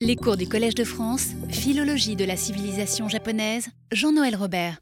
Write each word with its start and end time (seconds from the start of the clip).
Les 0.00 0.14
cours 0.14 0.36
du 0.36 0.48
Collège 0.48 0.76
de 0.76 0.84
France, 0.84 1.30
Philologie 1.48 2.14
de 2.14 2.24
la 2.24 2.36
civilisation 2.36 3.08
japonaise, 3.08 3.66
Jean-Noël 3.90 4.36
Robert. 4.36 4.78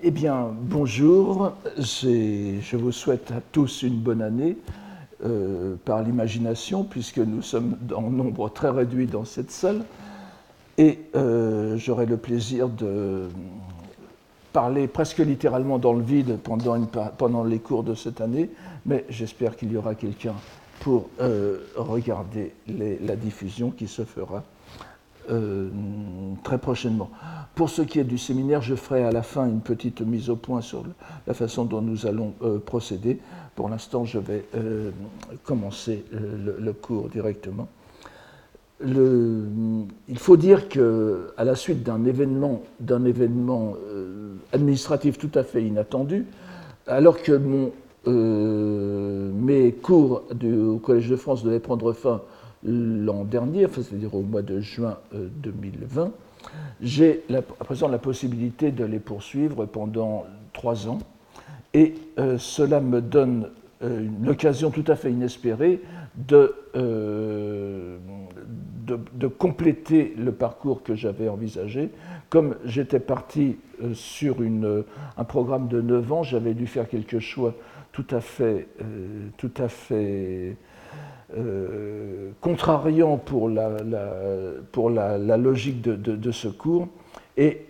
Eh 0.00 0.12
bien, 0.12 0.54
bonjour, 0.60 1.50
je 1.76 2.76
vous 2.76 2.92
souhaite 2.92 3.32
à 3.32 3.40
tous 3.50 3.82
une 3.82 3.98
bonne 3.98 4.22
année 4.22 4.56
euh, 5.24 5.74
par 5.84 6.00
l'imagination, 6.00 6.84
puisque 6.84 7.18
nous 7.18 7.42
sommes 7.42 7.76
en 7.92 8.08
nombre 8.08 8.48
très 8.48 8.70
réduit 8.70 9.08
dans 9.08 9.24
cette 9.24 9.50
salle. 9.50 9.84
Et 10.78 11.00
euh, 11.16 11.76
j'aurai 11.76 12.06
le 12.06 12.16
plaisir 12.16 12.68
de 12.68 13.26
parler 14.52 14.86
presque 14.86 15.18
littéralement 15.18 15.78
dans 15.78 15.92
le 15.92 16.04
vide 16.04 16.38
pendant, 16.44 16.80
pendant 17.18 17.42
les 17.42 17.58
cours 17.58 17.82
de 17.82 17.96
cette 17.96 18.20
année, 18.20 18.48
mais 18.86 19.06
j'espère 19.10 19.56
qu'il 19.56 19.72
y 19.72 19.76
aura 19.76 19.96
quelqu'un 19.96 20.34
pour 20.86 21.10
euh, 21.20 21.58
regarder 21.74 22.52
la 22.68 23.16
diffusion 23.16 23.72
qui 23.72 23.88
se 23.88 24.04
fera 24.04 24.44
euh, 25.32 25.68
très 26.44 26.58
prochainement. 26.58 27.10
Pour 27.56 27.70
ce 27.70 27.82
qui 27.82 27.98
est 27.98 28.04
du 28.04 28.18
séminaire, 28.18 28.62
je 28.62 28.76
ferai 28.76 29.02
à 29.02 29.10
la 29.10 29.24
fin 29.24 29.48
une 29.48 29.62
petite 29.62 30.00
mise 30.00 30.30
au 30.30 30.36
point 30.36 30.60
sur 30.60 30.84
la 31.26 31.34
façon 31.34 31.64
dont 31.64 31.80
nous 31.82 32.06
allons 32.06 32.34
euh, 32.40 32.60
procéder. 32.60 33.18
Pour 33.56 33.68
l'instant, 33.68 34.04
je 34.04 34.20
vais 34.20 34.44
commencer 35.42 36.04
le, 36.12 36.72
cours 36.72 37.08
directement. 37.08 37.66
il 38.80 40.18
faut 40.18 40.36
dire 40.36 40.68
que, 40.68 41.32
à 41.36 41.42
la 41.42 41.56
suite 41.56 41.82
d'un 41.82 42.04
événement, 42.04 42.62
d'un 42.78 43.04
événement 43.04 43.74
administratif 44.52 45.18
tout 45.18 45.32
à 45.34 45.42
fait 45.42 45.64
inattendu, 45.64 46.26
alors 46.86 47.20
que 47.20 47.32
mon 47.32 47.72
euh, 48.06 49.30
mes 49.34 49.72
cours 49.72 50.22
au 50.44 50.78
Collège 50.78 51.08
de 51.08 51.16
France 51.16 51.42
devaient 51.42 51.60
prendre 51.60 51.92
fin 51.92 52.22
l'an 52.64 53.24
dernier, 53.24 53.66
c'est-à-dire 53.72 54.14
au 54.14 54.22
mois 54.22 54.42
de 54.42 54.60
juin 54.60 54.98
2020. 55.12 56.02
Euh, 56.02 56.08
J'ai 56.80 57.24
à 57.30 57.42
présent 57.42 57.88
la 57.88 57.98
possibilité 57.98 58.70
de 58.70 58.84
les 58.84 59.00
poursuivre 59.00 59.66
pendant 59.66 60.24
trois 60.52 60.88
ans 60.88 60.98
et 61.74 61.94
euh, 62.18 62.38
cela 62.38 62.80
me 62.80 63.00
donne 63.00 63.50
une 63.82 64.30
occasion 64.30 64.70
tout 64.70 64.84
à 64.86 64.96
fait 64.96 65.12
inespérée 65.12 65.82
de, 66.16 66.54
de, 68.86 69.26
compléter 69.26 70.14
le 70.16 70.32
parcours 70.32 70.82
que 70.82 70.94
j'avais 70.94 71.28
envisagé. 71.28 71.90
Comme 72.30 72.56
j'étais 72.64 73.00
parti 73.00 73.58
sur 73.92 74.38
un 75.18 75.24
programme 75.24 75.68
de 75.68 75.82
neuf 75.82 76.10
ans, 76.10 76.22
j'avais 76.22 76.54
dû 76.54 76.66
faire 76.66 76.88
quelques 76.88 77.18
choix 77.18 77.52
tout 77.96 78.14
à 78.14 78.20
fait, 78.20 78.68
euh, 78.82 80.52
euh, 81.36 82.30
contrariant 82.42 83.16
pour 83.16 83.48
la, 83.48 83.70
pour 84.70 84.90
la, 84.90 85.36
logique 85.38 85.80
de, 85.80 85.94
de, 85.96 86.30
ce 86.30 86.48
cours. 86.48 86.88
Et 87.38 87.64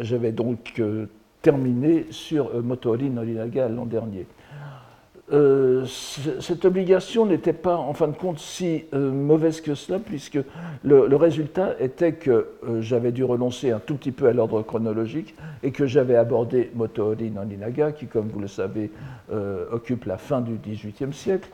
j'avais 0.00 0.32
donc 0.32 0.72
euh, 0.78 1.06
terminé 1.42 2.06
sur 2.10 2.62
Motori 2.62 3.10
Norinaga 3.10 3.68
l'an 3.68 3.84
dernier. 3.84 4.26
Euh, 5.32 5.86
cette 5.86 6.66
obligation 6.66 7.24
n'était 7.24 7.54
pas, 7.54 7.76
en 7.76 7.94
fin 7.94 8.08
de 8.08 8.16
compte, 8.16 8.38
si 8.38 8.84
euh, 8.92 9.10
mauvaise 9.10 9.62
que 9.62 9.74
cela, 9.74 9.98
puisque 9.98 10.38
le, 10.82 11.16
résultat 11.16 11.74
était 11.80 12.12
que 12.12 12.48
euh, 12.68 12.82
j'avais 12.82 13.10
dû 13.10 13.24
renoncer 13.24 13.70
un 13.70 13.78
tout 13.78 13.94
petit 13.94 14.12
peu 14.12 14.28
à 14.28 14.34
l'ordre 14.34 14.60
chronologique 14.62 15.34
et 15.62 15.70
que 15.70 15.86
j'avais 15.86 16.16
abordé 16.16 16.70
Motoori 16.74 17.30
Nandinaga, 17.30 17.92
qui, 17.92 18.06
comme 18.06 18.28
vous 18.28 18.40
le 18.40 18.48
savez, 18.48 18.90
occupe 19.72 20.04
la 20.04 20.18
fin 20.18 20.40
du 20.42 20.56
XVIIIe 20.56 21.12
siècle, 21.12 21.48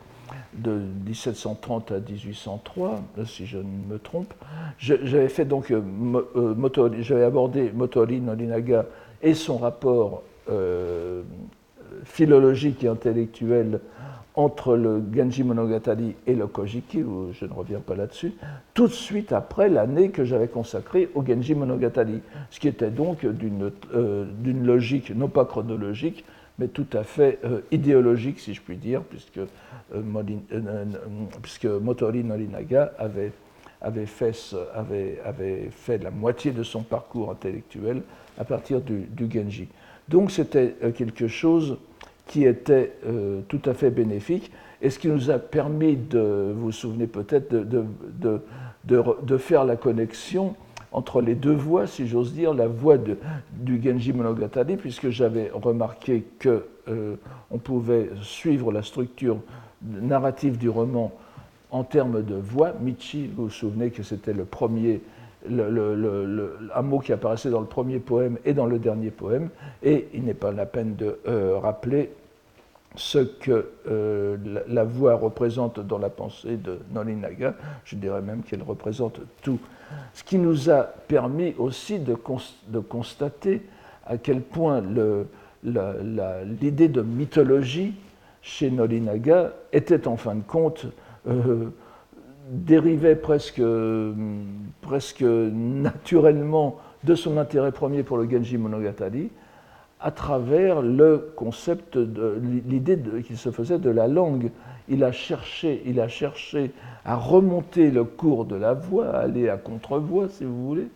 de 0.53 0.81
1730 1.07 1.93
à 1.93 2.01
1803, 2.01 3.01
si 3.25 3.47
je 3.47 3.59
ne 3.59 3.93
me 3.93 3.99
trompe. 3.99 4.35
J'avais 4.79 5.29
fait 5.29 5.45
donc 5.45 5.73
j'avais 7.01 7.25
abordé 7.25 7.71
Motoori 7.73 8.21
Nandinaga 8.21 8.87
et 9.23 9.35
son 9.35 9.59
rapport 9.59 10.23
philologique 12.05 12.85
et 12.85 12.89
intellectuelle 12.89 13.81
entre 14.35 14.77
le 14.77 15.03
Genji 15.13 15.43
Monogatari 15.43 16.15
et 16.27 16.35
le 16.35 16.47
Kojiki, 16.47 17.03
où 17.03 17.33
je 17.33 17.45
ne 17.45 17.53
reviens 17.53 17.81
pas 17.81 17.95
là-dessus, 17.95 18.33
tout 18.75 18.87
de 18.87 18.93
suite 18.93 19.33
après 19.33 19.69
l'année 19.69 20.11
que 20.11 20.25
j'avais 20.25 20.49
consacrée 20.49 21.11
au 21.15 21.25
Genji 21.25 21.55
Monogatari, 21.55 22.21
ce 22.51 22.61
qui 22.61 22.69
était 22.69 22.91
donc 22.91 23.27
d'une 23.27 23.71
euh, 23.95 24.27
logique, 24.45 25.15
non 25.15 25.29
pas 25.29 25.45
chronologique, 25.45 26.25
mais 26.59 26.69
tout 26.69 26.87
à 26.93 27.03
fait 27.03 27.39
euh, 27.45 27.61
idéologique, 27.71 28.39
si 28.39 28.55
je 28.55 28.61
puis 28.61 28.77
dire, 28.77 29.03
puisque, 29.03 29.39
euh, 29.95 30.03
puisque 31.43 31.67
Motori 31.67 32.23
Norinaga 32.23 32.93
avait, 32.99 33.33
avait, 33.83 34.07
fait, 34.07 34.35
avait, 34.75 35.21
avait, 35.25 35.69
fait, 35.71 35.99
la 35.99 36.11
moitié 36.11 36.53
de 36.53 36.63
son 36.63 36.83
parcours 36.83 37.31
intellectuel 37.31 38.03
à 38.39 38.45
partir 38.45 38.81
du, 38.81 39.01
du 39.01 39.29
Genji. 39.31 39.69
Donc 40.09 40.31
c'était 40.31 40.75
quelque 40.97 41.29
chose 41.29 41.77
qui 42.31 42.45
était 42.45 42.93
euh, 43.07 43.41
tout 43.49 43.61
à 43.65 43.75
fait 43.75 43.91
bénéfique 43.91 44.53
et 44.81 44.89
ce 44.89 45.01
qui 45.01 45.09
nous 45.09 45.33
a 45.33 45.41
permis 45.41 45.97
de, 45.97 46.53
vous 46.55 46.67
vous 46.67 46.73
souvenez 46.73 47.09
peut-être, 47.09 47.51
de, 47.51 47.85
de, 48.21 48.41
de, 48.85 49.37
faire 49.37 49.65
la 49.65 49.75
connexion 49.75 50.55
entre 50.93 51.23
les 51.23 51.35
deux 51.35 51.55
voix, 51.55 51.89
si 51.89 52.07
j'ose 52.07 52.33
dire, 52.33 52.55
la 52.55 52.69
voix 52.69 52.99
du 52.99 53.83
Genji 53.83 54.13
Monogatari, 54.13 54.77
puisque 54.77 55.11
j'avais 55.11 55.51
remarqué 55.53 56.25
qu'on 56.41 56.61
euh, 56.89 57.17
on 57.51 57.59
pouvait 57.59 58.11
suivre 58.23 58.71
la 58.71 58.85
structure 58.85 59.39
narrative 59.83 60.57
du 60.57 60.69
roman 60.69 61.11
en 61.73 61.83
termes 61.83 62.23
de 62.23 62.37
voix. 62.37 62.75
Michi, 62.81 63.27
vous 63.27 63.45
vous 63.45 63.51
souvenez 63.51 63.91
que 63.91 64.05
c'était 64.05 64.33
le 64.33 64.45
premier, 64.45 65.01
le, 65.49 66.59
un 66.75 66.83
mot 66.83 67.01
qui 67.01 67.13
apparaissait 67.13 67.51
dans 67.51 67.61
le 67.61 67.67
premier 67.67 67.99
poème 67.99 68.39
et 68.45 68.55
dans 68.55 68.67
le 68.67 68.79
dernier 68.79 69.11
poème, 69.11 69.51
et 69.83 70.09
il 70.15 70.23
n'est 70.25 70.35
pas 70.35 70.53
la 70.53 70.67
peine 70.67 70.95
de 70.95 71.19
euh, 71.27 71.59
rappeler 71.59 72.11
ce 72.97 73.19
que 73.19 73.71
euh, 73.89 74.37
la, 74.67 74.85
voix 74.85 75.15
représente 75.15 75.81
dans 75.81 75.99
la 75.99 76.11
pensée 76.11 76.57
de 76.57 76.79
Nolinaga, 76.93 77.55
je 77.85 77.97
dirais 77.97 78.21
même 78.21 78.43
qu'elle 78.43 78.63
représente 78.63 79.21
tout. 79.43 79.59
Ce 80.13 80.25
qui 80.25 80.39
nous 80.39 80.71
a 80.71 80.83
permis 80.83 81.55
aussi 81.59 81.99
de, 81.99 82.15
constater 82.15 83.63
à 84.07 84.19
quel 84.19 84.41
point 84.41 84.83
l'idée 85.63 86.89
de 86.89 87.03
mythologie 87.03 87.95
chez 88.43 88.71
Nolinaga 88.71 89.53
était 89.73 90.09
en 90.09 90.17
fin 90.17 90.35
de 90.35 90.43
compte 90.43 90.87
euh, 91.29 91.67
dérivait 92.49 93.17
presque, 93.17 93.63
presque 94.81 95.23
naturellement 95.23 96.79
de 97.05 97.15
son 97.15 97.37
intérêt 97.37 97.73
premier 97.73 98.03
pour 98.03 98.17
le 98.19 98.29
Genji 98.29 98.59
Monogatari, 98.59 99.31
à 100.01 100.11
travers 100.11 100.81
le 100.81 101.33
concept 101.37 101.99
de 101.99 102.41
l'idée 102.67 102.99
qu'il 103.27 103.37
se 103.37 103.51
faisait 103.51 103.79
de 103.79 103.91
la 103.91 104.09
langue. 104.09 104.51
Il 104.89 105.05
a, 105.05 105.13
cherché, 105.13 105.83
il 105.87 106.01
a 106.01 106.09
cherché 106.09 106.73
à 107.05 107.15
remonter 107.15 107.91
le 107.91 108.03
cours 108.05 108.45
de 108.45 108.57
la 108.57 108.73
voix, 108.75 109.09
à 109.11 109.21
aller 109.21 109.49
à 109.49 109.57
contre-voix, 109.57 110.29
si 110.29 110.45
vous 110.45 110.67
voulez, 110.67 110.89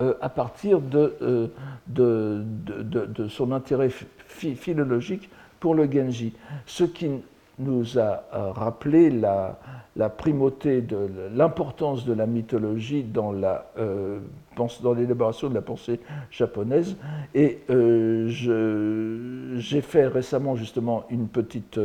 euh, 0.00 0.14
à 0.22 0.28
partir 0.28 0.80
euh, 0.94 1.48
de, 1.86 2.44
de, 2.66 3.04
de, 3.04 3.28
son 3.28 3.52
intérêt 3.52 3.90
philologique 4.26 5.28
pour 5.60 5.74
le 5.74 5.90
Genji. 5.90 6.32
Ce 6.64 6.84
qui 6.84 7.10
nous 7.58 7.98
a 7.98 8.24
euh, 8.32 8.52
rappelé 8.52 9.10
la, 9.10 9.58
la 9.96 10.08
primauté 10.08 10.80
de 10.80 11.08
l'importance 11.34 12.06
de 12.06 12.14
la 12.14 12.26
mythologie 12.26 13.02
dans 13.02 13.32
la 13.32 13.66
dans 14.82 14.92
l'élaboration 14.94 15.48
de 15.48 15.54
la 15.54 15.62
pensée 15.62 16.00
japonaise. 16.30 16.96
Et 17.34 17.58
euh, 17.70 18.28
j'ai 19.56 19.80
fait 19.80 20.06
récemment 20.06 20.56
justement 20.56 21.04
une 21.10 21.28
petite 21.28 21.78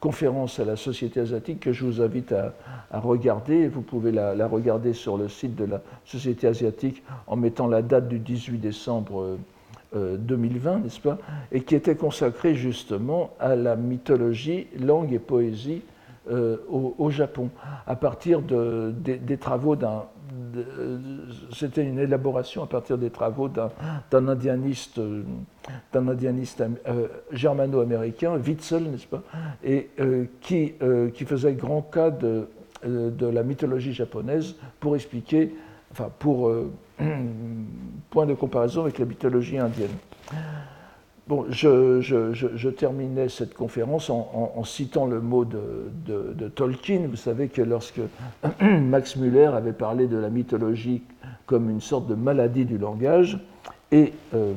conférence 0.00 0.58
à 0.60 0.64
la 0.64 0.76
Société 0.76 1.20
asiatique 1.20 1.60
que 1.60 1.72
je 1.72 1.84
vous 1.84 2.00
invite 2.00 2.32
à, 2.32 2.52
regarder. 2.92 3.68
Vous 3.68 3.82
pouvez 3.82 4.12
la, 4.12 4.46
regarder 4.46 4.92
sur 4.92 5.16
le 5.16 5.28
site 5.28 5.56
de 5.56 5.64
la 5.64 5.82
Société 6.04 6.46
asiatique 6.46 7.02
en 7.26 7.36
mettant 7.36 7.66
la 7.66 7.82
date 7.82 8.08
du 8.08 8.18
18 8.18 8.58
décembre 8.58 9.38
2020, 9.94 10.70
euh, 10.70 10.78
n'est-ce 10.78 11.00
pas, 11.00 11.18
et 11.52 11.62
qui 11.62 11.74
était 11.74 11.96
consacré 11.96 12.54
justement 12.54 13.30
à 13.40 13.56
la 13.56 13.76
mythologie, 13.76 14.66
langue 14.78 15.12
et 15.12 15.18
poésie 15.18 15.82
euh, 16.28 16.56
au, 16.68 17.08
Japon, 17.08 17.50
à 17.86 17.94
partir 17.94 18.42
de, 18.42 18.92
des, 18.98 19.36
travaux 19.36 19.76
d'un. 19.76 20.06
C'était 21.52 21.84
une 21.84 21.98
élaboration 21.98 22.62
à 22.62 22.66
partir 22.66 22.98
des 22.98 23.10
travaux 23.10 23.48
d'un 23.48 24.28
indianiste, 24.28 25.00
d'un 25.92 26.08
indianiste 26.08 26.62
euh, 26.88 27.08
germano-américain, 27.32 28.36
Witzel, 28.36 28.84
n'est-ce 28.84 29.06
pas, 29.06 29.22
et 29.64 29.90
qui, 30.40 30.74
qui 31.14 31.24
faisait 31.24 31.54
grand 31.54 31.82
cas 31.82 32.10
de, 32.10 32.48
de 32.84 33.26
la 33.26 33.42
mythologie 33.42 33.92
japonaise 33.92 34.56
pour 34.80 34.94
expliquer, 34.94 35.54
enfin 35.92 36.10
pour 36.18 36.52
point 38.10 38.26
de 38.26 38.34
comparaison 38.34 38.82
avec 38.82 38.98
la 38.98 39.04
mythologie 39.04 39.58
indienne. 39.58 39.90
Bon, 41.28 41.44
je, 41.50 42.68
terminais 42.68 43.28
cette 43.28 43.54
conférence 43.54 44.10
en, 44.10 44.62
citant 44.62 45.06
le 45.06 45.20
mot 45.20 45.44
de, 45.44 46.48
Tolkien. 46.54 47.08
Vous 47.08 47.16
savez 47.16 47.48
que 47.48 47.62
lorsque 47.62 48.00
Max 48.60 49.16
Muller 49.16 49.46
avait 49.46 49.72
parlé 49.72 50.06
de 50.06 50.16
la 50.16 50.30
mythologie 50.30 51.02
comme 51.46 51.68
une 51.68 51.80
sorte 51.80 52.06
de 52.06 52.14
maladie 52.14 52.64
du 52.64 52.78
langage, 52.78 53.38
et 53.90 54.12
euh, 54.34 54.52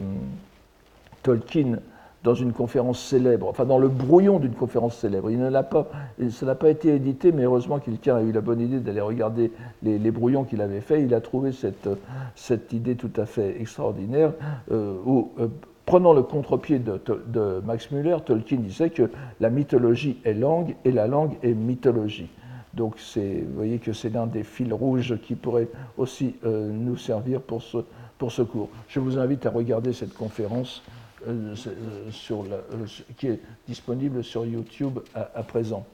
Tolkien, 1.24 1.80
dans 2.24 2.36
une 2.36 2.52
conférence 2.52 3.00
célèbre, 3.00 3.48
enfin 3.48 3.66
dans 3.66 3.78
le 3.78 3.88
brouillon 3.88 4.40
d'une 4.40 4.54
conférence 4.54 4.98
célèbre, 4.98 5.32
il 5.32 5.40
ne 5.40 5.50
l'a 5.50 5.64
pas, 5.64 5.88
ça 6.32 6.46
n'a 6.46 6.56
pas 6.56 6.70
été 6.70 6.94
édité, 6.94 7.32
mais 7.32 7.44
heureusement 7.44 7.80
quelqu'un 7.80 8.18
a 8.18 8.22
eu 8.22 8.32
la 8.32 8.42
bonne 8.42 8.60
idée 8.60 8.80
d'aller 8.80 9.02
regarder 9.02 9.52
les, 9.84 10.12
brouillons 10.12 10.44
qu'il 10.44 10.62
avait 10.62 10.82
faits. 10.82 11.02
Il 11.04 11.14
a 11.14 11.22
trouvé 11.22 11.52
cette, 11.52 11.88
cette 12.36 12.74
idée 12.74 12.96
tout 12.96 13.12
à 13.16 13.26
fait 13.26 13.62
extraordinaire 13.62 14.34
euh, 14.72 14.98
où 15.06 15.32
euh, 15.40 15.48
Prenant 15.90 16.14
le 16.14 16.22
contre-pied 16.22 16.78
de, 16.78 17.62
Max 17.66 17.90
Müller, 17.90 18.18
Tolkien 18.24 18.60
disait 18.60 18.92
que 18.92 19.10
la 19.40 19.50
mythologie 19.50 20.20
est 20.24 20.36
langue 20.36 20.76
et 20.86 20.92
la 20.92 21.08
langue 21.08 21.36
est 21.42 21.56
mythologie. 21.56 22.30
Donc 22.76 22.94
vous 23.16 23.56
voyez 23.56 23.80
que 23.80 23.92
c'est 23.92 24.12
l'un 24.12 24.28
des 24.28 24.44
fils 24.44 24.72
rouges 24.72 25.18
qui 25.20 25.34
pourrait 25.34 25.68
aussi 25.98 26.36
euh, 26.46 26.70
nous 26.72 26.96
servir 26.96 27.42
pour 27.42 27.64
ce, 27.64 27.80
pour 28.20 28.32
ce 28.32 28.44
cours. 28.44 28.70
Je 28.88 29.00
vous 29.00 29.18
invite 29.18 29.48
à 29.48 29.50
regarder 29.50 29.92
cette 29.92 30.14
conférence 30.14 30.84
euh, 31.28 31.56
euh, 31.66 32.86
qui 33.18 33.26
est 33.26 33.40
disponible 33.68 34.24
sur 34.24 34.46
YouTube 34.46 35.00
à 35.16 35.42
présent. 35.42 35.88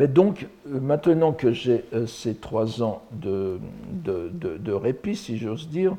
Mais 0.00 0.08
donc, 0.08 0.46
euh, 0.66 0.80
maintenant 0.80 1.32
que 1.32 1.52
j'ai 1.52 1.84
euh, 1.92 2.06
ces 2.06 2.34
trois 2.34 2.82
ans 2.82 3.02
de, 3.12 3.60
de, 4.02 4.72
répit, 4.72 5.14
si 5.14 5.36
j'ose 5.36 5.68
dire, 5.68 5.94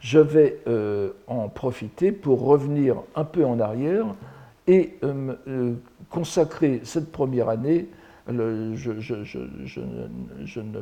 je 0.00 0.18
vais 0.18 0.60
euh, 0.68 1.12
en 1.28 1.48
profiter 1.48 2.12
pour 2.12 2.44
revenir 2.44 2.96
un 3.14 3.24
peu 3.24 3.46
en 3.46 3.58
arrière 3.58 4.04
et 4.66 4.98
consacrer 6.10 6.82
cette 6.84 7.10
première 7.10 7.48
année. 7.48 7.88
je, 8.28 8.74
je, 8.74 9.24
je, 9.24 9.38
je, 9.64 10.60
ne, 10.60 10.80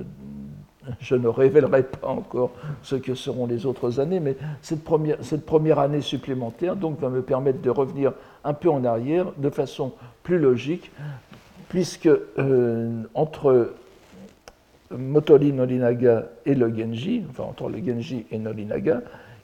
je 0.98 1.14
ne 1.14 1.28
révélerai 1.28 1.84
pas 1.84 2.08
encore 2.08 2.50
ce 2.82 2.96
que 2.96 3.14
seront 3.14 3.46
les 3.46 3.64
autres 3.64 4.00
années, 4.00 4.18
mais 4.18 4.36
cette 4.60 4.82
première, 4.82 5.18
cette 5.20 5.46
première 5.46 5.78
année 5.78 6.00
supplémentaire 6.00 6.74
donc, 6.74 6.98
va 6.98 7.10
me 7.10 7.22
permettre 7.22 7.62
de 7.62 7.70
revenir 7.70 8.12
un 8.42 8.54
peu 8.54 8.68
en 8.70 8.84
arrière 8.84 9.26
de 9.36 9.50
façon 9.50 9.92
plus 10.24 10.40
logique 10.40 10.90
puisque 11.68 12.08
euh, 12.08 13.02
entre 13.14 13.74
Motori 14.90 15.52
Norinaga 15.52 16.26
et 16.44 16.54
le 16.54 16.68
Genji, 16.74 17.24
entre 17.38 17.68
le 17.68 17.78
Genji 17.84 18.26
et 18.30 18.38
Norinaga, 18.38 19.02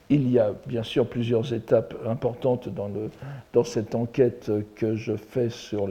il 0.09 0.29
y 0.31 0.39
a 0.39 0.53
bien 0.67 0.83
sûr 0.83 1.07
plusieurs 1.07 1.53
étapes 1.53 1.95
importantes 2.07 2.69
dans, 2.69 3.63
cette 3.63 3.95
enquête 3.95 4.51
que 4.75 4.95
je 4.95 5.15
fais 5.15 5.49
sur 5.49 5.89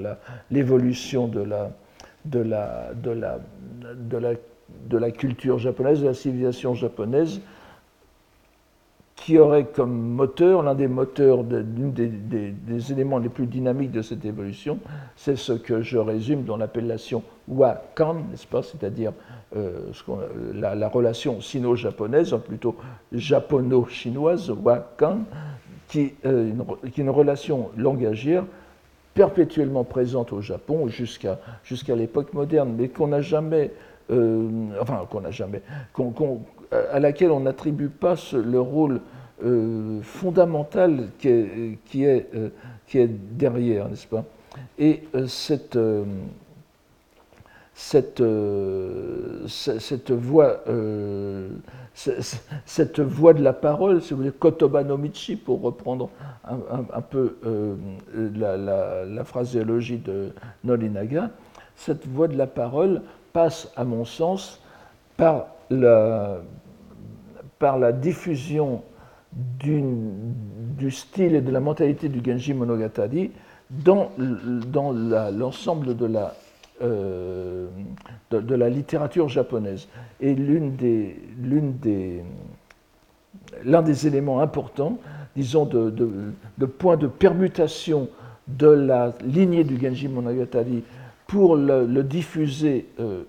l'évolution 0.51 1.29
de 1.29 1.43
la 4.91 5.11
culture 5.11 5.59
japonaise, 5.59 6.01
de 6.01 6.07
la 6.07 6.15
civilisation 6.15 6.75
japonaise, 6.75 7.41
qui 9.25 9.39
aurait 9.39 9.67
comme 9.67 9.93
moteur, 9.93 10.63
l'un 10.63 10.75
des 10.75 10.89
moteurs, 10.89 11.45
des, 11.45 12.93
éléments 12.93 13.19
les 13.19 13.29
plus 13.29 13.47
dynamiques 13.47 13.93
de 13.93 14.03
cette 14.03 14.25
évolution, 14.25 14.79
c'est 15.17 15.37
ce 15.37 15.53
que 15.53 15.81
je 15.81 15.99
résume 15.99 16.43
dans 16.43 16.57
l'appellation 16.57 17.23
Wakan, 17.47 18.15
n'est-ce 18.31 18.47
pas? 18.47 18.63
C'est-à-dire 18.63 19.13
euh, 19.57 19.93
la, 20.55 20.89
relation 20.89 21.41
sino-japonaise, 21.41 22.37
plutôt 22.47 22.75
japono-chinoise, 23.13 24.51
Wakan, 24.51 25.21
qui, 25.89 26.15
euh, 26.27 26.51
qui, 26.93 27.01
est 27.01 27.05
une 27.05 27.11
relation 27.11 27.71
langagière 27.77 28.45
perpétuellement 29.15 29.85
présente 29.85 30.33
au 30.33 30.41
Japon 30.41 30.89
jusqu'à 30.89 31.39
jusqu'à 31.63 31.95
l'époque 31.95 32.33
moderne, 32.33 32.75
mais 32.77 32.89
qu'on 32.89 33.09
n'a 33.09 33.21
jamais, 33.21 33.71
euh, 34.11 34.49
enfin 34.81 35.07
qu'on 35.09 35.21
n'a 35.21 35.31
jamais, 35.31 35.63
à 36.73 37.01
laquelle 37.01 37.31
on 37.31 37.41
n'attribue 37.41 37.89
pas 37.89 38.15
le 38.33 38.61
rôle 38.61 39.01
euh, 39.45 40.01
fondamental 40.03 41.09
euh, 41.27 41.75
qui 41.85 42.05
est 42.05 43.09
derrière, 43.09 43.89
n'est-ce 43.89 44.07
pas? 44.07 44.25
Et 44.79 45.03
euh, 45.17 45.27
cette, 45.27 45.77
cette, 47.75 48.21
de 53.35 53.43
la 53.43 53.53
parole, 53.53 54.01
si 54.01 54.11
vous 54.11 54.19
voulez, 54.19 54.31
Kotoba 54.31 54.85
no 54.85 54.97
Michi, 54.97 55.35
pour 55.35 55.61
reprendre 55.61 56.09
un, 56.45 57.01
peu 57.01 57.37
la, 58.15 58.57
la, 58.57 59.05
la, 59.05 59.25
phraséologie 59.25 59.99
de 59.99 60.31
Nolinaga, 60.63 61.31
cette 61.75 62.07
voix 62.07 62.29
de 62.29 62.37
la 62.37 62.47
parole 62.47 63.03
passe, 63.33 63.73
à 63.75 63.83
mon 63.85 64.05
sens, 64.05 64.61
par 65.17 65.47
la, 65.69 66.39
par 67.63 67.79
la 67.79 67.93
diffusion 67.93 68.83
du 69.61 70.91
style 70.91 71.37
et 71.37 71.41
de 71.41 71.53
la 71.53 71.61
mentalité 71.61 72.09
du 72.09 72.21
Genji 72.29 72.55
Monogatari 72.55 73.31
dans, 73.71 74.11
l'ensemble 75.31 75.97
de 75.97 76.07
la, 76.07 76.35
euh, 76.83 77.69
de, 78.33 78.55
la 78.57 78.69
littérature 78.69 79.29
japonaise. 79.29 79.87
Et 80.21 80.35
l'une 80.35 80.75
des, 80.75 81.17
des, 81.81 82.25
l'un 83.65 83.83
des 83.83 84.09
éléments 84.09 84.41
importants, 84.41 84.99
disons, 85.37 85.65
de, 85.65 85.89
de, 86.59 86.67
point 86.67 86.97
de 86.97 87.07
permutation 87.07 88.09
de 88.49 88.67
la 88.67 89.13
lignée 89.25 89.63
du 89.63 89.81
Genji 89.81 90.09
Monogatari 90.09 90.83
pour 91.29 91.55
le, 91.55 92.03
diffuser 92.03 92.89
euh, 92.99 93.23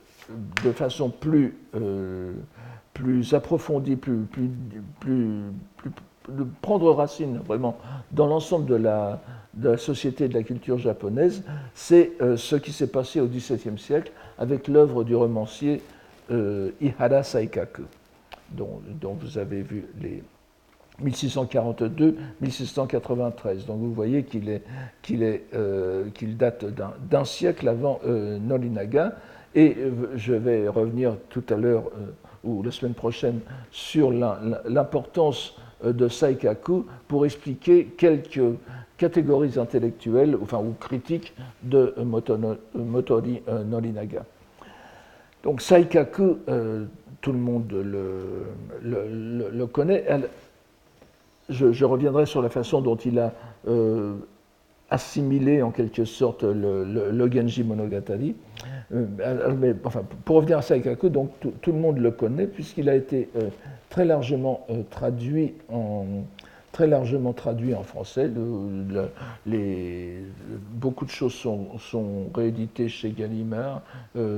de 0.66 0.72
façon 0.72 1.12
plus 1.12 1.56
euh, 1.76 2.34
plus 2.94 3.34
approfondie, 3.34 3.96
plus, 3.96 4.28
de 6.30 6.46
prendre 6.62 6.92
racine 6.92 7.40
vraiment 7.40 7.78
dans 8.12 8.28
l'ensemble 8.28 8.66
de 8.66 8.76
la, 8.76 9.20
société 9.78 10.26
et 10.26 10.28
de 10.28 10.34
la 10.34 10.44
culture 10.44 10.78
japonaise, 10.78 11.44
c'est 11.74 12.12
euh, 12.22 12.38
ce 12.38 12.56
qui 12.56 12.72
s'est 12.72 12.88
passé 12.88 13.20
au 13.20 13.28
XVIIe 13.28 13.78
siècle 13.78 14.12
avec 14.38 14.68
l'œuvre 14.68 15.04
du 15.04 15.16
romancier 15.16 15.82
euh, 16.32 16.72
Ihara 16.82 17.24
Saikaku, 17.24 17.84
dont, 18.52 18.82
vous 19.20 19.38
avez 19.38 19.62
vu 19.62 19.86
les 20.02 20.24
1642-1693. 21.04 23.66
Donc 23.66 23.80
vous 23.80 23.94
voyez 23.94 24.24
qu'il 24.24 24.62
euh, 25.54 26.06
qu'il 26.14 26.38
date 26.38 26.66
d'un 27.10 27.26
siècle 27.26 27.68
avant 27.68 28.00
Norinaga. 28.06 29.16
Et 29.56 29.78
je 30.16 30.34
vais 30.34 30.68
revenir 30.68 31.16
tout 31.30 31.44
à 31.50 31.56
l'heure 31.56 31.84
ou 32.44 32.62
la 32.64 32.72
semaine 32.72 32.94
prochaine 32.94 33.40
sur 33.72 34.12
l'importance 34.12 35.56
euh, 35.86 35.94
de 35.94 36.08
Saikaku 36.08 36.86
pour 37.08 37.26
expliquer 37.26 37.86
quelques 37.98 38.42
catégories 38.98 39.58
intellectuelles 39.58 40.38
enfin, 40.42 40.60
ou 40.60 40.76
critiques 40.80 41.34
de 41.62 41.94
Motori 42.76 43.42
euh, 43.48 43.64
Norinaga. 43.64 44.26
Donc 45.44 45.62
Saikaku, 45.62 46.38
euh, 46.48 46.86
tout 47.22 47.32
le 47.32 47.38
monde 47.38 47.72
le, 47.72 49.66
connaît. 49.68 50.06
je, 51.50 51.86
reviendrai 51.86 52.26
sur 52.26 52.42
la 52.42 52.50
façon 52.50 52.82
dont 52.82 52.96
il 52.96 53.20
a 53.20 53.34
assimilé 54.94 55.64
en 55.64 55.72
quelque 55.72 56.06
sorte 56.06 56.44
le, 56.44 57.32
Genji 57.32 57.64
Monogatari. 57.64 58.36
Euh, 58.94 59.74
pour 60.24 60.36
revenir 60.36 60.60
à 60.60 60.62
Saikaku, 60.62 61.10
donc 61.10 61.32
tout, 61.40 61.72
le 61.72 61.80
monde 61.80 61.98
le 61.98 62.12
connaît 62.12 62.46
puisqu'il 62.46 62.88
a 62.90 62.96
été 62.96 63.28
euh, 63.36 63.50
très 63.90 64.06
largement 64.06 64.68
euh, 64.70 64.84
traduit 64.90 65.56
en 65.70 66.06
très 66.72 66.86
largement 66.88 67.34
traduit 67.34 67.74
en 67.76 67.84
français. 67.84 68.32
beaucoup 70.74 71.06
de 71.06 71.10
choses 71.12 71.34
sont, 71.34 72.30
rééditées 72.34 72.90
chez 72.90 73.12
Gallimard, 73.12 73.84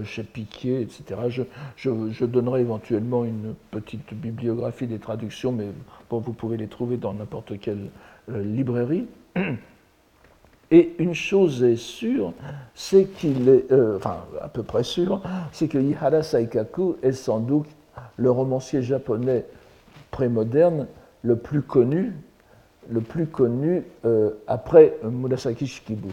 chez 0.03 0.23
Piquet, 0.23 0.81
etc. 0.81 1.45
Je, 1.77 2.25
donnerai 2.25 2.59
éventuellement 2.59 3.23
une 3.23 3.55
petite 3.71 4.13
bibliographie 4.13 4.85
des 4.85 4.99
traductions, 4.99 5.53
mais 5.53 5.67
vous 6.09 6.33
pouvez 6.33 6.57
les 6.57 6.67
trouver 6.67 6.97
dans 6.97 7.13
n'importe 7.13 7.57
quelle 7.57 7.87
librairie. 8.27 9.05
Et 10.71 10.95
une 10.97 11.13
chose 11.13 11.63
est 11.63 11.75
sûre, 11.75 12.33
c'est 12.73 13.05
qu'il 13.05 13.47
est, 13.49 13.71
euh, 13.71 13.97
enfin 13.97 14.25
à 14.41 14.47
peu 14.47 14.63
près 14.63 14.83
sûre, 14.83 15.21
c'est 15.51 15.67
que 15.67 15.77
Ihara 15.77 16.23
Saikaku 16.23 16.95
est 17.03 17.11
sans 17.11 17.39
doute 17.39 17.67
le 18.17 18.31
romancier 18.31 18.81
japonais 18.81 19.45
prémoderne 20.09 20.87
le 21.21 21.35
plus 21.35 21.61
connu, 21.61 22.13
le 22.89 23.01
plus 23.01 23.27
connu 23.27 23.83
euh, 24.05 24.31
après 24.47 24.97
Murasaki 25.03 25.67
Shikibu. 25.67 26.09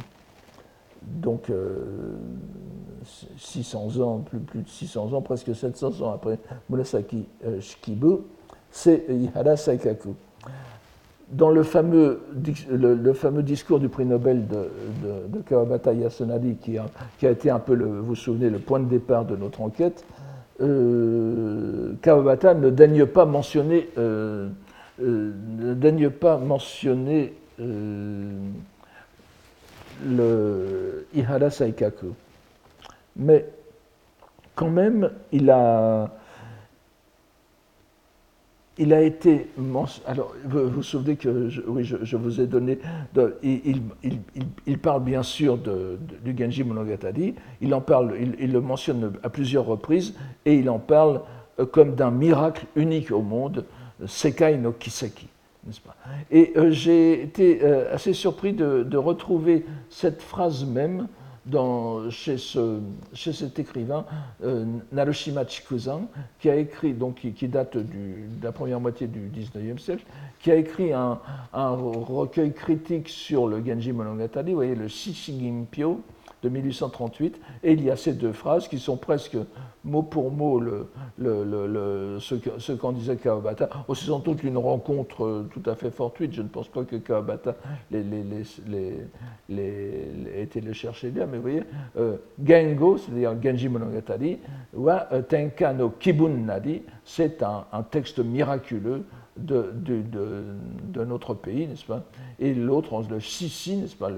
Donc 1.01 1.51
600 3.39 3.89
euh, 3.97 4.03
ans, 4.03 4.19
plus, 4.19 4.39
plus, 4.39 4.63
de 4.63 4.69
600 4.69 5.13
ans, 5.15 5.23
presque 5.23 5.55
700 5.55 6.03
ans 6.03 6.13
après 6.13 6.39
Murasaki 6.69 7.27
Shikibu, 7.61 8.19
c'est 8.71 9.07
Ihara 9.09 9.57
Saikaku. 9.57 10.15
Dans 11.33 11.51
le 11.51 11.62
fameux, 11.62 12.21
discours 13.43 13.81
du 13.81 13.89
prix 13.89 14.05
Nobel 14.05 14.47
de, 14.47 15.41
Kawabata 15.49 15.93
Yasunari, 15.95 16.57
qui 16.61 16.79
a, 16.79 16.87
qui 17.19 17.27
a, 17.27 17.31
été 17.31 17.51
un 17.51 17.59
peu, 17.59 17.75
le, 17.75 17.87
vous 17.87 18.07
vous 18.07 18.15
souvenez, 18.15 18.51
le 18.51 18.59
point 18.59 18.81
de 18.81 18.85
départ 18.85 19.25
de 19.25 19.35
notre 19.37 19.62
enquête, 19.62 20.05
euh, 20.61 21.95
Kawabata 22.03 22.55
ne 22.55 22.69
daigne 22.71 23.07
pas 23.07 23.25
mentionner, 23.25 23.89
euh, 23.97 24.49
euh, 25.03 25.33
ne 25.59 25.75
daigne 25.75 26.11
pas 26.11 26.37
mentionner 26.37 27.33
le 30.07 31.07
Ihara 31.15 31.51
Saikaku. 31.51 32.09
Mais 33.17 33.47
quand 34.55 34.71
même, 34.71 35.11
il 35.33 35.49
a, 35.51 36.11
il 38.83 38.93
a 38.93 39.01
été. 39.01 39.47
Alors, 40.07 40.35
vous 40.45 40.69
vous 40.69 40.83
souvenez 40.83 41.15
que 41.17 41.49
je, 41.49 41.62
oui, 41.67 41.85
je, 41.85 42.17
vous 42.17 42.41
ai 42.41 42.47
donné. 42.47 42.79
Il, 43.43 44.79
parle 44.79 45.05
bien 45.05 45.23
sûr 45.23 45.57
du 45.57 46.37
Genji 46.37 46.65
Monogatari. 46.65 47.35
Il 47.61 47.75
en 47.75 47.81
parle, 47.81 48.15
il, 48.39 48.53
le 48.53 48.61
mentionne 48.61 49.12
à 49.23 49.31
plusieurs 49.31 49.67
reprises 49.67 50.15
et 50.45 50.55
il 50.55 50.69
en 50.69 50.81
parle 50.81 51.21
euh, 51.61 51.67
comme 51.67 51.95
d'un 51.95 52.11
miracle 52.11 52.67
unique 52.75 53.12
au 53.12 53.23
monde, 53.23 53.65
Sekai 54.05 54.57
no 54.57 54.73
Kiseki. 54.73 55.29
Pas? 55.85 55.95
Et 56.33 56.53
euh, 56.57 56.73
j'ai 56.73 57.23
été 57.23 57.61
euh, 57.62 57.95
assez 57.95 58.12
surpris 58.12 58.53
de, 58.53 58.97
retrouver 58.97 59.65
cette 59.91 60.21
phrase 60.21 60.65
même 60.65 61.07
dans, 61.47 62.09
chez, 62.11 62.39
ce, 62.39 62.79
chez, 63.13 63.33
cet 63.33 63.59
écrivain, 63.59 64.05
euh, 64.45 64.65
Chikuzan, 65.49 66.09
qui 66.39 66.49
a 66.51 66.57
écrit, 66.57 66.95
donc, 66.95 67.27
qui, 67.35 67.49
date 67.49 67.77
de 67.77 67.85
la 68.43 68.53
première 68.53 68.81
moitié 68.81 69.07
du 69.07 69.31
19e 69.31 69.79
siècle, 69.79 70.05
qui 70.41 70.51
a 70.51 70.57
écrit 70.57 70.93
un, 70.93 71.19
recueil 71.53 72.53
critique 72.53 73.09
sur 73.09 73.49
le 73.49 73.65
Genji 73.65 73.93
Monogatari, 73.93 74.51
vous 74.51 74.57
voyez, 74.57 74.75
le 74.75 74.89
Shishigimpyo, 74.89 76.01
de 76.43 76.49
1838, 76.49 77.41
et 77.63 77.73
il 77.73 77.83
y 77.83 77.91
a 77.91 77.97
ces 77.97 78.13
deux 78.13 78.33
phrases 78.33 78.69
qui 78.69 78.79
sont 78.79 78.97
presque 78.97 79.37
mot 79.85 80.03
pour 80.03 80.31
mot 80.31 80.61
le, 80.61 80.89
le, 81.19 82.19
ce, 82.21 82.73
qu'en 82.73 82.93
disait 82.93 83.17
Kawabata. 83.17 83.69
Oh, 83.89 83.95
c'est 83.95 84.07
sans 84.07 84.21
doute 84.21 84.43
une 84.43 84.59
rencontre 84.59 85.25
euh, 85.25 85.49
tout 85.53 85.63
à 85.69 85.75
fait 85.75 85.91
fortuite, 85.91 86.33
je 86.33 86.43
ne 86.43 86.49
pense 86.49 86.69
pas 86.69 86.85
que 86.85 86.97
Kawabata 86.97 87.57
les, 87.91 88.05
ait 89.51 90.43
été 90.43 90.61
le 90.61 90.73
chercher 90.73 91.11
bien, 91.11 91.27
mais 91.27 91.37
vous 91.37 91.43
voyez, 91.43 91.63
euh, 91.97 92.17
Gengo, 92.45 92.99
c'est-à-dire 92.99 93.35
Genji 93.43 93.69
Monogatari, 93.69 94.39
ou 94.75 94.89
euh, 94.89 95.23
Tenka 95.23 95.73
no 95.73 95.91
Kibun 95.91 96.29
Nadi, 96.29 96.83
c'est 97.05 97.43
un 97.43 97.83
texte 97.91 98.19
miraculeux 98.21 99.05
de, 99.37 99.73
de, 99.73 101.05
notre 101.05 101.35
pays, 101.35 101.67
n'est-ce 101.67 101.85
pas? 101.85 102.05
Et 102.39 102.55
l'autre, 102.55 103.03
le 103.09 103.21
Sissi, 103.21 103.77
n'est-ce 103.77 103.97
pas? 103.97 104.11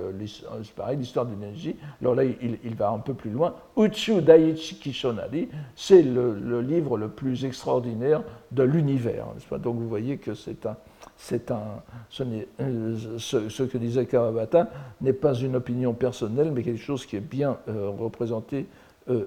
C'est 0.62 0.75
pareil, 0.75 0.99
l'histoire 0.99 1.26
d'énergie. 1.26 1.76
Alors 2.00 2.14
là, 2.14 2.25
il, 2.25 2.75
va 2.75 2.90
un 2.90 2.99
peu 2.99 3.14
plus 3.14 3.30
loin. 3.30 3.54
Uchu 3.76 4.21
Daiichi 4.21 4.76
Kishonari, 4.76 5.49
c'est 5.76 6.02
le, 6.02 6.61
livre 6.61 6.99
le 6.99 7.09
plus 7.09 7.44
extraordinaire 7.44 8.23
de 8.50 8.62
l'univers, 8.62 9.26
n'est-ce 9.35 9.47
pas? 9.47 9.59
Donc 9.59 9.76
vous 9.76 9.88
voyez 9.88 10.18
que 10.18 10.35
c'est 10.35 10.66
un. 10.66 10.76
C'est 11.16 11.52
un, 11.52 11.83
ce, 12.09 12.25
euh, 12.61 13.66
que 13.68 13.78
disait 13.78 14.04
Kawabata 14.06 14.68
n'est 15.00 15.12
pas 15.12 15.35
une 15.35 15.54
opinion 15.54 15.92
personnelle, 15.92 16.50
mais 16.50 16.62
quelque 16.62 16.83
chose 16.83 17.06
qui 17.06 17.14
est 17.14 17.21
bien 17.21 17.59
euh, 17.68 17.90
représenté 17.90 18.66
euh, 19.09 19.26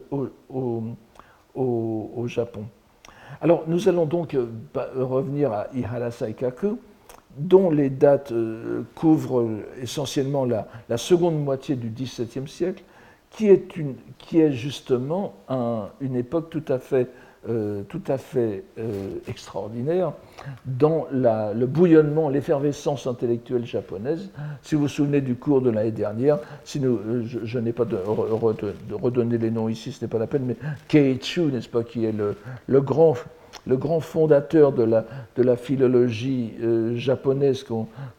au 0.49 2.27
Japon. 2.27 2.65
Alors 3.41 3.63
nous 3.67 3.87
allons 3.89 4.05
donc 4.05 4.33
euh, 4.33 4.47
revenir 4.95 5.51
à 5.51 5.67
Ihara 5.73 6.11
Saikaku, 6.11 6.79
dont 7.37 7.69
les 7.69 7.89
dates 7.89 8.31
euh, 8.31 8.83
couvrent 8.95 9.47
essentiellement 9.81 10.45
la, 10.45 10.97
seconde 10.97 11.43
moitié 11.43 11.75
du 11.75 11.89
XVIIe 11.89 12.47
siècle, 12.47 12.83
qui 13.29 13.49
est 13.49 14.51
justement 14.51 15.35
une 16.01 16.15
époque 16.15 16.49
tout 16.49 16.63
à 16.69 16.79
fait 16.79 17.09
euh, 17.49 17.83
tout 17.87 18.01
à 18.07 18.17
fait 18.17 18.63
euh, 18.77 19.09
extraordinaire 19.27 20.11
dans 20.65 21.07
le 21.11 21.65
bouillonnement, 21.65 22.29
l'effervescence 22.29 23.07
intellectuelle 23.07 23.65
japonaise. 23.65 24.29
Si 24.61 24.75
vous 24.75 24.81
vous 24.81 24.87
souvenez 24.87 25.21
du 25.21 25.35
cours 25.35 25.61
de 25.61 25.69
l'année 25.69 25.91
dernière, 25.91 26.39
si 26.65 26.83
euh, 26.83 27.23
je, 27.23 27.59
n'ai 27.59 27.71
pas 27.71 27.85
de, 27.85 27.97
redonner 28.91 29.37
les 29.37 29.51
noms 29.51 29.69
ici, 29.69 29.91
ce 29.91 30.03
n'est 30.03 30.09
pas 30.09 30.19
la 30.19 30.27
peine, 30.27 30.43
mais 30.45 30.57
Keiichu, 30.87 31.43
n'est-ce 31.43 31.69
pas, 31.69 31.83
qui 31.83 32.05
est 32.05 32.11
le, 32.11 32.35
le 32.67 32.81
grand 32.81 33.15
le 33.67 33.77
grand 33.77 33.99
fondateur 33.99 34.71
de 34.71 34.83
la, 34.83 35.05
de 35.35 35.43
la 35.43 35.55
philologie 35.57 36.53
euh, 36.61 36.95
japonaise 36.95 37.65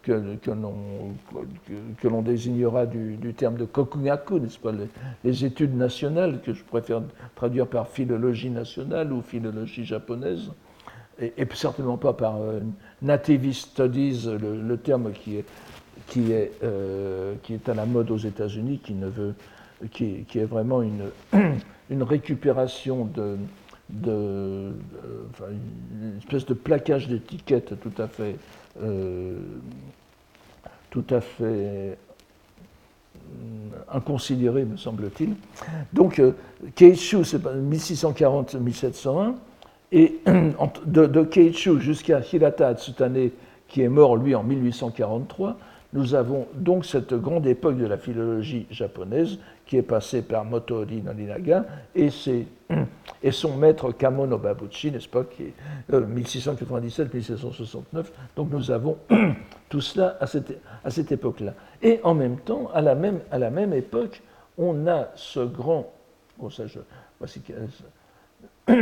que, 0.02 0.14
que 0.36 2.08
l'on 2.08 2.22
désignera 2.22 2.86
du, 2.86 3.16
du, 3.16 3.34
terme 3.34 3.56
de 3.56 3.64
kokugaku, 3.64 4.38
n'est-ce 4.40 4.58
pas, 4.58 4.72
les, 5.24 5.44
études 5.44 5.76
nationales, 5.76 6.40
que 6.42 6.52
je 6.52 6.62
préfère 6.64 7.02
traduire 7.34 7.66
par 7.66 7.88
philologie 7.88 8.50
nationale 8.50 9.12
ou 9.12 9.22
philologie 9.22 9.84
japonaise, 9.84 10.50
et, 11.20 11.32
certainement 11.54 11.96
pas 11.96 12.12
par 12.12 12.36
euh, 12.36 12.60
nativist 13.02 13.70
studies, 13.70 14.28
le, 14.40 14.76
terme 14.76 15.12
qui 15.12 15.38
est, 15.38 15.44
qui, 16.06 16.32
est, 16.32 16.52
euh, 16.62 17.34
qui 17.42 17.54
est 17.54 17.68
à 17.68 17.74
la 17.74 17.86
mode 17.86 18.10
aux 18.10 18.18
États-Unis, 18.18 18.80
qui, 18.84 18.94
qui, 19.90 20.24
qui 20.28 20.38
est 20.38 20.44
vraiment 20.44 20.82
une, 20.82 21.10
une 21.90 22.02
récupération 22.02 23.06
de 23.06 23.36
de, 23.90 24.11
euh, 24.11 24.73
une 26.00 26.18
espèce 26.18 26.47
de 26.47 26.54
plaquage 26.54 27.09
d'étiquettes 27.09 27.75
tout 27.80 28.02
à 28.02 28.07
fait, 28.07 28.37
euh, 28.83 29.38
tout 30.90 31.04
à 31.11 31.21
fait 31.21 31.45
euh, 31.45 31.95
inconsidéré, 33.92 34.64
me 34.64 34.76
semble-t-il. 34.76 35.35
Donc, 35.92 36.23
Keichu, 36.75 37.25
c'est 37.25 37.42
1640-1701, 37.42 39.35
et 39.90 40.18
de, 40.87 41.07
de 41.07 41.78
jusqu'à 41.78 42.21
Hirata 42.21 42.68
Atsutane, 42.68 43.30
qui 43.68 43.83
est 43.83 43.88
mort, 43.88 44.16
lui, 44.16 44.35
en 44.35 44.42
1843, 44.42 45.57
nous 45.95 46.14
avons 46.14 46.47
donc 46.54 46.85
cette 46.85 47.14
grande 47.14 47.47
époque 47.47 47.78
de 47.78 47.87
la 47.87 47.97
philologie 47.97 48.66
japonaise 48.71 49.38
qui 49.68 49.76
est 49.76 49.82
passée 49.82 50.22
par 50.22 50.44
Motori 50.46 51.02
Norinaga 51.02 51.64
et, 51.94 52.08
et 53.22 53.30
son 53.30 53.54
maître 53.56 53.92
Kamono 53.92 54.38
Babuchi, 54.38 54.90
n'est-ce 54.90 55.08
pas, 55.08 55.25
qui 55.25 55.42
est 55.44 55.52
1697-1769. 55.92 57.76
Euh, 57.94 58.02
donc 58.34 58.50
nous 58.50 58.70
avons 58.70 58.96
tout 59.68 59.82
cela 59.82 60.16
à 60.20 60.26
cette, 60.26 60.58
à 60.82 60.90
cette 60.90 61.12
époque-là. 61.12 61.52
Et 61.82 62.00
en 62.02 62.14
même 62.14 62.38
temps, 62.38 62.70
à 62.72 62.80
la 62.80 62.94
même, 62.94 63.20
à 63.30 63.38
la 63.38 63.50
même 63.50 63.75
époque, 63.75 64.22
on 64.56 64.87
a 64.87 65.10
ce 65.14 65.40
grand. 65.40 65.92
Bon, 66.38 66.48
ça, 66.48 66.66
je, 66.66 66.78
voici, 67.18 67.42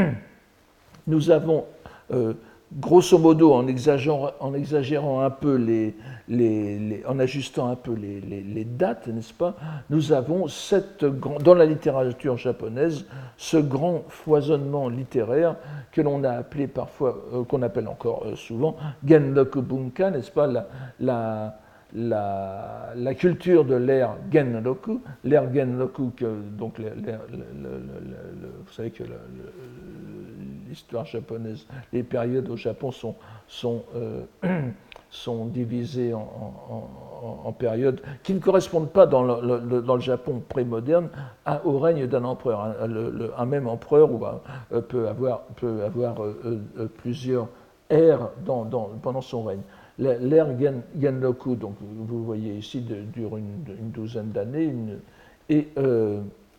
nous 1.08 1.30
avons 1.32 1.64
euh, 2.12 2.34
grosso 2.72 3.18
modo, 3.18 3.52
en 3.52 3.66
exagérant, 3.68 5.20
un 5.20 5.30
peu 5.30 5.54
les, 5.56 5.94
en 7.06 7.18
ajustant 7.18 7.70
un 7.70 7.76
peu 7.76 7.94
les, 7.94 8.64
dates, 8.64 9.06
n'est-ce 9.08 9.32
pas, 9.32 9.54
nous 9.90 10.12
avons 10.12 10.48
cette, 10.48 11.04
dans 11.04 11.54
la 11.54 11.64
littérature 11.64 12.36
japonaise 12.36 13.06
ce 13.36 13.56
grand 13.56 14.04
foisonnement 14.08 14.88
littéraire 14.88 15.56
que 15.92 16.00
l'on 16.00 16.24
a 16.24 16.30
appelé 16.30 16.66
parfois, 16.66 17.16
euh, 17.32 17.44
qu'on 17.44 17.62
appelle 17.62 17.88
encore 17.88 18.24
euh, 18.26 18.34
souvent 18.36 18.76
Genroku 19.06 19.62
Bunka, 19.62 20.10
n'est-ce 20.10 20.30
pas, 20.30 20.46
la, 21.00 21.58
la, 21.94 23.14
culture 23.14 23.64
de 23.64 23.76
l'ère 23.76 24.16
Genroku, 24.32 25.00
l'ère 25.24 25.52
Genroku, 25.54 26.12
que, 26.16 26.26
donc 26.58 26.80
vous 26.80 28.72
savez 28.72 28.90
que 28.90 29.04
l'histoire 30.76 31.06
japonaise, 31.06 31.66
les 31.92 32.02
périodes 32.02 32.48
au 32.50 32.56
Japon 32.56 32.90
sont, 32.90 33.14
sont, 33.48 33.82
euh, 33.94 34.22
sont 35.10 35.46
divisées 35.46 36.12
en, 36.12 37.52
périodes 37.58 38.02
qui 38.22 38.34
ne 38.34 38.38
correspondent 38.38 38.90
pas 38.90 39.06
dans 39.06 39.22
le, 39.22 39.80
dans 39.80 39.94
le 39.94 40.00
Japon 40.02 40.42
prémoderne 40.46 41.08
au 41.64 41.78
règne 41.78 42.06
d'un 42.06 42.24
empereur. 42.24 42.74
Un, 43.38 43.46
même 43.46 43.66
empereur 43.66 44.10
euh, 44.72 44.80
peut 44.82 45.08
avoir, 45.08 45.42
peut 45.56 45.82
avoir 45.84 46.22
euh, 46.22 46.60
plusieurs 46.98 47.48
ères 47.88 48.28
dans, 48.44 48.66
pendant 49.02 49.22
son 49.22 49.44
règne. 49.44 49.62
L'ère 49.98 50.48
Genroku, 51.00 51.56
donc 51.56 51.76
vous 51.80 52.22
voyez 52.22 52.54
ici, 52.56 52.82
dure 52.82 53.38
une, 53.38 53.64
douzaine 53.94 54.30
d'années. 54.30 54.74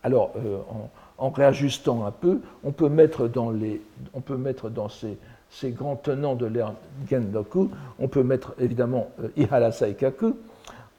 Alors, 0.03 0.31
en, 0.69 0.89
en 1.17 1.29
réajustant 1.29 2.05
un 2.05 2.11
peu, 2.11 2.39
on 2.63 2.71
peut 2.71 2.89
mettre 2.89 3.27
dans, 3.27 3.49
les, 3.49 3.81
on 4.13 4.21
peut 4.21 4.37
mettre 4.37 4.69
dans 4.69 4.89
ces, 4.89 5.17
ces 5.49 5.71
grands 5.71 5.95
tenants 5.95 6.35
de 6.35 6.45
l'ère 6.45 6.73
Gendoku, 7.09 7.69
on 7.99 8.07
peut 8.07 8.23
mettre 8.23 8.53
évidemment 8.59 9.09
euh, 9.23 9.29
Ihara 9.37 9.71
Saikaku, 9.71 10.35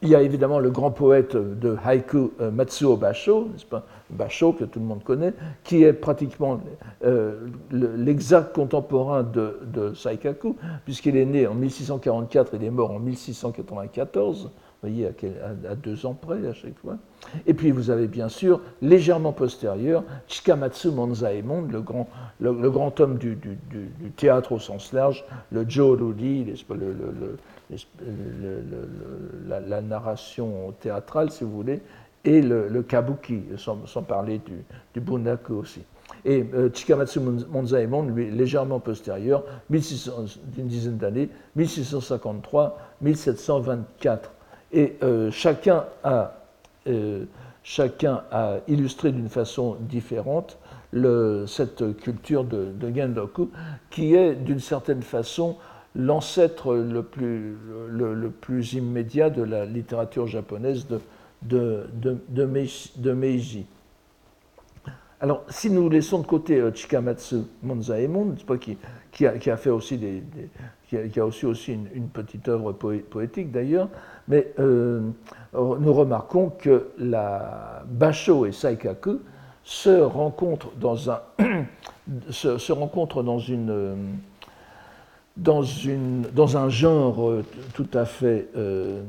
il 0.00 0.10
y 0.10 0.14
a 0.14 0.22
évidemment 0.22 0.60
le 0.60 0.70
grand 0.70 0.92
poète 0.92 1.36
de 1.36 1.76
haïku 1.84 2.30
Matsuo 2.52 2.96
Basho, 2.96 3.48
pas? 3.68 3.84
Basho 4.10 4.52
que 4.52 4.62
tout 4.62 4.78
le 4.78 4.84
monde 4.86 5.02
connaît, 5.02 5.34
qui 5.64 5.82
est 5.82 5.92
pratiquement 5.92 6.60
l'exact 7.72 8.54
contemporain 8.54 9.24
de, 9.24 9.58
de 9.64 9.94
Saikaku, 9.94 10.54
puisqu'il 10.84 11.16
est 11.16 11.24
né 11.24 11.48
en 11.48 11.54
1644 11.54 12.54
et 12.54 12.56
il 12.58 12.64
est 12.64 12.70
mort 12.70 12.92
en 12.92 13.00
1694 13.00 14.50
vous 14.80 14.90
voyez, 14.90 15.10
à, 15.68 15.74
deux 15.74 16.06
ans 16.06 16.14
près 16.14 16.46
à 16.46 16.52
chaque 16.52 16.78
fois. 16.78 16.98
Et 17.46 17.54
puis 17.54 17.72
vous 17.72 17.90
avez 17.90 18.06
bien 18.06 18.28
sûr, 18.28 18.60
légèrement 18.80 19.32
postérieur, 19.32 20.04
Chikamatsu 20.28 20.92
Monzaemon, 20.92 21.62
le 21.62 21.80
grand, 21.80 22.08
le, 22.38 22.70
grand 22.70 23.00
homme 23.00 23.18
du, 23.18 23.36
théâtre 24.16 24.52
au 24.52 24.60
sens 24.60 24.92
large, 24.92 25.24
le 25.50 25.68
Joruri, 25.68 26.64
la, 29.48 29.80
narration 29.80 30.72
théâtrale, 30.78 31.32
si 31.32 31.42
vous 31.42 31.50
voulez, 31.50 31.82
et 32.24 32.40
le, 32.40 32.80
kabuki, 32.82 33.42
sans, 33.56 34.02
parler 34.02 34.38
du, 34.38 34.64
du 34.94 35.00
bunraku 35.00 35.54
aussi. 35.54 35.82
Et 36.24 36.46
euh, 36.54 36.70
Chikamatsu 36.72 37.18
Monzaemon, 37.20 38.04
lui, 38.04 38.30
légèrement 38.30 38.78
postérieur, 38.78 39.42
d'une 39.68 40.68
dizaine 40.68 40.98
d'années, 40.98 41.30
1653-1724. 41.56 44.18
Et 44.72 44.96
euh, 45.02 45.30
chacun, 45.30 45.84
a, 46.04 46.34
euh, 46.86 47.24
chacun 47.62 48.22
a 48.30 48.56
illustré 48.68 49.12
d'une 49.12 49.28
façon 49.28 49.76
différente 49.80 50.58
cette 51.46 51.96
culture 51.98 52.44
de, 52.44 52.72
de, 52.72 52.94
Gendoku, 52.94 53.50
qui 53.90 54.14
est 54.14 54.34
d'une 54.34 54.60
certaine 54.60 55.02
façon 55.02 55.56
l'ancêtre 55.94 56.74
le 56.74 57.02
plus, 57.02 58.72
immédiat 58.72 59.28
de 59.28 59.42
la 59.42 59.66
littérature 59.66 60.26
japonaise 60.26 60.86
de 61.42 61.84
Meiji. 63.12 63.66
Alors, 65.20 65.42
si 65.48 65.68
nous 65.68 65.88
laissons 65.88 66.20
de 66.20 66.26
côté 66.26 66.60
euh, 66.60 66.72
Chikamatsu 66.72 67.38
Monzaemon, 67.64 68.36
qui, 68.60 68.78
qui, 69.10 69.26
a, 69.26 69.36
qui, 69.36 69.50
a, 69.50 69.56
fait 69.56 69.70
aussi 69.70 69.98
des, 69.98 70.22
qui, 70.88 71.18
a, 71.18 71.26
aussi, 71.26 71.44
aussi 71.44 71.72
une, 71.72 72.08
petite 72.08 72.48
œuvre 72.48 72.72
poétique 72.72 73.50
d'ailleurs, 73.50 73.88
mais 74.28 74.52
euh, 74.60 75.00
nous 75.52 75.92
remarquons 75.92 76.50
que 76.50 76.90
la 76.98 77.82
Basho 77.86 78.46
et 78.46 78.52
Saikaku 78.52 79.18
se 79.64 80.00
rencontrent 80.00 80.70
dans 80.76 81.10
un, 81.10 81.20
se, 82.30 82.72
rencontrent 82.72 83.24
dans 83.24 83.40
une 83.40 84.18
dans, 85.36 85.62
une, 85.62 86.22
dans 86.34 86.56
un 86.56 86.68
genre 86.68 87.32
tout 87.74 87.88
à 87.92 88.04
fait 88.04 88.48
euh, 88.56 89.02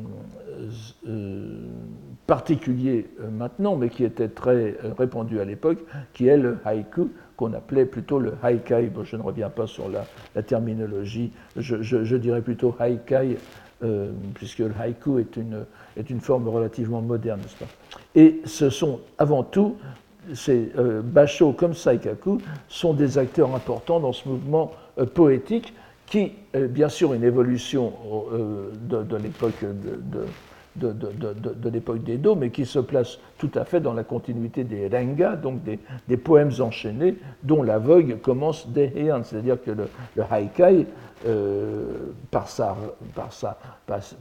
particulier 2.30 3.08
euh, 3.22 3.32
maintenant, 3.32 3.76
mais 3.76 3.90
qui 3.90 4.04
était 4.04 4.28
très 4.28 4.78
euh, 4.86 4.94
répandu 4.96 5.40
à 5.40 5.46
l'époque, 5.46 5.80
qui 6.14 6.28
est 6.28 6.38
le 6.38 6.60
haïku, 6.64 7.10
qu'on 7.36 7.54
appelait 7.54 7.88
plutôt 7.88 8.20
le 8.20 8.36
haikai. 8.44 8.92
je 9.04 9.16
ne 9.16 9.24
reviens 9.24 9.50
pas 9.50 9.66
sur 9.66 9.90
la, 9.90 10.44
terminologie, 10.44 11.32
je, 11.58 12.16
dirais 12.18 12.44
plutôt 12.44 12.76
haikai, 12.80 13.38
euh, 13.84 14.12
puisque 14.36 14.60
le 14.60 14.72
haïku 14.80 15.18
est 15.18 15.38
une, 15.38 15.66
est 15.98 16.08
une 16.12 16.20
forme 16.20 16.48
relativement 16.50 17.02
moderne, 17.02 17.40
n'est-ce 17.42 17.58
pas? 17.58 17.72
Et 18.14 18.42
ce 18.46 18.70
sont 18.70 19.00
avant 19.18 19.42
tout, 19.42 19.78
ces 20.36 20.72
Basho 21.04 21.54
comme 21.54 21.74
Saikaku 21.74 22.40
sont 22.68 22.94
des 22.94 23.18
acteurs 23.18 23.56
importants 23.56 24.00
dans 24.00 24.14
ce 24.14 24.30
mouvement 24.30 24.72
poétique 25.16 25.74
qui, 26.06 26.34
bien 26.54 26.90
sûr, 26.90 27.14
une 27.16 27.24
évolution 27.24 27.94
de, 28.88 29.16
l'époque 29.16 29.64
de, 29.64 30.26
de, 30.80 31.70
l'époque 31.70 32.04
d'Edo, 32.04 32.36
mais 32.36 32.50
qui 32.50 32.66
se 32.66 32.80
place 32.80 33.20
tout 33.38 33.52
à 33.56 33.66
fait 33.66 33.80
dans 33.80 33.94
la 33.94 34.04
continuité 34.04 34.64
des 34.64 34.88
renga, 34.88 35.36
donc 35.36 35.62
des, 35.64 36.18
poèmes 36.18 36.52
enchaînés, 36.60 37.16
dont 37.44 37.64
la 37.64 37.78
vogue 37.78 38.20
commence 38.22 38.68
dès 38.70 38.92
Heian. 38.96 39.24
C'est-à-dire 39.24 39.62
que 39.62 39.72
le, 39.72 39.88
haikai, 40.32 40.88
euh, 41.28 41.84
par, 42.32 42.48
sa, 42.48 42.76
par, 43.14 43.34
sa, 43.34 43.58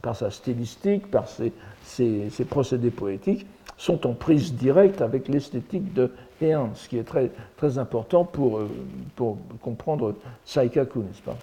par, 0.01 0.15
sa, 0.15 0.29
stylistique, 0.29 1.09
par 1.09 1.27
ses, 1.27 1.53
ses, 1.83 2.45
procédés 2.49 2.91
poétiques, 2.91 3.47
sont 3.77 4.05
en 4.05 4.13
prise 4.13 4.53
directe 4.53 5.01
avec 5.01 5.29
l'esthétique 5.29 5.93
de 5.93 6.11
Heian, 6.41 6.71
ce 6.75 6.89
qui 6.89 6.97
est 6.97 7.03
très, 7.03 7.31
très 7.55 7.77
important 7.77 8.25
pour, 8.25 8.57
euh, 8.57 8.69
pour 9.15 9.37
comprendre 9.61 10.15
Saikaku, 10.43 10.99
n'est-ce 10.99 11.21
pas? 11.21 11.37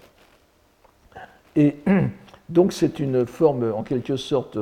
Et 1.55 1.77
donc 2.49 2.71
c'est 2.71 2.99
une 2.99 3.25
forme 3.25 3.73
en 3.73 3.83
quelque 3.83 4.15
sorte 4.15 4.57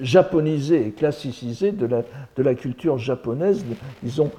japonisé 0.00 0.86
et 0.86 0.90
classicisé 0.90 1.72
de 1.72 1.86
la, 1.86 2.02
de 2.36 2.42
la 2.42 2.54
culture 2.54 2.98
japonaise, 2.98 3.64
disons, 4.02 4.30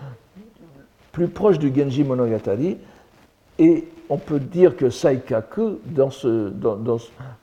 plus 1.11 1.27
proche 1.27 1.59
du 1.59 1.73
Genji 1.73 2.03
Monogatari. 2.03 2.77
Et 3.59 3.87
on 4.09 4.17
peut 4.17 4.39
dire 4.39 4.75
que 4.75 4.89
Saikaku, 4.89 5.79
dans 5.85 6.09
ce, 6.09 6.51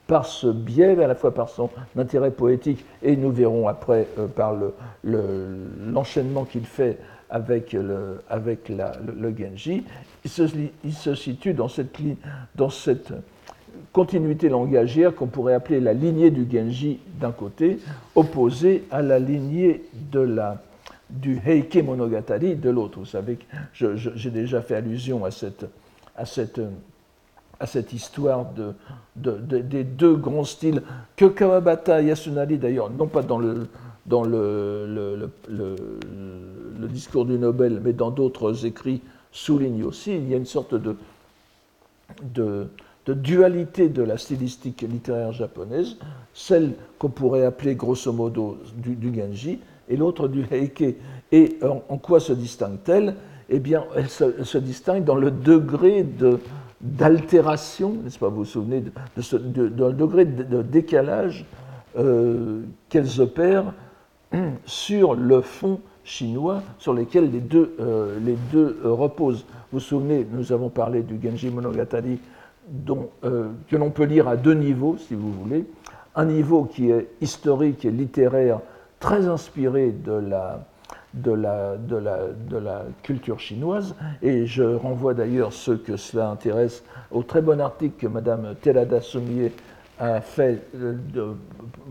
par 0.07 0.25
ce 0.25 0.47
biais, 0.47 1.01
à 1.03 1.07
la 1.07 1.15
fois 1.15 1.33
par 1.33 1.49
son 1.49 1.69
intérêt 1.97 2.31
poétique, 2.31 2.85
et 3.01 3.15
nous 3.15 3.31
verrons 3.31 3.67
après 3.67 4.07
euh, 4.19 4.27
par 4.27 4.55
l'enchaînement 5.03 6.41
le, 6.41 6.47
qu'il 6.47 6.65
fait 6.65 6.99
avec, 7.29 7.73
le, 7.73 8.21
avec 8.29 8.69
la, 8.69 8.91
le, 9.17 9.33
Genji, 9.35 9.85
il 10.25 10.29
se, 10.29 10.43
il 10.83 10.93
se, 10.93 11.15
situe 11.15 11.53
dans 11.53 11.69
cette, 11.69 11.97
dans 12.55 12.69
cette 12.69 13.13
continuité 13.93 14.49
langagière 14.49 15.13
qu'on 15.15 15.27
pourrait 15.27 15.53
appeler 15.53 15.79
la 15.79 15.93
lignée 15.93 16.31
du 16.31 16.47
Genji 16.49 16.99
d'un 17.19 17.31
côté, 17.31 17.79
opposée 18.15 18.83
à 18.91 19.01
la 19.01 19.19
lignée 19.19 19.83
de 20.11 20.19
la, 20.19 20.61
du 21.09 21.39
Heike 21.45 21.75
Monogatari 21.83 22.55
de 22.55 22.69
l'autre. 22.69 22.99
Vous 22.99 23.05
savez 23.05 23.37
que 23.37 23.95
j'ai 23.95 24.31
déjà 24.31 24.61
fait 24.61 24.75
allusion 24.75 25.25
à 25.25 25.31
cette, 25.31 25.65
à 26.15 26.25
cette, 26.25 26.61
à 27.59 27.65
cette 27.65 27.91
histoire 27.93 28.51
de, 28.53 28.73
de, 29.17 29.59
des 29.59 29.83
deux 29.83 30.15
grands 30.15 30.45
styles 30.45 30.81
que 31.15 31.25
Kawabata 31.25 32.01
Yasunari, 32.01 32.57
d'ailleurs, 32.57 32.89
non 32.89 33.07
pas 33.07 33.23
dans 33.23 33.39
le, 33.39 33.67
dans 34.05 34.23
le, 34.23 35.29
le 35.49 36.87
discours 36.87 37.25
du 37.25 37.37
Nobel, 37.37 37.81
mais 37.83 37.93
dans 37.93 38.09
d'autres 38.11 38.65
écrits, 38.65 39.01
souligne 39.31 39.83
aussi. 39.83 40.15
Il 40.15 40.29
y 40.29 40.33
a 40.33 40.37
une 40.37 40.45
sorte 40.45 40.75
de, 40.75 40.95
de 42.33 42.67
de 43.11 43.13
dualité 43.13 43.89
de 43.89 44.03
la 44.03 44.17
stylistique 44.17 44.83
littéraire 44.83 45.33
japonaise, 45.33 45.97
celle 46.33 46.73
qu'on 46.97 47.09
pourrait 47.09 47.43
appeler 47.43 47.75
grosso 47.75 48.13
modo 48.13 48.57
du, 48.77 49.13
Genji 49.13 49.59
et 49.89 49.97
l'autre 49.97 50.29
du 50.29 50.45
Heike. 50.49 50.95
Et 51.33 51.59
en, 51.61 51.97
quoi 51.97 52.21
se 52.21 52.31
distingue-t-elle? 52.31 53.15
Eh 53.49 53.59
bien, 53.59 53.83
elle 53.97 54.07
se, 54.07 54.57
distingue 54.57 55.03
dans 55.03 55.15
le 55.15 55.29
degré 55.29 56.05
d'altération, 56.79 57.97
n'est-ce 58.01 58.17
pas? 58.17 58.29
Vous 58.29 58.37
vous 58.37 58.45
souvenez 58.45 58.79
de, 58.81 59.37
de, 59.37 59.67
dans 59.67 59.87
le 59.87 59.93
degré 59.93 60.23
de, 60.23 60.61
décalage 60.61 61.45
euh, 61.97 62.61
qu'elles 62.87 63.19
opèrent 63.19 63.73
sur 64.65 65.15
le 65.15 65.41
fond 65.41 65.81
chinois 66.05 66.63
sur 66.79 66.93
lesquels 66.93 67.29
les 67.29 67.41
deux, 67.41 67.75
euh, 67.79 68.17
les 68.23 68.37
deux 68.51 68.79
euh, 68.85 68.91
reposent. 68.91 69.45
Vous 69.71 69.79
vous 69.79 69.79
souvenez, 69.79 70.25
nous 70.31 70.51
avons 70.53 70.69
parlé 70.69 71.03
du 71.03 71.19
Genji 71.21 71.49
Monogatari 71.49 72.19
euh, 73.23 73.49
que 73.69 73.75
l'on 73.75 73.89
peut 73.89 74.05
lire 74.05 74.27
à 74.27 74.37
deux 74.37 74.53
niveaux, 74.53 74.97
si 74.97 75.13
vous 75.13 75.31
voulez. 75.31 75.65
Un 76.15 76.25
niveau 76.25 76.65
qui 76.65 76.89
est 76.89 77.07
historique 77.21 77.85
et 77.85 77.91
littéraire, 77.91 78.59
très 78.99 79.27
inspiré 79.27 79.91
de 79.91 80.13
la, 80.13 80.65
de 81.13 81.31
la, 81.31 81.75
de 81.77 81.95
la, 81.97 82.19
de 82.49 82.57
la 82.57 82.83
culture 83.03 83.39
chinoise. 83.39 83.95
Et 84.21 84.45
je 84.45 84.63
renvoie 84.63 85.13
d'ailleurs 85.13 85.53
ceux 85.53 85.77
que 85.77 85.97
cela 85.97 86.29
intéresse 86.29 86.83
au 87.11 87.23
très 87.23 87.41
bon 87.41 87.59
article 87.59 87.95
que 87.97 88.07
Mme 88.07 88.55
Terada 88.61 89.01
Sommier 89.01 89.51
a 89.99 90.21
fait 90.21 90.61
euh, 90.75 90.95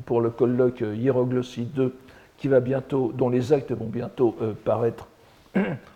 pour 0.07 0.21
le 0.21 0.31
colloque 0.31 0.81
Hiéroglossie 0.81 1.67
2, 1.67 1.95
qui 2.39 2.49
va 2.49 2.61
bientôt, 2.61 3.13
dont 3.15 3.29
les 3.29 3.53
actes 3.53 3.73
vont 3.73 3.87
bientôt 3.87 4.35
euh, 4.41 4.53
paraître 4.65 5.09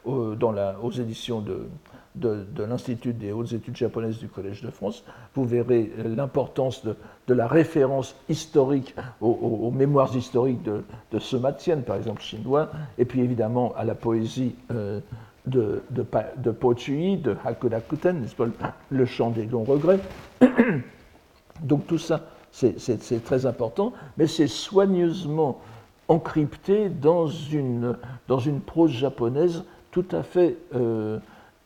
dans 0.04 0.50
la, 0.50 0.76
aux 0.82 0.90
éditions 0.90 1.40
de, 1.40 1.68
de, 2.14 2.44
l'Institut 2.62 3.12
des 3.12 3.32
hautes 3.32 3.52
études 3.52 3.76
japonaises 3.76 4.18
du 4.18 4.28
Collège 4.28 4.62
de 4.62 4.70
France, 4.70 5.04
vous 5.34 5.44
verrez 5.44 5.90
l'importance 6.04 6.84
de, 6.84 6.94
la 7.34 7.46
référence 7.46 8.14
historique 8.28 8.94
aux, 9.20 9.70
mémoires 9.70 10.14
historiques 10.16 10.62
de, 10.62 10.84
de 11.12 11.80
par 11.80 11.96
exemple 11.96 12.22
chinois, 12.22 12.70
et 12.98 13.04
puis 13.04 13.20
évidemment 13.20 13.74
à 13.76 13.84
la 13.84 13.94
poésie 13.94 14.54
euh, 14.70 15.00
de, 15.46 15.82
de, 15.90 16.06
de 16.36 16.50
Po 16.50 16.74
Chui, 16.76 17.16
de 17.16 17.36
Hakudakuten, 17.44 18.20
n'est-ce 18.20 18.36
pas, 18.36 18.46
le 18.90 19.04
chant 19.06 19.30
des 19.30 19.46
longs 19.46 19.64
regrets. 19.64 20.00
Donc 21.62 21.86
tout 21.86 21.98
ça, 21.98 22.22
c'est 22.52 23.24
très 23.24 23.46
important, 23.46 23.92
mais 24.16 24.26
c'est 24.26 24.46
soigneusement 24.46 25.60
encrypté 26.08 26.88
dans 26.88 27.26
une, 27.26 27.96
dans 28.28 28.38
une 28.38 28.60
prose 28.60 28.90
japonaise 28.90 29.64
tout 29.90 30.04
à 30.10 30.22
fait 30.22 30.56
euh, 30.74 31.18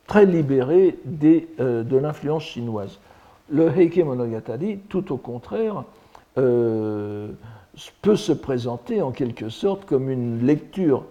très 0.09 0.25
libéré 0.25 0.97
des, 1.05 1.47
euh, 1.59 1.83
de 1.83 1.95
l'influence 1.95 2.43
chinoise. 2.43 2.99
Le 3.51 3.69
Heike 3.69 3.99
Monogatari, 3.99 4.79
tout 4.89 5.13
au 5.13 5.17
contraire, 5.17 5.83
euh, 6.39 7.29
peut 8.01 8.15
se 8.15 8.31
présenter 8.31 9.03
en 9.03 9.11
quelque 9.11 9.49
sorte 9.49 9.85
comme 9.85 10.09
une 10.09 10.45
lecture 10.45 11.05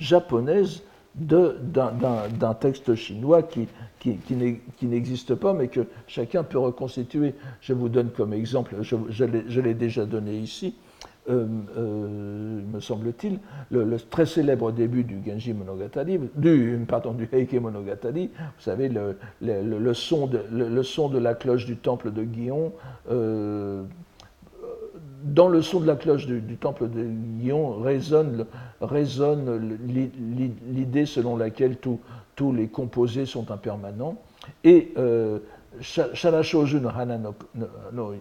japonaise 0.00 0.82
d'un 1.14 2.54
texte 2.60 2.96
chinois 2.96 3.42
qui, 3.42 3.68
n'existe 4.82 5.36
pas, 5.36 5.54
mais 5.54 5.68
que 5.68 5.86
chacun 6.08 6.42
peut 6.42 6.58
reconstituer. 6.58 7.32
Je 7.60 7.72
vous 7.74 7.88
donne 7.88 8.10
comme 8.10 8.34
exemple, 8.34 8.74
je, 8.82 9.60
l'ai 9.60 9.74
déjà 9.74 10.04
donné 10.04 10.36
ici, 10.36 10.74
me 11.28 12.80
semble-t-il, 12.80 13.38
le, 13.70 13.96
très 13.98 14.26
célèbre 14.26 14.72
début 14.72 15.04
du 15.04 15.20
Genji 15.26 15.52
Monogatari, 15.52 16.18
du, 16.34 16.84
pardon, 16.88 17.12
du 17.12 17.28
Heike 17.32 17.54
Monogatari, 17.54 18.30
vous 18.36 18.62
savez, 18.62 18.88
le, 18.88 19.16
le, 19.40 19.94
son 19.94 20.26
de, 20.26 20.40
le, 20.50 20.82
son 20.82 21.08
de 21.08 21.18
la 21.18 21.34
cloche 21.34 21.66
du 21.66 21.76
temple 21.76 22.12
de 22.12 22.22
Guillon, 22.22 22.72
euh, 23.10 23.84
dans 25.24 25.48
le 25.48 25.62
son 25.62 25.80
de 25.80 25.86
la 25.86 25.96
cloche 25.96 26.26
du, 26.26 26.56
temple 26.56 26.88
de 26.88 27.04
Guillon 27.04 27.80
résonne, 27.80 28.46
résonne 28.80 29.78
l'idée 30.68 31.06
selon 31.06 31.36
laquelle 31.36 31.76
tous 31.76 32.52
les 32.52 32.68
composés 32.68 33.26
sont 33.26 33.50
impermanents. 33.50 34.16
Et 34.62 34.92
euh, 34.96 35.40
Shara 35.80 36.42
no 36.52 36.88
Hana 36.88 37.18
no, 37.18 37.34
no, 37.92 38.14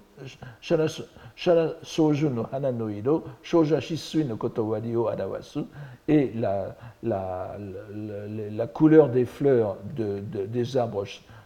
no 1.48 2.48
Hana 2.52 2.72
no 2.72 2.90
Iro, 2.90 3.24
Shoja 3.44 3.80
Shisui 3.80 4.26
no 4.26 4.38
Kotowari 4.38 4.96
o 4.96 5.08
Arawasu, 5.08 5.66
et 6.08 6.32
la, 6.36 6.76
la, 7.04 7.58
la, 7.94 8.50
la, 8.52 8.68
couleur 8.68 9.10
des 9.10 9.26
fleurs 9.26 9.78
de, 9.96 10.22
de, 10.32 10.46
des 10.46 10.78
arbres 10.78 11.06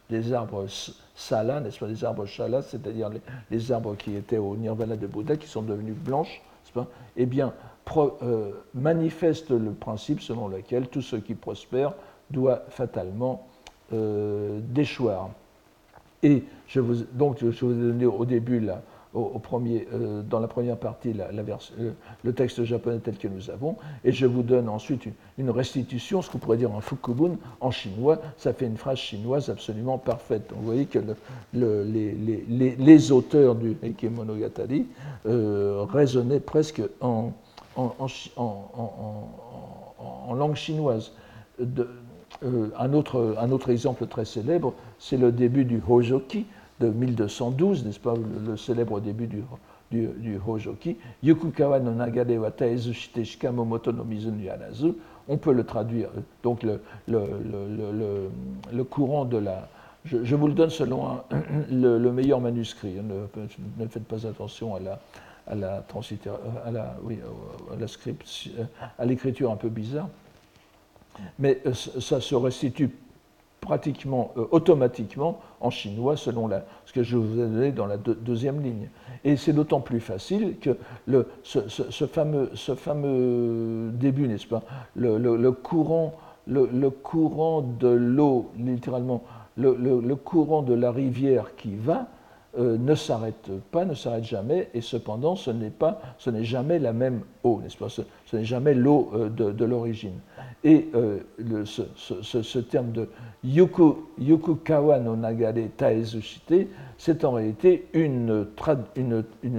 des 0.10 0.34
arbres 0.34 0.66
sala, 1.16 1.60
n'est-ce 1.60 1.80
pas, 1.80 1.88
des 1.88 2.04
arbres 2.04 2.26
shala, 2.26 2.62
c'est-à-dire 2.62 3.12
les, 3.52 3.72
arbres 3.72 3.96
qui 3.96 4.16
étaient 4.16 4.38
au 4.38 4.56
nirvana 4.56 4.96
de 4.96 5.06
Bouddha, 5.06 5.38
qui 5.38 5.48
sont 5.48 5.62
devenus 5.62 5.96
blanches, 5.96 6.42
pas, 6.74 6.88
eh 7.18 7.26
bien, 7.26 7.54
euh, 7.98 8.52
manifeste 8.74 9.50
le 9.50 9.72
principe 9.72 10.22
selon 10.22 10.48
lequel 10.48 10.88
tout 10.88 11.02
ce 11.02 11.16
qui 11.16 11.34
prospère 11.34 11.94
doit 12.30 12.64
fatalement 12.70 13.48
euh, 13.94 14.60
déchoir. 14.62 15.32
Et 16.22 16.44
je 16.68 16.80
vous, 16.80 17.04
donc, 17.14 17.38
je 17.40 17.66
vous 17.66 17.72
ai 17.72 17.92
donné 17.92 18.06
au 18.06 18.26
début 18.26 18.60
là, 18.60 18.82
au, 19.14 19.40
premier, 19.40 19.88
euh, 19.92 20.22
dans 20.22 20.40
la 20.40 20.48
première 20.48 20.78
partie 20.78 21.14
la, 21.14 21.30
euh, 21.30 21.92
le 22.24 22.34
texte 22.34 22.64
japonais 22.64 23.00
tel 23.00 23.18
que 23.18 23.28
nous 23.28 23.50
avons, 23.50 23.76
et 24.04 24.12
je 24.12 24.28
vous 24.28 24.44
donne 24.44 24.70
ensuite 24.70 25.06
une, 25.38 25.50
restitution, 25.50 26.22
ce 26.22 26.30
qu'on 26.30 26.38
pourrait 26.38 26.58
dire 26.58 26.72
en 26.72 26.82
fukubun, 26.82 27.38
en 27.60 27.72
chinois, 27.72 28.20
ça 28.38 28.54
fait 28.54 28.68
une 28.68 28.78
phrase 28.78 29.00
chinoise 29.00 29.50
absolument 29.50 29.98
parfaite. 29.98 30.52
vous 30.56 30.64
voyez 30.64 30.86
que 30.86 31.00
le, 31.54 31.84
les, 31.84 32.12
les, 32.14 32.76
les, 32.76 33.12
auteurs 33.12 33.56
du 33.56 33.76
Heike 33.82 34.04
Monogatari 34.04 34.86
euh, 35.26 35.86
raisonnaient 35.92 36.40
presque 36.40 36.82
en, 37.02 37.32
en, 37.76 37.96
en 39.98 40.34
langue 40.36 40.56
chinoise. 40.56 41.14
Un, 42.78 42.94
autre, 42.94 43.36
un 43.40 43.52
autre 43.52 43.70
exemple 43.70 44.06
très 44.06 44.24
célèbre, 44.24 44.74
c'est 44.98 45.18
le 45.18 45.32
début 45.32 45.66
du 45.66 45.82
Hojoki, 45.86 46.46
de 46.80 46.90
1212, 46.90 47.86
n'est-ce 47.86 48.00
pas, 48.00 48.14
le, 48.46 48.56
célèbre 48.58 49.00
début 49.00 49.28
du, 49.28 49.44
du, 49.92 50.08
du 50.08 50.40
Hojoki, 50.46 50.98
Yokukawa 51.24 51.80
no 51.80 51.92
nagare 51.92 52.38
wa 52.38 52.52
taezu 52.52 52.94
shite 52.94 53.24
shikamomoto 53.24 53.92
no 53.92 54.04
mizu 54.04 54.32
yanazu, 54.42 54.96
on 55.28 55.38
peut 55.38 55.54
le 55.54 55.64
traduire, 55.64 56.10
donc 56.42 56.64
le, 56.64 56.82
le, 57.08 58.30
le, 58.72 58.84
courant 58.84 59.26
de 59.26 59.38
la... 59.38 59.68
Je, 60.06 60.36
vous 60.36 60.48
le 60.48 60.54
donne 60.54 60.70
selon 60.70 61.20
le, 61.72 61.98
meilleur 62.12 62.40
manuscrit, 62.42 62.96
ne, 62.96 63.28
ne, 63.78 63.88
faites 63.88 64.06
pas 64.06 64.26
attention 64.26 64.76
à 64.76 64.80
la, 64.80 65.00
à 65.46 65.56
la, 65.56 65.86
à 66.66 66.72
la, 66.72 66.96
oui, 67.04 67.20
à 68.98 69.06
l'écriture 69.06 69.52
un 69.52 69.56
peu 69.56 69.70
bizarre, 69.70 70.10
mais 71.38 71.62
euh, 71.66 71.74
ça 71.74 72.22
se 72.22 72.36
restitue 72.36 72.90
pratiquement 73.62 74.32
euh, 74.38 74.46
automatiquement 74.52 75.40
en 75.60 75.70
chinois 75.70 76.18
selon 76.18 76.48
la, 76.48 76.66
ce 76.86 76.94
que 76.94 77.04
je 77.04 77.18
vous 77.18 77.40
ai 77.40 77.48
donné 77.48 77.72
dans 77.72 77.86
la 77.86 77.98
deuxième 77.98 78.62
ligne. 78.62 78.90
Et 79.24 79.36
c'est 79.36 79.54
d'autant 79.54 79.82
plus 79.82 80.00
facile 80.00 80.58
que 80.60 80.78
ce, 81.44 82.06
fameux, 82.06 82.50
ce, 82.54 82.76
fameux, 82.76 83.92
début, 83.94 84.28
n'est-ce 84.28 84.48
pas, 84.48 84.64
le, 84.96 85.52
courant, 85.52 86.14
le, 86.48 86.90
courant 86.90 87.62
de 87.62 87.90
l'eau, 87.90 88.52
littéralement, 88.58 89.24
le, 89.58 90.14
courant 90.16 90.62
de 90.62 90.74
la 90.74 90.92
rivière 90.92 91.56
qui 91.56 91.76
va, 91.76 92.08
euh, 92.58 92.78
ne 92.80 92.96
s'arrête 92.96 93.52
pas, 93.70 93.86
ne 93.86 93.94
s'arrête 93.94 94.24
jamais, 94.24 94.70
et 94.74 94.82
cependant 94.82 95.36
ce 95.36 95.52
n'est 95.52 95.70
pas, 95.70 96.02
ce 96.18 96.32
n'est 96.32 96.44
jamais 96.44 96.80
la 96.80 96.94
même 96.94 97.22
eau, 97.44 97.60
n'est-ce 97.62 97.78
pas? 97.78 97.90
Ce, 97.90 98.02
n'est 98.36 98.44
jamais 98.44 98.74
l'eau 98.74 99.12
euh, 99.14 99.30
de, 99.30 99.66
l'origine. 99.66 100.20
Et 100.64 100.90
euh, 100.96 101.20
ce, 101.66 102.60
terme 102.60 102.92
de 102.92 103.08
yoku, 103.44 103.98
yokukawa 104.20 105.00
no 105.00 105.16
nagare 105.16 105.70
taezushite, 105.78 106.70
c'est 106.98 107.24
en 107.24 107.34
réalité 107.34 107.88
une 107.94 108.48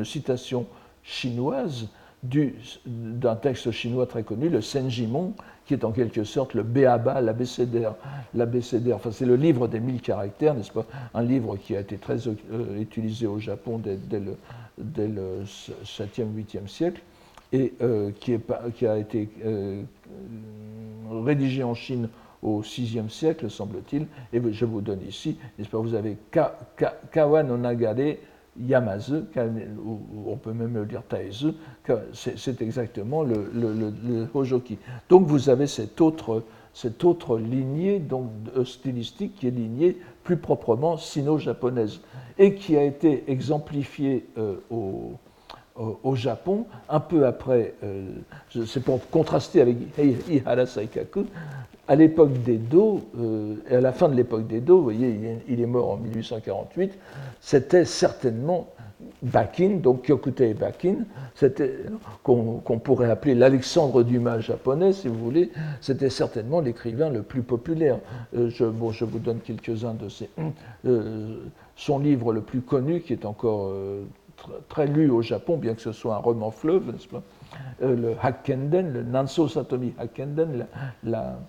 citation 0.04 0.66
chinoise 1.04 1.88
d'un 2.22 3.36
texte 3.36 3.70
chinois 3.70 4.06
très 4.06 4.24
connu, 4.24 4.48
le 4.48 4.60
Senjimon, 4.60 5.32
qui 5.70 5.74
est 5.74 5.84
en 5.84 5.92
quelque 5.92 6.24
sorte 6.24 6.54
le 6.54 6.64
Béaba, 6.64 7.20
l'abécédaire. 7.20 7.94
L'abécédaire, 8.34 8.96
enfin, 8.96 9.12
c'est 9.12 9.24
le 9.24 9.36
livre 9.36 9.68
des 9.68 9.78
mille 9.78 10.00
caractères, 10.00 10.52
n'est-ce 10.52 10.72
pas? 10.72 10.84
Un 11.14 11.22
livre 11.22 11.56
qui 11.58 11.76
a 11.76 11.80
été 11.80 11.96
très 11.96 12.26
euh, 12.26 12.80
utilisé 12.80 13.28
au 13.28 13.38
Japon 13.38 13.78
dès, 13.78 13.96
le, 14.18 14.36
dès 14.78 15.06
le 15.06 15.44
7e, 15.84 16.34
8e 16.36 16.66
siècle 16.66 17.00
et 17.52 17.72
euh, 17.82 18.10
qui, 18.18 18.34
a 18.84 18.98
été 18.98 19.28
euh, 19.46 19.82
rédigé 21.08 21.62
en 21.62 21.74
Chine 21.74 22.08
au 22.42 22.62
VIe 22.62 23.04
siècle, 23.08 23.48
semble-t-il. 23.48 24.08
Et 24.32 24.42
je 24.50 24.64
vous 24.64 24.80
donne 24.80 25.02
ici, 25.06 25.38
n'est-ce 25.56 25.70
pas? 25.70 25.78
Vous 25.78 25.94
avez 25.94 26.16
Ka, 26.32 26.58
Ka, 26.76 26.96
Kawa 27.12 27.44
no 27.44 27.56
Nagare 27.56 28.16
Yamazu, 28.58 29.22
on 30.26 30.36
peut 30.36 30.52
même 30.52 30.74
le 30.74 30.86
dire 30.86 31.02
Taezu, 31.08 31.52
c'est 32.12 32.60
exactement 32.62 33.22
le, 33.22 33.50
le, 33.54 34.28
Hojoki. 34.34 34.78
Donc 35.08 35.26
vous 35.26 35.48
avez 35.48 35.66
cette 35.66 36.00
autre, 36.00 36.42
cette 36.74 37.04
autre 37.04 37.38
lignée 37.38 37.98
donc, 38.00 38.30
stylistique 38.64 39.36
qui 39.36 39.46
est 39.46 39.52
lignée 39.52 39.96
plus 40.24 40.36
proprement 40.36 40.96
sino-japonaise 40.96 42.00
et 42.38 42.54
qui 42.54 42.76
a 42.76 42.82
été 42.82 43.30
exemplifiée 43.30 44.26
euh, 44.36 44.56
au, 44.70 45.12
au, 45.76 46.14
Japon, 46.14 46.66
un 46.88 47.00
peu 47.00 47.26
après, 47.26 47.74
euh, 47.82 48.06
c'est 48.66 48.82
pour 48.82 49.08
contraster 49.10 49.60
avec 49.60 49.76
Ihara 50.28 50.66
Saikaku, 50.66 51.24
à 51.90 51.96
l'époque 51.96 52.32
d'Edo, 52.44 53.00
euh, 53.18 53.56
et 53.68 53.74
à 53.74 53.80
la 53.80 53.90
fin 53.90 54.08
de 54.08 54.14
l'époque 54.14 54.46
d'Edo, 54.46 54.76
vous 54.76 54.84
voyez, 54.84 55.40
il 55.48 55.60
est 55.60 55.66
mort 55.66 55.90
en 55.90 55.96
1848, 55.96 56.96
c'était 57.40 57.84
certainement 57.84 58.68
Bakin, 59.22 59.78
donc 59.82 60.02
Kyokutei 60.02 60.54
Bakin, 60.54 60.98
qu'on 62.22 62.78
pourrait 62.78 63.10
appeler 63.10 63.34
l'Alexandre 63.34 64.04
Dumas 64.04 64.38
japonais, 64.38 64.92
si 64.92 65.08
vous 65.08 65.18
voulez, 65.18 65.50
c'était 65.80 66.10
certainement 66.10 66.60
l'écrivain 66.60 67.10
le 67.10 67.22
plus 67.22 67.42
populaire. 67.42 67.98
Euh, 68.36 68.50
je, 68.50 68.66
bon, 68.66 68.92
je 68.92 69.04
vous 69.04 69.18
donne 69.18 69.40
quelques-uns 69.40 69.94
de 69.94 70.08
ses. 70.08 70.30
Euh, 70.86 71.38
son 71.74 71.98
livre 71.98 72.32
le 72.32 72.40
plus 72.40 72.60
connu, 72.60 73.00
qui 73.00 73.14
est 73.14 73.24
encore 73.24 73.72
très 74.68 74.86
lu 74.86 75.10
au 75.10 75.22
Japon, 75.22 75.56
bien 75.56 75.74
que 75.74 75.80
ce 75.80 75.90
soit 75.90 76.14
un 76.14 76.18
roman 76.18 76.52
fleuve, 76.52 76.92
n'est-ce 76.92 77.08
pas? 77.08 77.22
Le 77.80 78.14
Hakkenden, 78.22 78.92
le 78.92 79.02
Nanso 79.02 79.48
Satomi 79.48 79.92
Hakkenden, 79.98 80.66
la, 81.02 81.40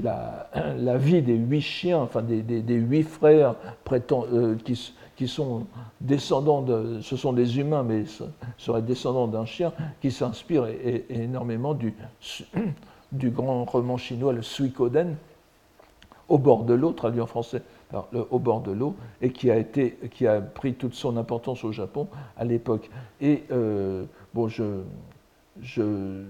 la, 0.00 0.96
vie 0.96 1.22
des 1.22 1.34
huit 1.36 1.60
chiens, 1.60 1.98
enfin 1.98 2.22
des, 2.22 2.42
des, 2.42 2.74
huit 2.74 3.02
frères 3.02 3.54
euh, 3.92 4.56
qui, 4.64 4.92
qui, 5.16 5.28
sont 5.28 5.66
descendants 6.00 6.62
de, 6.62 7.00
ce 7.00 7.16
sont 7.16 7.32
des 7.32 7.58
humains, 7.58 7.82
mais 7.82 8.04
seraient 8.58 8.82
descendants 8.82 9.28
d'un 9.28 9.46
chien, 9.46 9.72
qui 10.00 10.10
s'inspirent 10.10 10.68
énormément 11.08 11.74
du, 11.74 11.94
du, 13.12 13.30
grand 13.30 13.64
roman 13.64 13.96
chinois, 13.96 14.32
le 14.32 14.42
Suikoden, 14.42 15.16
au 16.28 16.38
bord 16.38 16.64
de 16.64 16.74
l'eau, 16.74 16.92
traduit 16.92 17.20
en 17.20 17.26
français, 17.26 17.62
le, 18.12 18.26
au 18.30 18.38
bord 18.38 18.60
de 18.60 18.72
l'eau, 18.72 18.96
et 19.22 19.30
qui 19.30 19.50
a, 19.50 19.56
été, 19.56 19.96
qui 20.10 20.26
a 20.26 20.40
pris 20.40 20.74
toute 20.74 20.94
son 20.94 21.16
importance 21.16 21.64
au 21.64 21.72
Japon 21.72 22.08
à 22.36 22.44
l'époque. 22.44 22.90
Et 23.20 23.44
euh, 23.50 24.04
bon, 24.34 24.48
je, 24.48 24.82
je 25.62 26.24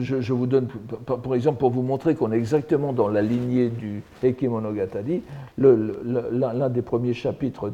je, 0.00 0.32
vous 0.32 0.46
donne, 0.46 0.68
par 1.06 1.34
exemple, 1.34 1.58
pour 1.58 1.70
vous 1.70 1.82
montrer 1.82 2.14
qu'on 2.14 2.32
est 2.32 2.38
exactement 2.38 2.92
dans 2.92 3.08
la 3.08 3.22
lignée 3.22 3.68
du 3.68 4.02
Heike 4.22 4.42
Monogatari, 4.44 5.22
l'un 5.58 6.68
des 6.68 6.82
premiers 6.82 7.14
chapitres 7.14 7.70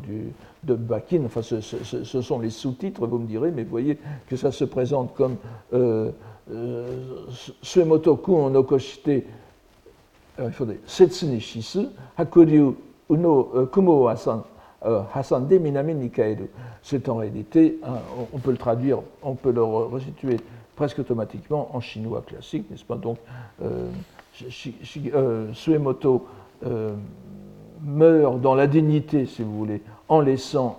de 0.64 0.74
Bakin, 0.74 1.22
enfin 1.24 1.42
ce, 1.42 2.22
sont 2.22 2.38
les 2.38 2.50
sous-titres, 2.50 3.06
vous 3.06 3.18
me 3.18 3.26
direz, 3.26 3.50
mais 3.50 3.64
vous 3.64 3.70
voyez 3.70 3.98
que 4.28 4.36
ça 4.36 4.52
se 4.52 4.64
présente 4.64 5.14
comme 5.14 5.36
euh, 5.72 6.10
euh, 6.52 6.86
Suemotoku 7.62 8.36
euh, 8.36 9.22
il 10.40 10.52
faudrait 10.52 10.78
Setsune 10.86 11.40
Shisu, 11.40 11.86
Hakuryu 12.16 12.74
Uno 13.10 13.66
Kumo 13.72 14.06
Asan 14.08 14.44
Hasande 15.12 15.52
Minami 15.54 15.94
Nikaedo. 15.94 16.44
C'est 16.82 17.08
en 17.08 17.16
réalité, 17.16 17.80
on 18.32 18.38
peut 18.38 18.52
le 18.52 18.56
traduire, 18.56 19.00
on 19.22 19.34
peut 19.34 19.50
le 19.50 19.62
resituer 19.62 20.36
presque 20.78 21.00
automatiquement 21.00 21.74
en 21.74 21.80
chinois 21.80 22.22
classique, 22.24 22.70
n'est-ce 22.70 22.84
pas? 22.84 22.94
Donc, 22.94 23.18
Suemoto 25.52 26.28
meurt 27.82 28.40
dans 28.40 28.54
la 28.54 28.68
dignité, 28.68 29.26
si 29.26 29.42
vous 29.42 29.58
voulez, 29.58 29.82
en 30.08 30.20
laissant, 30.20 30.78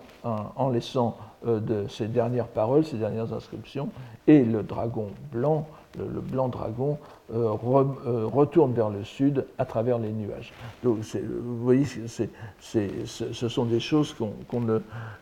ses 1.89 2.07
dernières 2.07 2.47
paroles, 2.47 2.85
ses 2.85 2.95
dernières 2.95 3.33
inscriptions, 3.33 3.89
et 4.25 4.45
le 4.45 4.63
dragon 4.63 5.07
blanc 5.33 5.67
le, 5.97 6.21
blanc 6.21 6.49
dragon 6.49 6.97
euh, 7.33 7.55
euh, 7.65 8.25
retourne 8.25 8.73
vers 8.73 8.89
le 8.89 9.03
sud 9.03 9.45
à 9.57 9.65
travers 9.65 9.99
les 9.99 10.11
nuages. 10.11 10.53
Donc, 10.83 10.99
vous 10.99 11.63
voyez, 11.63 11.85
ce 12.59 13.47
sont 13.47 13.65
des 13.65 13.79
choses 13.79 14.13
qu'on 14.13 14.61
ne 14.61 14.79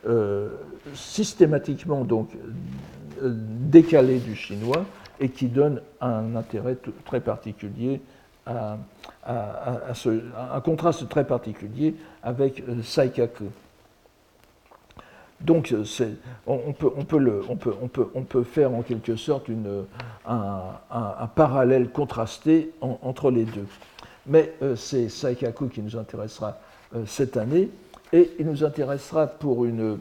euh, 0.08 0.50
systématiquement 0.94 2.04
donc 2.04 2.30
décalées 3.22 4.20
du 4.20 4.36
chinois 4.36 4.86
et 5.20 5.30
qui 5.30 5.48
donnent 5.48 5.82
un 6.02 6.36
intérêt 6.36 6.78
très 7.06 7.20
particulier 7.20 8.02
à, 8.46 8.78
un 9.26 10.62
contraste 10.62 11.10
très 11.10 11.26
particulier 11.26 11.96
avec 12.24 12.64
Saikaku. 12.84 13.46
Donc 15.42 15.74
on 16.48 16.74
peut, 16.74 18.44
faire 18.44 18.74
en 18.74 18.82
quelque 18.82 19.16
sorte 19.16 19.50
un, 20.26 21.28
parallèle 21.36 21.90
contrasté 21.90 22.72
entre 22.82 23.30
les 23.30 23.46
deux. 23.46 23.68
Mais 24.28 24.54
euh, 24.62 24.76
c'est 24.76 25.10
Saikaku 25.10 25.68
qui 25.68 25.82
nous 25.82 25.96
intéressera 25.96 26.58
euh, 26.96 27.04
cette 27.06 27.38
année 27.38 27.70
et 28.12 28.32
il 28.40 28.46
nous 28.46 28.64
intéressera 28.64 29.28
pour 29.28 29.66
une, 29.66 29.98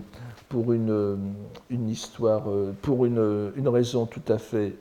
histoire, 1.70 2.51
euh, 2.51 2.75
pour 2.83 3.05
une, 3.05 3.53
une, 3.57 3.68
raison 3.68 4.07
tout 4.07 4.22
à 4.29 4.38
fait. 4.38 4.75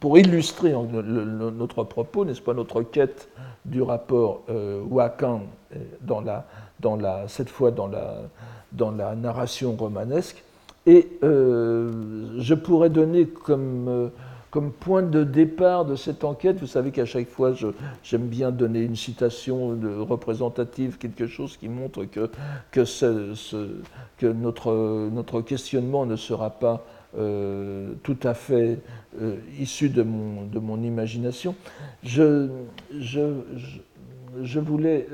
pour 0.00 0.18
illustrer 0.18 0.72
notre 0.72 1.84
propos, 1.84 2.24
n'est-ce 2.24 2.42
pas, 2.42 2.54
notre 2.54 2.82
quête 2.82 3.28
du 3.64 3.82
rapport 3.82 4.42
Wakan, 4.88 5.42
dans 6.00 6.20
la, 6.20 6.46
cette 7.26 7.50
fois 7.50 7.70
dans 7.70 7.86
la, 7.86 9.14
narration 9.14 9.76
romanesque. 9.76 10.42
Et 10.86 11.08
euh, 11.22 11.92
je 12.38 12.54
pourrais 12.54 12.88
donner 12.88 13.26
comme, 13.26 13.88
euh, 13.88 14.08
comme 14.50 14.72
point 14.72 15.02
de 15.02 15.22
départ 15.22 15.84
de 15.84 15.96
cette 15.96 16.24
enquête, 16.24 16.58
vous 16.60 16.66
savez 16.66 16.92
qu'à 16.92 17.04
chaque 17.04 17.28
fois, 17.28 17.52
j'aime 18.02 18.26
bien 18.26 18.50
donner 18.50 18.80
une 18.80 18.96
citation 18.96 19.78
représentative, 20.08 20.96
quelque 20.96 21.26
chose 21.26 21.58
qui 21.58 21.68
montre 21.68 22.04
que, 22.04 22.30
que 22.72 24.26
notre, 24.26 25.10
notre 25.12 25.42
questionnement 25.42 26.06
ne 26.06 26.16
sera 26.16 26.50
pas 26.50 26.86
euh, 27.18 27.92
tout 28.02 28.18
à 28.22 28.32
fait 28.32 28.78
issu 29.58 29.90
de 29.90 30.02
mon, 30.02 30.44
de 30.44 30.58
mon 30.58 30.82
imagination. 30.82 31.54
Je, 32.02 32.48
je, 32.98 33.42
je 34.42 34.60
voulais 34.60 35.06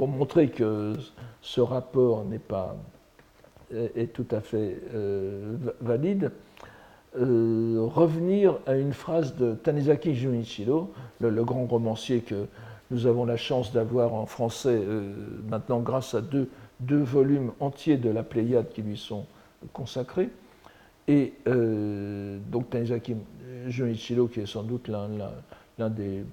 pour 0.00 0.08
montrer 0.08 0.48
que 0.48 0.94
ce 1.42 1.60
rapport 1.60 2.24
n'est 2.24 2.38
pas 2.38 2.74
est, 3.70 4.14
tout 4.14 4.24
à 4.30 4.40
fait 4.40 4.78
euh, 4.94 5.58
valide, 5.82 6.32
euh, 7.18 7.80
revenir 7.82 8.60
à 8.66 8.76
une 8.76 8.94
phrase 8.94 9.36
de 9.36 9.52
Tanizaki 9.52 10.14
Junichiro, 10.14 10.90
le, 11.20 11.44
grand 11.44 11.66
romancier 11.66 12.22
que 12.22 12.46
nous 12.90 13.06
avons 13.06 13.26
la 13.26 13.36
chance 13.36 13.74
d'avoir 13.74 14.14
en 14.14 14.24
français 14.24 14.80
euh, 14.82 15.12
maintenant 15.50 15.80
grâce 15.80 16.14
à 16.14 16.22
deux, 16.22 16.48
deux, 16.80 17.02
volumes 17.02 17.52
entiers 17.60 17.98
de 17.98 18.08
la 18.08 18.22
Pléiade 18.22 18.70
qui 18.70 18.80
lui 18.80 18.96
sont 18.96 19.26
consacrés. 19.74 20.30
Et 21.08 21.34
donc 21.44 22.70
Tanizaki 22.70 23.16
Junichiro, 23.66 24.28
qui 24.28 24.40
est 24.40 24.46
sans 24.46 24.62
doute 24.62 24.88
l'un 24.88 25.90
des 25.90 26.24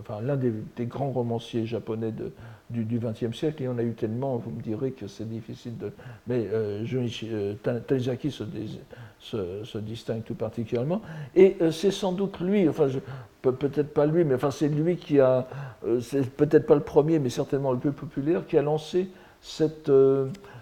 enfin, 0.00 0.20
l'un 0.20 0.36
des, 0.36 0.52
grands 0.86 1.12
romanciers 1.12 1.66
japonais 1.66 2.10
de, 2.10 2.32
du 2.70 2.98
XXe 2.98 3.36
siècle. 3.36 3.62
Et 3.62 3.68
on 3.68 3.78
a 3.78 3.82
eu 3.82 3.92
tellement, 3.92 4.36
vous 4.36 4.50
me 4.50 4.60
direz 4.60 4.92
que 4.92 5.06
c'est 5.06 5.28
difficile 5.28 5.76
de. 5.78 5.92
Mais 6.26 6.46
euh, 6.52 6.84
euh 6.92 7.54
Tanizaki 7.86 8.30
se, 8.30 8.44
se, 9.20 9.78
distingue 9.78 10.24
tout 10.24 10.34
particulièrement. 10.34 11.02
Et 11.34 11.56
euh, 11.60 11.70
c'est 11.70 11.90
sans 11.90 12.12
doute 12.12 12.40
lui, 12.40 12.68
enfin 12.68 12.88
peut-être 13.42 13.94
pas 13.94 14.06
lui, 14.06 14.24
mais 14.24 14.34
enfin 14.34 14.50
c'est 14.50 14.68
lui 14.68 14.96
qui 14.96 15.20
a, 15.20 15.46
c'est 16.00 16.28
peut-être 16.30 16.66
pas 16.66 16.74
le 16.74 16.80
premier, 16.80 17.20
mais 17.20 17.28
certainement 17.28 17.70
le 17.70 17.78
plus 17.78 17.92
populaire, 17.92 18.44
qui 18.44 18.58
a 18.58 18.62
lancé 18.62 19.08
cette, 19.40 19.92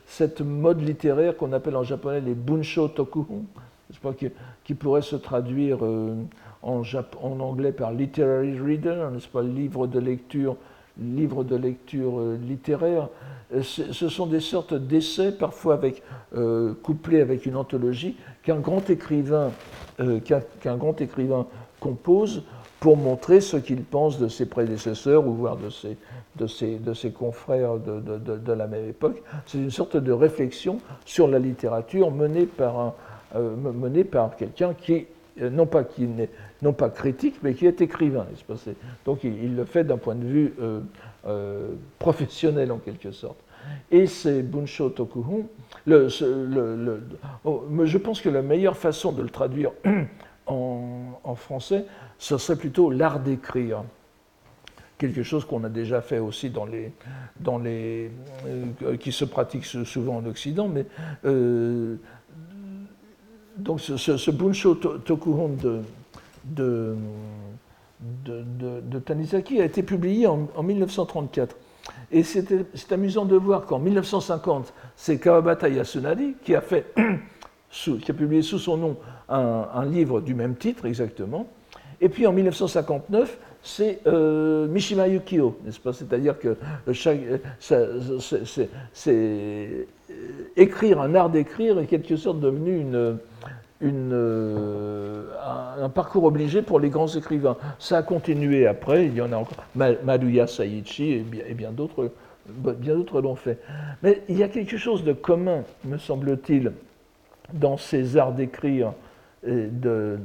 cette 0.05 0.43
mode 0.43 0.83
littéraire 0.83 1.35
qu'on 1.35 1.55
appelle 1.55 1.77
en 1.77 1.83
japonais 1.83 2.21
les 2.21 2.35
bunsho 2.35 2.89
tokuhon, 2.89 3.45
qui, 4.19 4.29
qui 4.65 4.75
pourrait 4.75 5.01
se 5.01 5.17
traduire 5.17 5.83
en, 5.83 6.83
en, 6.83 7.41
anglais 7.41 7.73
par 7.73 7.93
literary 7.93 8.59
reader, 8.59 9.09
n'est-ce 9.13 9.29
pas, 9.29 9.43
livre 9.43 9.87
de 9.87 9.99
lecture, 9.99 10.57
livre 10.99 11.45
de 11.45 11.57
lecture 11.57 12.19
euh, 12.19 12.37
littéraire. 12.37 13.09
Euh, 13.55 13.63
ce 13.63 14.09
sont 14.09 14.27
des 14.27 14.41
sortes 14.41 14.75
d'essais, 14.75 15.33
parfois 15.33 15.75
avec, 15.75 16.03
euh, 16.37 16.75
couplés 16.83 17.21
avec 17.21 17.47
une 17.47 17.57
anthologie, 17.57 18.17
qu'un 18.43 18.59
grand 18.59 18.89
écrivain, 18.91 19.51
qu'un 20.61 20.77
grand 20.77 21.01
écrivain 21.01 21.47
compose 21.81 22.43
pour 22.81 22.97
montrer 22.97 23.41
ce 23.41 23.57
qu'il 23.57 23.83
pense 23.83 24.19
de 24.19 24.29
ses 24.29 24.47
prédécesseurs 24.47 25.27
ou 25.27 25.33
voire 25.33 25.57
de 25.57 25.71
ses, 25.71 25.97
de 26.37 26.47
ses, 26.47 26.79
de 26.79 26.93
ses 26.93 27.13
confrères 27.13 27.77
de, 27.79 28.01
de, 28.01 28.37
de, 28.37 28.53
la 28.53 28.67
même 28.67 28.89
époque. 28.89 29.23
C'est 29.47 29.59
une 29.59 29.71
sorte 29.71 29.97
de 29.97 30.13
réflexion 30.13 30.79
sur 31.07 31.29
la 31.29 31.39
littérature 31.39 32.11
menée 32.11 32.45
par, 32.45 32.95
par 34.11 34.37
quelqu'un 34.37 34.75
qui, 34.75 35.07
non 35.41 35.67
pas 35.67 35.85
qui 35.85 36.07
non 36.65 36.73
pas 36.73 36.89
critique, 36.89 37.37
mais 37.43 37.55
qui 37.55 37.67
est 37.67 37.81
écrivain. 37.81 38.27
Donc 39.05 39.23
il, 39.23 39.55
le 39.55 39.65
fait 39.65 39.85
d'un 39.85 39.99
point 39.99 40.15
de 40.15 40.25
vue 40.25 40.55
euh, 40.61 40.81
euh, 41.27 41.69
professionnel 41.99 42.73
en 42.73 42.79
quelque 42.79 43.13
sorte. 43.13 43.39
Et 43.91 44.07
c'est 44.07 44.43
Bunsho 44.43 44.89
Tokuhun. 44.91 45.45
Oh, 47.45 47.65
je 47.85 47.99
pense 47.99 48.21
que 48.21 48.29
la 48.29 48.43
meilleure 48.43 48.77
façon 48.77 49.13
de 49.13 49.23
le 49.23 49.29
traduire 49.29 49.71
en, 50.47 51.35
français, 51.37 51.85
ce 52.19 52.39
serait 52.39 52.59
plutôt 52.59 52.91
l'art 52.91 53.21
d'écrire 53.21 53.85
quelque 54.97 55.23
chose 55.23 55.45
qu'on 55.45 55.65
a 55.65 55.69
déjà 55.69 56.01
fait 56.01 56.19
aussi 56.19 56.51
dans 56.51 56.65
les, 56.65 56.93
dans 57.41 57.59
les, 57.59 58.11
euh, 58.47 58.97
qui 58.97 59.13
se 59.13 59.25
pratique 59.25 59.65
souvent 59.67 60.17
en 60.17 60.27
Occident, 60.27 60.69
mais 60.69 60.87
donc 63.57 63.81
ce, 63.81 63.97
ce, 63.97 64.31
Bunsho 64.31 64.75
Tokuhun 64.75 65.51
de, 65.61 65.83
de, 66.45 66.97
de, 68.01 68.99
Tanizaki 68.99 69.61
a 69.61 69.65
été 69.65 69.83
publié 69.83 70.27
en, 70.27 70.63
1934. 70.63 71.57
Et 72.13 72.23
c'est 72.23 72.93
amusant 72.93 73.25
de 73.25 73.37
voir 73.37 73.67
qu'en 73.67 73.79
1950, 73.79 74.73
c'est 74.97 75.19
Kawabata 75.19 75.69
Yasunari 75.69 76.35
qui 76.43 76.55
a, 76.55 76.61
fait, 76.61 76.95
qui 77.71 78.11
a 78.11 78.15
publié 78.15 78.43
sous 78.43 78.59
son 78.59 78.77
nom 78.77 78.97
un, 79.29 79.85
livre 79.85 80.21
du 80.21 80.35
même 80.35 80.57
titre 80.57 80.87
exactement. 80.87 81.47
Et 82.01 82.09
puis 82.09 82.27
en 82.27 82.33
1959, 82.33 83.39
c'est 83.63 84.01
euh, 84.07 84.67
Mishima 84.69 85.09
Yukio, 85.09 85.59
n'est-ce 85.65 85.81
pas? 85.81 85.93
C'est-à-dire 85.93 86.39
que 86.39 86.57
c'est 88.93 89.89
écrire, 90.57 91.01
un 91.01 91.15
art 91.15 91.31
d'écrire 91.31 91.79
est 91.79 91.87
quelque 91.87 92.17
sorte 92.17 92.41
devenu 92.41 92.79
une, 92.79 93.19
euh, 93.83 95.25
un, 95.83 95.89
parcours 95.89 96.25
obligé 96.25 96.63
pour 96.63 96.81
les 96.81 96.91
grands 96.91 97.09
écrivains. 97.09 97.57
Ça 97.79 97.99
a 97.99 98.03
continué 98.03 98.67
après, 98.67 99.07
il 99.07 99.15
y 99.15 99.21
en 99.21 99.33
a 99.33 99.37
encore, 99.37 99.65
Maduya 99.75 100.47
Saichi 100.47 101.13
et 101.13 101.55
bien, 101.55 101.71
d'autres 101.71 102.11
bien 102.47 102.95
d'autres 102.95 103.21
l'ont 103.21 103.37
fait. 103.37 103.59
Mais 104.03 104.23
il 104.29 104.39
y 104.39 104.43
a 104.43 104.49
quelque 104.49 104.77
chose 104.77 105.05
de 105.05 105.13
commun, 105.13 105.63
me 105.85 105.99
semble-t-il, 105.99 106.73
dans 107.53 107.77
ces 107.77 108.17
arts 108.17 108.33
d'écrire 108.33 108.93
de, 109.47 110.19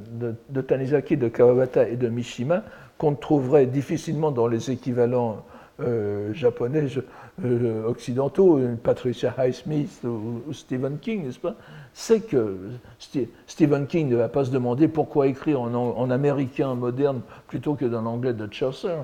de, 0.49 0.61
Tanizaki, 0.61 1.17
de 1.17 1.27
Kawabata 1.27 1.87
et 1.87 1.95
de 1.95 2.07
Mishima, 2.07 2.63
qu'on 2.97 3.15
trouverait 3.15 3.65
difficilement 3.65 4.31
dans 4.31 4.47
les 4.47 4.71
équivalents 4.71 5.43
euh, 5.81 6.33
japonais 6.33 6.87
euh, 7.45 7.85
occidentaux, 7.85 8.59
Patricia 8.83 9.33
Highsmith 9.37 10.03
ou, 10.03 10.41
Stephen 10.51 10.99
King, 10.99 11.25
n'est-ce 11.25 11.39
pas? 11.39 11.55
C'est 11.93 12.21
que 12.21 12.57
Stephen 13.47 13.87
King 13.87 14.09
ne 14.09 14.17
va 14.17 14.27
pas 14.27 14.45
se 14.45 14.51
demander 14.51 14.87
pourquoi 14.87 15.27
écrire 15.27 15.61
en, 15.61 16.09
américain 16.09 16.75
moderne 16.75 17.21
plutôt 17.47 17.75
que 17.75 17.85
dans 17.85 18.01
l'anglais 18.01 18.33
de 18.33 18.51
Chaucer. 18.51 18.95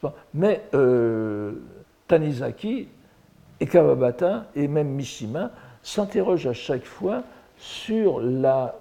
Pas? 0.00 0.14
Mais 0.34 0.62
euh, 0.74 1.52
Tanizaki 2.06 2.88
et 3.60 3.66
Kawabata 3.66 4.46
et 4.54 4.68
même 4.68 4.88
Mishima 4.88 5.50
s'interrogent 5.82 6.46
à 6.46 6.52
chaque 6.52 6.84
fois 6.84 7.24
sur 7.56 8.20
la, 8.20 8.76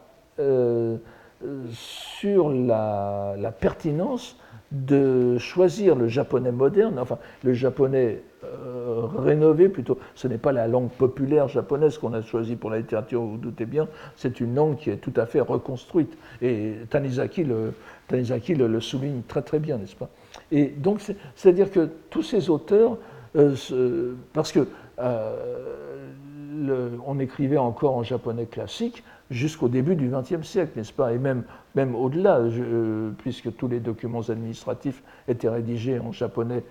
pertinence 3.60 4.38
de 4.72 5.38
choisir 5.38 5.96
le 5.96 6.08
japonais 6.08 6.52
moderne, 6.52 7.00
enfin 7.00 7.18
le 7.44 7.54
japonais 7.54 8.22
euh, 8.44 9.06
rénovée 9.18 9.70
plutôt. 9.70 9.98
Ce 10.16 10.28
n'est 10.28 10.38
pas 10.38 10.52
la 10.52 10.68
langue 10.68 10.90
populaire 10.90 11.48
japonaise 11.48 11.98
qu'on 11.98 12.14
a 12.14 12.22
choisie 12.22 12.56
pour 12.56 12.70
la 12.70 12.78
littérature, 12.80 13.22
vous 13.22 13.32
vous 13.32 13.38
doutez 13.38 13.66
bien, 13.66 13.88
c'est 14.16 14.40
une 14.40 14.56
langue 14.56 14.76
qui 14.76 14.90
est 14.90 14.98
tout 14.98 15.14
à 15.16 15.26
fait 15.26 15.40
reconstruite. 15.40 16.18
Et 16.42 16.74
Tanizaki 16.90 17.46
le, 17.46 17.74
Tanizaki 18.08 18.56
le, 18.56 18.80
souligne 18.82 19.22
très 19.28 19.42
très 19.42 19.60
bien, 19.60 19.78
n'est-ce 19.78 19.96
pas? 19.96 20.10
Et 20.52 20.66
donc, 20.66 21.02
c'est-à-dire 21.36 21.72
que 21.72 21.90
tous 22.10 22.24
ces 22.24 22.50
auteurs, 22.50 22.98
euh, 23.36 24.16
parce 24.34 24.52
que 24.52 24.68
le, 25.00 26.92
on 27.06 27.20
écrivait 27.20 27.58
encore 27.58 27.96
en 27.96 28.04
japonais 28.04 28.46
classique, 28.46 29.04
jusqu'au 29.30 29.68
début 29.68 29.96
du 29.96 30.10
XXe 30.10 30.48
siècle, 30.48 30.72
n'est-ce 30.76 30.94
pas? 30.94 31.14
Et 31.14 31.18
même, 31.18 31.44
même 31.76 31.96
au-delà, 31.96 32.38
euh, 32.40 33.12
puisque 33.18 33.56
tous 33.56 33.68
les 33.68 33.80
documents 33.80 34.30
administratifs 34.30 35.04
étaient 35.28 35.50
rédigés 35.50 36.00
en 36.00 36.12
japonais 36.12 36.64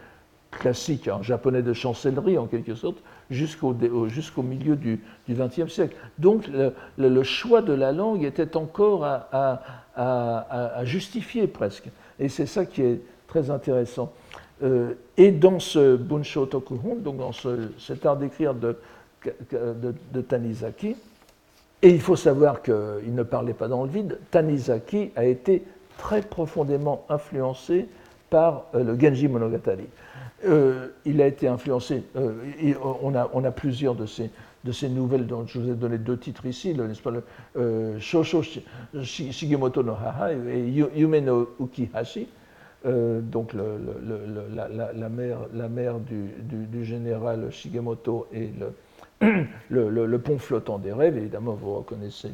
classique, 0.51 1.09
en 1.09 1.23
japonais 1.23 1.63
de 1.63 1.73
chancellerie 1.73 2.39
en 2.39 2.47
quelque 2.47 2.75
sorte, 2.75 2.97
jusqu'au 3.31 3.77
jusqu'au 4.09 4.43
milieu 4.43 4.77
du 4.77 5.01
XXe 5.29 5.69
siècle. 5.69 5.97
Donc 6.19 6.49
le, 6.97 7.23
choix 7.23 7.61
de 7.61 7.75
la 7.75 7.93
langue 7.93 8.25
était 8.25 8.57
encore 8.57 9.05
à, 9.05 9.61
à, 9.95 10.85
justifier 10.85 11.47
presque. 11.47 11.91
Et 12.19 12.29
c'est 12.29 12.47
ça 12.47 12.65
qui 12.65 12.83
est 12.83 13.01
très 13.27 13.51
intéressant. 13.51 14.13
Euh, 14.63 14.95
et 15.19 15.33
dans 15.33 15.59
ce 15.59 15.97
Bunsho 15.97 16.47
Tokuhon, 16.47 16.97
donc 16.97 17.19
dans 17.19 17.33
ce, 17.33 17.73
cet 17.79 18.07
art 18.07 18.17
d'écrire 18.17 18.55
de, 18.55 18.79
de 19.21 20.21
Tanizaki, 20.23 20.97
et 21.83 21.91
il 21.91 22.01
faut 22.01 22.17
savoir 22.17 22.63
qu'il 22.63 23.15
ne 23.15 23.23
parlait 23.23 23.55
pas 23.55 23.69
dans 23.69 23.85
le 23.85 23.91
vide. 23.91 24.19
Tanizaki 24.31 25.11
a 25.17 25.25
été 25.25 25.63
très 25.99 26.23
profondément 26.23 27.05
influencé 27.09 27.89
par 28.31 28.65
euh, 28.75 28.85
le 28.85 28.99
Genji 28.99 29.29
Monogatari. 29.29 29.87
Euh, 30.45 30.89
il 31.05 31.23
a 31.23 31.27
été 31.27 31.49
influencé, 31.49 32.05
euh, 32.17 32.33
on, 33.03 33.15
a, 33.15 33.51
plusieurs 33.51 33.95
de 33.95 34.05
ces, 34.05 34.31
de 34.65 34.73
ces 34.73 34.89
nouvelles 34.89 35.27
dont 35.27 35.47
je 35.47 35.59
vous 35.59 35.71
ai 35.71 35.75
donné 35.75 35.97
deux 35.97 36.19
titres 36.19 36.45
ici, 36.47 36.75
n'est-ce 36.75 37.01
pas, 37.01 37.11
le, 37.11 37.99
Shosho 37.99 38.43
Shigemoto 39.03 39.83
no 39.83 39.95
Haha 39.95 40.35
et 40.35 40.69
Yume 40.69 41.19
no 41.21 41.55
Ukihashi, 41.59 42.29
donc 42.85 43.55
le, 43.55 43.79
la, 44.55 45.09
mère, 45.09 45.39
la 45.55 45.69
mère 45.69 45.95
du, 46.01 46.85
général 46.85 47.51
Shigemoto 47.51 48.27
et 48.31 48.51
le, 48.61 48.75
le, 49.71 50.17
pont 50.19 50.39
flottant 50.39 50.79
des 50.79 50.93
rêves, 50.93 51.17
évidemment, 51.17 51.55
vous 51.55 51.77
reconnaissez 51.77 52.31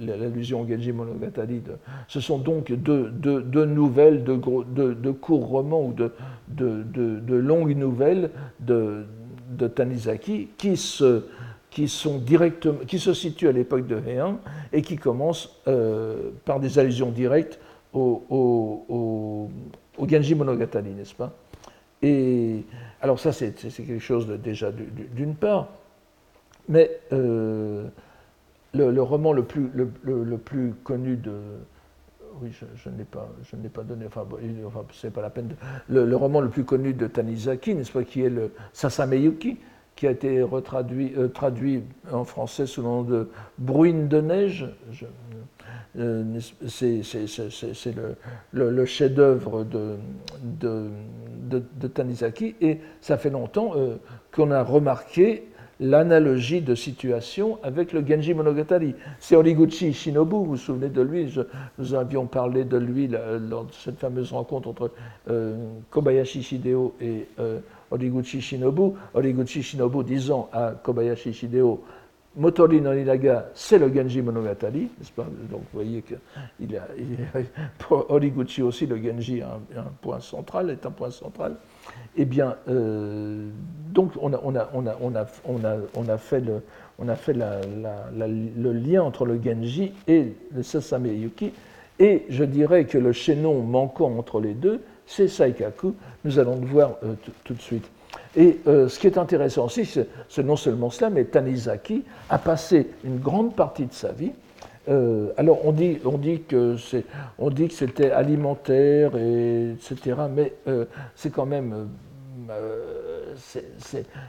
l'allusion 0.00 0.62
au 0.62 0.68
Genji 0.68 0.92
Monogatari. 0.92 1.62
ce 2.08 2.20
sont 2.20 2.38
donc 2.38 2.72
deux, 2.72 3.64
nouvelles, 3.66 4.24
de, 4.24 5.10
courts 5.10 5.46
romans 5.46 5.82
ou 5.86 5.94
de, 5.94 7.34
longues 7.34 7.76
nouvelles 7.76 8.30
de, 8.60 9.06
Tanizaki 9.74 10.48
qui 10.58 10.76
se, 10.76 11.22
situent 11.70 13.48
à 13.48 13.52
l'époque 13.52 13.86
de 13.86 14.00
Heian 14.06 14.38
et 14.72 14.82
qui 14.82 14.96
commencent 14.96 15.60
euh, 15.68 16.30
par 16.44 16.58
des 16.60 16.78
allusions 16.78 17.10
directes 17.10 17.58
au, 17.92 19.48
au 19.98 20.08
Genji 20.08 20.34
Monogatari, 20.34 20.90
n'est-ce 20.90 21.14
pas? 21.14 21.32
Et 22.04 22.64
alors 23.00 23.18
ça, 23.18 23.32
c'est 23.32 23.52
quelque 23.54 23.98
chose 23.98 24.28
déjà 24.28 24.70
d'une 24.70 25.34
part, 25.34 25.68
mais 26.68 27.00
euh, 27.14 27.86
le, 28.74 29.02
roman 29.02 29.32
le 29.32 29.42
plus, 29.42 29.70
le, 29.72 30.36
plus 30.36 30.74
connu 30.84 31.16
de... 31.16 31.32
Oui, 32.42 32.50
je, 32.52 32.88
ne 32.90 32.98
l'ai 32.98 33.04
pas, 33.04 33.28
pas 33.72 33.82
donné, 33.84 34.04
enfin, 34.06 34.26
enfin 34.66 34.84
c'est 34.92 35.12
pas 35.12 35.22
la 35.22 35.30
peine. 35.30 35.48
De, 35.88 36.00
le, 36.00 36.16
roman 36.16 36.42
le 36.42 36.50
plus 36.50 36.64
connu 36.64 36.92
de 36.92 37.06
Tanizaki, 37.06 37.74
n'est-ce 37.74 37.92
pas, 37.92 38.04
qui 38.04 38.22
est 38.22 38.30
le 38.30 38.52
Sasameyuki, 38.74 39.56
qui 39.96 40.06
a 40.06 40.10
été 40.10 40.42
retraduit, 40.42 41.14
euh, 41.16 41.28
traduit 41.28 41.84
en 42.12 42.24
français 42.24 42.66
sous 42.66 42.82
le 42.82 42.88
nom 42.88 43.02
de 43.02 43.30
Bruine 43.58 44.08
de 44.08 44.20
neige. 44.20 44.68
Euh, 45.96 46.40
c'est 46.66 47.02
le, 48.52 48.84
chef-d'œuvre 48.84 49.64
de, 49.64 49.96
de, 50.42 50.88
Tanizaki, 51.88 52.54
et 52.60 52.78
ça 53.00 53.16
fait 53.16 53.30
longtemps 53.30 53.72
euh, 53.76 53.96
qu'on 54.32 54.50
a 54.50 54.62
remarqué 54.62 55.44
l'analogie 55.80 56.60
de 56.60 56.74
situation 56.74 57.58
avec 57.62 57.92
le 57.92 58.06
Genji 58.06 58.32
Monogatari. 58.32 58.94
C'est 59.18 59.34
Origuchi 59.34 59.92
Shinobu, 59.92 60.36
vous 60.36 60.44
vous 60.44 60.56
souvenez 60.56 60.88
de 60.88 61.02
lui, 61.02 61.34
nous 61.78 61.94
avions 61.94 62.26
parlé 62.26 62.64
de 62.64 62.76
lui 62.76 63.08
lors 63.08 63.64
de 63.64 63.72
cette 63.72 63.98
fameuse 63.98 64.32
rencontre 64.32 64.68
entre 64.68 64.92
euh, 65.28 65.56
Kobayashi 65.90 66.42
Shideo 66.42 66.94
et 67.00 67.26
Origuchi 67.90 68.40
Shinobu. 68.40 68.92
Origuchi 69.14 69.62
Shinobu 69.64 70.04
disant 70.04 70.48
à 70.52 70.74
Kobayashi 70.80 71.32
Shideo 71.32 71.82
Motori 72.36 72.80
no 72.80 72.92
Ninaga, 72.92 73.50
c'est 73.54 73.78
le 73.78 73.92
Genji 73.94 74.20
Monogatari, 74.20 74.88
Donc 75.16 75.60
vous 75.60 75.60
voyez 75.72 76.02
que 76.02 76.14
il 76.58 76.76
a, 76.76 76.86
pour 77.78 78.10
Horiguchi 78.10 78.62
aussi, 78.62 78.86
le 78.86 79.00
Genji 79.00 79.38
est 79.38 79.42
un, 79.42 79.84
point 80.02 80.18
central, 80.20 80.70
est 80.70 80.84
un 80.84 80.90
point 80.90 81.10
central. 81.10 81.56
Eh 82.16 82.24
bien, 82.24 82.56
euh, 82.68 83.48
donc 83.90 84.12
on 84.20 84.32
a, 84.32 84.36
a, 84.36 84.62
a, 84.62 85.18
a, 85.18 86.12
a, 86.12 86.16
fait, 86.16 87.40
a 87.40 87.60
le 88.16 88.72
lien 88.72 89.02
entre 89.02 89.26
le 89.26 89.40
Genji 89.40 89.92
et 90.08 90.32
le 90.52 90.62
Sasame 90.64 91.06
Yuki, 91.06 91.52
et 92.00 92.24
je 92.28 92.42
dirais 92.42 92.86
que 92.86 92.98
le 92.98 93.12
chaînon 93.12 93.62
manquant 93.62 94.12
entre 94.18 94.40
les 94.40 94.54
deux, 94.54 94.80
c'est 95.06 95.28
Saikaku. 95.28 95.94
Nous 96.24 96.38
allons 96.38 96.60
le 96.60 96.66
voir 96.66 96.96
euh, 97.04 97.14
tout 97.44 97.54
de 97.54 97.60
suite. 97.60 97.88
Et 98.36 98.60
euh, 98.66 98.88
ce 98.88 98.98
qui 98.98 99.06
est 99.06 99.18
intéressant 99.18 99.66
aussi, 99.66 99.84
c'est 99.84 100.42
non 100.42 100.56
seulement 100.56 100.90
cela, 100.90 101.10
mais 101.10 101.24
Tanizaki 101.24 102.04
a 102.28 102.38
passé 102.38 102.90
une 103.04 103.18
grande 103.18 103.54
partie 103.54 103.86
de 103.86 103.92
sa 103.92 104.12
vie. 104.12 104.32
Euh, 104.88 105.32
alors 105.36 105.64
on 105.64 105.72
dit, 105.72 105.98
on 106.04 106.18
dit 106.18 106.42
que 106.42 106.76
c'était 106.76 108.10
alimentaire, 108.10 109.16
et, 109.16 109.70
etc. 109.72 110.16
Mais 110.34 110.52
euh, 110.66 110.84
c'est 111.14 111.30
quand 111.30 111.46
même 111.46 111.88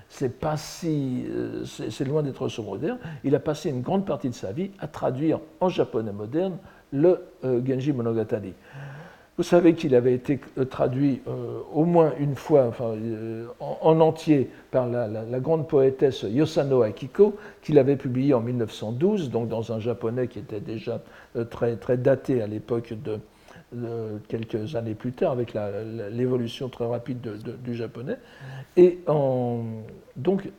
c'est 0.08 0.40
pas 0.40 0.56
si 0.56 1.26
c'est 1.66 2.06
loin 2.06 2.24
d'être 2.24 2.48
secondaire. 2.48 2.98
Il 3.24 3.36
a 3.36 3.40
passé 3.40 3.70
une 3.70 3.82
grande 3.82 4.06
partie 4.06 4.30
de 4.30 4.36
sa 4.36 4.52
vie 4.52 4.72
à 4.80 4.88
traduire 4.88 5.40
en 5.60 5.68
japonais 5.68 6.14
moderne 6.14 6.58
le 6.94 7.20
Genji 7.44 7.92
Monogatari. 7.92 8.54
Vous 9.38 9.44
savez 9.44 9.74
qu'il 9.74 9.96
avait 9.96 10.14
été 10.14 10.40
euh, 10.58 10.64
traduit 10.64 11.22
euh, 11.28 11.60
au 11.74 11.84
moins 11.84 12.14
une 12.20 12.36
fois, 12.36 12.68
enfin, 12.68 12.94
euh, 12.96 13.48
en, 13.60 14.00
entier, 14.00 14.50
par 14.72 14.88
la, 14.88 15.26
grande 15.40 15.68
poétesse 15.68 16.24
Yosano 16.24 16.84
Akiko, 16.84 17.36
qu'il 17.62 17.78
avait 17.78 17.98
publié 17.98 18.34
en 18.34 18.40
1912, 18.40 19.30
donc 19.30 19.50
dans 19.50 19.74
un 19.74 19.80
japonais 19.80 20.28
qui 20.28 20.40
était 20.40 20.62
déjà 20.62 21.02
très, 21.50 21.76
très 21.76 21.98
daté 21.98 22.42
à 22.42 22.48
l'époque 22.48 22.94
de, 23.04 23.20
quelques 24.30 24.76
années 24.76 24.94
plus 24.94 25.12
tard, 25.12 25.34
avec 25.34 25.54
l'évolution 26.12 26.70
très 26.70 26.86
rapide 26.86 27.20
du 27.64 27.76
japonais. 27.76 28.18
Et 28.78 29.00
donc, 30.16 30.50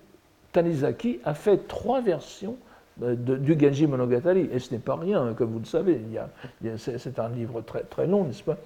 Tanizaki 0.52 1.20
a 1.24 1.34
fait 1.34 1.66
trois 1.66 2.02
versions 2.02 2.56
euh, 3.02 3.14
du 3.14 3.58
Genji 3.58 3.86
Monogatari, 3.86 4.48
et 4.52 4.58
ce 4.58 4.72
n'est 4.72 4.80
pas 4.80 4.96
rien, 4.96 5.34
comme 5.34 5.50
vous 5.50 5.58
le 5.58 5.66
savez, 5.66 6.00
c'est 6.78 7.18
un 7.18 7.28
livre 7.28 7.60
très, 7.60 7.82
très 7.82 8.06
long, 8.06 8.24
n'est-ce 8.24 8.42
pas? 8.42 8.56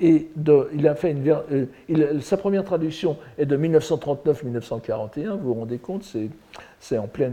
Et 0.00 0.28
il 0.72 0.88
a 0.88 0.94
fait 0.94 1.10
une, 1.10 1.28
euh, 1.28 2.20
sa 2.20 2.36
première 2.36 2.64
traduction 2.64 3.18
est 3.36 3.46
de 3.46 3.56
1939-1941, 3.56 5.32
vous 5.32 5.38
vous 5.38 5.54
rendez 5.54 5.78
compte, 5.78 6.02
c'est 6.04 6.30
c'est 6.80 6.98
en, 6.98 7.06
plein 7.06 7.30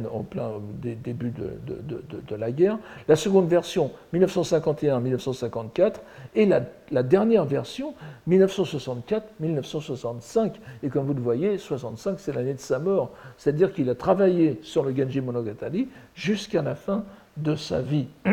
début 0.82 1.32
de, 1.32 2.36
la 2.36 2.52
guerre. 2.52 2.78
La 3.08 3.16
seconde 3.16 3.48
version, 3.48 3.92
1951-1954, 4.14 5.96
et 6.36 6.46
la, 6.46 6.62
dernière 7.04 7.46
version, 7.46 7.96
1964-1965. 8.30 10.52
Et 10.84 10.90
comme 10.90 11.06
vous 11.06 11.14
le 11.14 11.22
voyez, 11.22 11.58
65, 11.58 12.20
c'est 12.20 12.34
l'année 12.34 12.54
de 12.54 12.60
sa 12.60 12.80
mort. 12.80 13.12
C'est-à-dire 13.38 13.72
qu'il 13.74 13.90
a 13.90 13.96
travaillé 13.96 14.60
sur 14.64 14.84
le 14.84 14.94
Genji 14.96 15.22
Monogatari 15.22 15.88
jusqu'à 16.16 16.62
la 16.62 16.76
fin 16.76 17.06
de 17.38 17.56
sa 17.56 17.82
vie. 17.82 18.08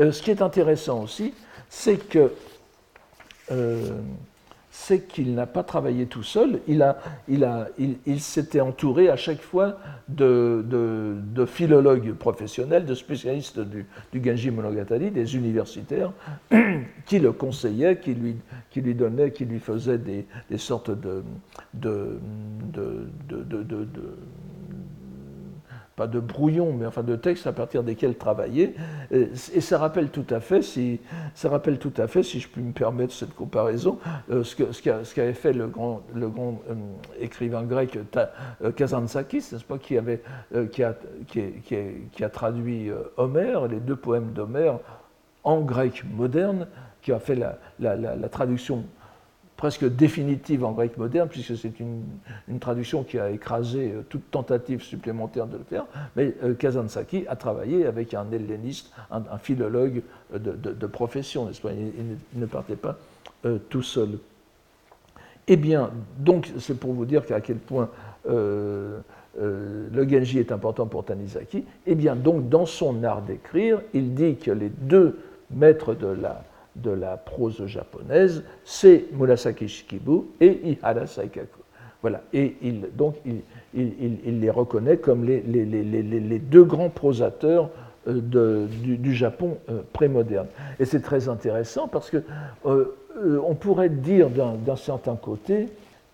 Euh, 0.00 0.10
ce 0.10 0.24
qui 0.24 0.32
est 0.32 0.42
intéressant 0.42 1.04
aussi, 1.04 1.32
c'est 1.68 1.98
que... 1.98 2.32
Euh, 3.52 4.00
c'est 4.76 5.06
qu'il 5.06 5.36
n'a 5.36 5.46
pas 5.46 5.62
travaillé 5.62 6.06
tout 6.06 6.24
seul, 6.24 6.58
il, 6.66 6.82
a, 6.82 6.98
il, 7.28 7.44
a, 7.44 7.68
il, 7.78 8.20
s'était 8.20 8.60
entouré 8.60 9.08
à 9.08 9.14
chaque 9.14 9.40
fois 9.40 9.78
de, 10.08 10.64
de, 10.68 11.46
philologues 11.46 12.12
professionnels, 12.14 12.84
de 12.84 12.94
spécialistes 12.96 13.60
du, 13.60 13.86
du, 14.12 14.22
Genji 14.22 14.50
Monogatari, 14.50 15.12
des 15.12 15.36
universitaires, 15.36 16.10
qui 17.06 17.20
le 17.20 17.30
conseillaient, 17.30 18.00
qui 18.00 18.14
lui, 18.14 18.34
qui 18.68 18.80
lui 18.80 18.96
donnaient, 18.96 19.30
qui 19.30 19.44
lui 19.44 19.60
faisaient 19.60 19.96
des, 19.96 20.26
sortes 20.58 20.90
de 20.90 21.22
pas 25.96 26.06
de 26.06 26.18
brouillons, 26.18 26.72
mais 26.72 26.86
enfin 26.86 27.02
de 27.02 27.14
textes 27.16 27.46
à 27.46 27.52
partir 27.52 27.82
desquels 27.84 28.16
travailler. 28.16 28.74
Et, 29.10 29.28
ça 29.34 29.78
rappelle 29.78 30.10
tout 30.10 30.26
à 30.30 30.40
fait, 30.40 30.62
si, 30.62 31.00
ça 31.34 31.48
rappelle 31.48 31.78
tout 31.78 31.92
à 31.96 32.06
fait, 32.06 32.22
si 32.22 32.40
je 32.40 32.48
puis 32.48 32.62
me 32.62 32.72
permettre 32.72 33.12
cette 33.12 33.34
comparaison, 33.34 33.98
euh, 34.30 34.42
ce 34.42 34.56
qu'avait 34.82 35.04
ce 35.04 35.32
fait 35.38 35.52
le 35.52 35.68
grand, 35.68 36.02
le 36.14 36.28
grand 36.28 36.60
euh, 36.68 36.74
écrivain 37.20 37.62
grec 37.62 37.98
euh, 38.62 38.72
Kazantzakis, 38.72 39.48
n'est-ce 39.52 39.64
pas, 39.64 39.78
qui, 39.78 39.96
avait, 39.96 40.22
qui, 40.72 40.82
a, 40.82 40.94
qui, 41.26 42.24
a, 42.24 42.28
traduit 42.28 42.90
Homère, 43.16 43.68
les 43.68 43.80
deux 43.80 43.96
poèmes 43.96 44.32
d'Homère, 44.32 44.78
en 45.44 45.60
grec 45.60 46.04
moderne, 46.10 46.66
qui 47.02 47.12
a 47.12 47.18
fait 47.18 47.34
la, 47.34 47.58
la, 47.78 47.96
la 47.96 48.28
traduction 48.28 48.84
presque 49.56 49.84
définitive 49.84 50.64
en 50.64 50.72
grec 50.72 50.96
moderne, 50.96 51.28
puisque 51.28 51.56
c'est 51.56 51.78
une, 51.80 52.02
traduction 52.60 53.02
qui 53.02 53.18
a 53.18 53.30
écrasé 53.30 53.92
euh, 53.92 54.02
toute 54.08 54.30
tentative 54.30 54.82
supplémentaire 54.82 55.46
de 55.46 55.56
le 55.56 55.64
faire, 55.64 55.86
mais 56.16 56.34
euh, 56.42 56.54
Kazantzaki 56.54 57.24
a 57.28 57.36
travaillé 57.36 57.86
avec 57.86 58.14
un 58.14 58.26
helléniste, 58.32 58.92
un, 59.10 59.38
philologue 59.38 60.02
de, 60.32 60.86
profession, 60.86 61.46
n'est-ce 61.46 61.60
pas? 61.60 61.72
Il, 61.72 62.40
ne 62.40 62.46
partait 62.46 62.76
pas 62.76 62.98
euh, 63.44 63.58
tout 63.68 63.82
seul. 63.82 64.18
Eh 65.46 65.56
bien, 65.56 65.90
donc, 66.18 66.50
c'est 66.58 66.78
pour 66.78 66.92
vous 66.92 67.04
dire 67.04 67.22
à 67.30 67.40
quel 67.40 67.58
point 67.58 67.90
le 68.26 70.08
Genji 70.08 70.38
est 70.38 70.52
important 70.52 70.86
pour 70.86 71.04
Tanizaki. 71.04 71.64
Eh 71.86 71.94
bien, 71.94 72.16
donc, 72.16 72.48
dans 72.48 72.64
son 72.64 73.04
art 73.04 73.20
d'écrire, 73.20 73.82
il 73.92 74.14
dit 74.14 74.36
que 74.36 74.50
les 74.50 74.70
deux 74.70 75.18
maîtres 75.50 75.92
de 75.92 76.06
la 76.06 76.42
de 76.76 76.90
la 76.90 77.16
prose 77.16 77.64
japonaise, 77.66 78.44
c'est 78.64 79.04
Murasaki 79.12 79.68
Shikibu 79.68 80.24
et 80.40 80.60
Ihara 80.70 81.06
Saikaku. 81.06 81.60
Voilà. 82.02 82.22
Et 82.32 82.56
il, 82.60 82.88
donc, 82.94 83.16
il, 83.24 83.40
il, 83.72 84.40
les 84.40 84.50
reconnaît 84.50 84.98
comme 84.98 85.24
les, 85.24 85.40
les, 85.40 85.64
les, 85.64 86.38
deux 86.38 86.64
grands 86.64 86.90
prosateurs 86.90 87.70
euh, 88.06 88.66
du, 88.66 88.98
du, 88.98 89.14
Japon 89.14 89.56
euh, 89.70 89.80
prémoderne. 89.92 90.48
Et 90.78 90.84
c'est 90.84 91.00
très 91.00 91.30
intéressant 91.30 91.88
parce 91.88 92.10
que 92.10 92.22
euh, 92.66 92.94
on 93.46 93.54
pourrait 93.54 93.88
dire 93.88 94.28
d'un 94.28 94.76
certain 94.76 95.16
côté 95.16 95.68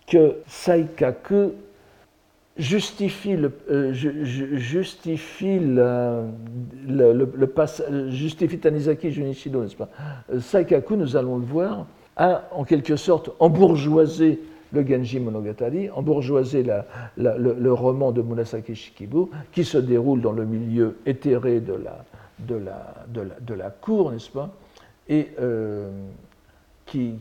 que 0.07 0.35
Saikaku 0.47 1.51
justifie, 2.61 3.35
le, 3.35 3.51
euh, 3.69 3.91
justifie, 3.93 5.59
justifie 8.09 8.59
Tanizaki 8.59 9.11
Junichido, 9.11 9.63
n'est-ce 9.63 9.75
pas? 9.75 9.89
Euh, 10.31 10.39
Saikaku, 10.39 10.95
nous 10.95 11.15
allons 11.15 11.37
le 11.37 11.45
voir, 11.45 11.87
a 12.15 12.43
en 12.51 12.63
quelque 12.63 12.95
sorte 12.95 13.31
embourgeoisé 13.39 14.39
le 14.73 14.87
Genji 14.87 15.19
Monogatari, 15.19 15.89
embourgeoisé 15.89 16.63
le, 17.17 17.73
roman 17.73 18.11
de 18.11 18.21
Murasaki 18.21 18.75
Shikibu, 18.75 19.25
qui 19.51 19.65
se 19.65 19.77
déroule 19.77 20.21
dans 20.21 20.31
le 20.31 20.45
milieu 20.45 20.97
éthéré 21.05 21.59
de 21.59 21.73
la, 21.73 22.05
de 22.39 22.55
la, 22.55 22.95
de 23.41 23.53
la, 23.53 23.69
cour, 23.69 24.11
n'est-ce 24.11 24.29
pas? 24.29 24.49
Et 25.09 25.29
euh, 25.41 25.89
qui, 26.85 27.15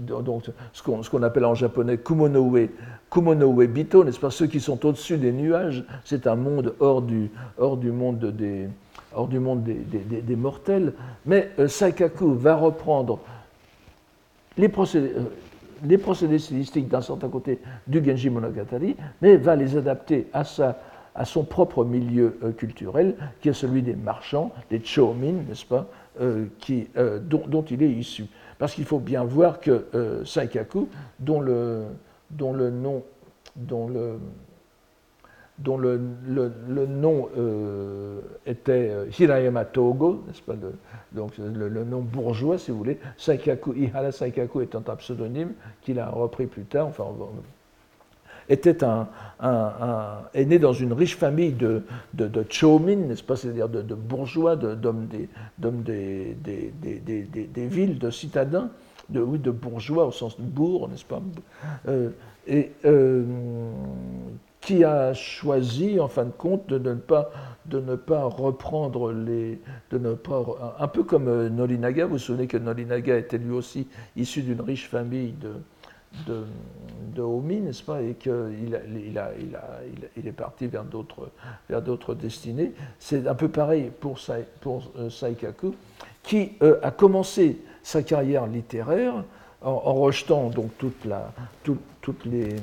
donc 0.00 0.44
ce 0.72 1.10
qu'on 1.10 1.22
appelle 1.22 1.44
en 1.44 1.54
japonais 1.54 1.98
kumonoue, 1.98 2.68
kumonoue 3.10 3.66
bito, 3.66 4.04
n'est-ce 4.04 4.20
pas, 4.20 4.30
ceux 4.30 4.46
qui 4.46 4.60
sont 4.60 4.84
au-dessus 4.84 5.16
des 5.16 5.32
nuages, 5.32 5.84
c'est 6.04 6.26
un 6.26 6.36
monde 6.36 6.74
hors 6.80 7.02
du, 7.02 7.30
hors 7.58 7.76
du 7.76 7.92
monde 7.92 8.24
des, 8.32 8.68
hors 9.14 9.28
du 9.28 9.38
monde 9.38 9.62
des, 9.64 10.36
mortels. 10.36 10.92
Mais 11.24 11.50
euh, 11.58 11.68
Saikaku 11.68 12.34
va 12.34 12.56
reprendre 12.56 13.18
les 14.56 14.68
procédés, 14.68 15.12
euh, 15.16 15.22
les 15.84 15.98
procédés 15.98 16.38
stylistiques 16.38 16.88
d'un 16.88 17.02
certain 17.02 17.28
côté 17.28 17.60
du 17.86 18.04
Genji 18.04 18.30
Monogatari, 18.30 18.96
mais 19.20 19.36
va 19.36 19.56
les 19.56 19.76
adapter 19.76 20.26
à, 20.32 20.44
sa, 20.44 20.78
à 21.14 21.24
son 21.24 21.44
propre 21.44 21.84
milieu 21.84 22.38
euh, 22.42 22.52
culturel, 22.52 23.14
qui 23.40 23.50
est 23.50 23.54
celui 23.54 23.82
des 23.82 23.94
marchands, 23.94 24.52
des 24.70 24.82
chomin, 24.82 25.32
n'est-ce 25.48 25.66
pas, 25.66 25.86
qui, 26.60 26.88
dont, 27.28 27.42
dont, 27.46 27.62
il 27.64 27.82
est 27.82 27.90
issu. 27.90 28.24
Parce 28.58 28.74
qu'il 28.74 28.84
faut 28.84 28.98
bien 28.98 29.24
voir 29.24 29.60
que 29.60 29.86
euh, 29.94 30.24
Saikaku, 30.24 30.88
dont 31.20 31.40
le, 31.40 31.84
dont 32.30 32.52
le 32.52 32.70
nom, 32.70 33.02
dont 33.56 33.88
le, 33.88 34.18
dont 35.58 35.78
le, 35.78 36.00
le, 36.26 36.86
nom 36.86 37.28
euh, 37.36 38.20
était 38.46 38.90
euh, 38.90 39.06
Hirayama 39.18 39.64
Togo, 39.64 40.24
n'est-ce 40.26 40.42
pas, 40.42 40.54
donc 41.12 41.32
le, 41.38 41.84
nom 41.84 42.00
bourgeois, 42.00 42.58
si 42.58 42.70
vous 42.70 42.78
voulez, 42.78 42.98
Saikaku, 43.16 43.74
Ihara 43.74 44.12
Saikaku 44.12 44.62
étant 44.62 44.82
un 44.86 44.96
pseudonyme 44.96 45.52
qu'il 45.82 45.98
a 45.98 46.10
repris 46.10 46.46
plus 46.46 46.64
tard, 46.64 46.86
enfin, 46.88 47.06
était 48.48 48.84
un, 48.84 49.08
est 50.34 50.44
né 50.44 50.58
dans 50.58 50.72
une 50.72 50.92
riche 50.92 51.16
famille 51.16 51.52
de, 51.52 51.82
de, 52.14 52.28
de 52.28 52.44
chomin, 52.48 52.96
n'est-ce 52.96 53.22
pas, 53.22 53.36
c'est-à-dire 53.36 53.68
de, 53.68 53.94
bourgeois, 53.94 54.56
d'hommes 54.56 55.06
des, 55.06 55.28
des, 55.58 56.34
des, 56.42 57.46
des, 57.46 57.66
villes, 57.66 57.98
de 57.98 58.10
citadins, 58.10 58.68
de, 59.08 59.20
oui, 59.20 59.38
de 59.38 59.50
bourgeois 59.50 60.06
au 60.06 60.12
sens 60.12 60.38
de 60.38 60.44
bourg, 60.44 60.88
n'est-ce 60.88 61.04
pas, 61.04 61.20
euh, 61.88 62.10
et 62.46 62.72
euh, 62.84 63.24
qui 64.60 64.84
a 64.84 65.14
choisi, 65.14 66.00
en 66.00 66.08
fin 66.08 66.24
de 66.24 66.30
compte, 66.30 66.66
de 66.68 66.78
ne 66.78 66.94
pas, 66.94 67.30
de 67.66 67.80
ne 67.80 67.94
pas 67.94 68.24
reprendre 68.24 69.12
les, 69.12 69.60
de 69.90 69.98
ne 69.98 70.14
pas, 70.14 70.44
un 70.78 70.88
peu 70.88 71.04
comme 71.04 71.28
euh, 71.28 71.48
Nolinaga. 71.48 72.06
Vous 72.06 72.12
vous 72.12 72.18
souvenez 72.18 72.46
que 72.46 72.56
Nolinaga 72.56 73.16
était 73.16 73.38
lui 73.38 73.52
aussi 73.52 73.86
issu 74.16 74.42
d'une 74.42 74.60
riche 74.60 74.88
famille 74.88 75.34
de, 75.40 75.52
de, 76.26 76.44
de 77.14 77.22
Omi, 77.22 77.60
n'est-ce 77.60 77.82
pas, 77.84 78.02
et 78.02 78.14
qu'il 78.14 78.32
il 78.62 78.74
a, 79.18 79.30
il 79.38 79.54
a, 79.54 79.80
il 80.16 80.26
est 80.26 80.32
parti 80.32 80.66
vers 80.66 80.84
d'autres, 80.84 82.14
destinées. 82.14 82.72
C'est 82.98 83.26
un 83.28 83.34
peu 83.34 83.48
pareil 83.48 83.92
pour, 84.00 84.18
pour 84.60 84.90
euh, 84.98 85.10
Saikaku, 85.10 85.74
qui 86.24 86.52
a 86.82 86.90
commencé 86.90 87.60
sa 87.86 88.02
carrière 88.02 88.46
littéraire 88.48 89.22
en, 89.62 89.94
rejetant 89.94 90.50
donc 90.50 90.70
toute 90.76 91.04
la, 91.04 91.30
toutes 91.62 92.24
les, 92.24 92.56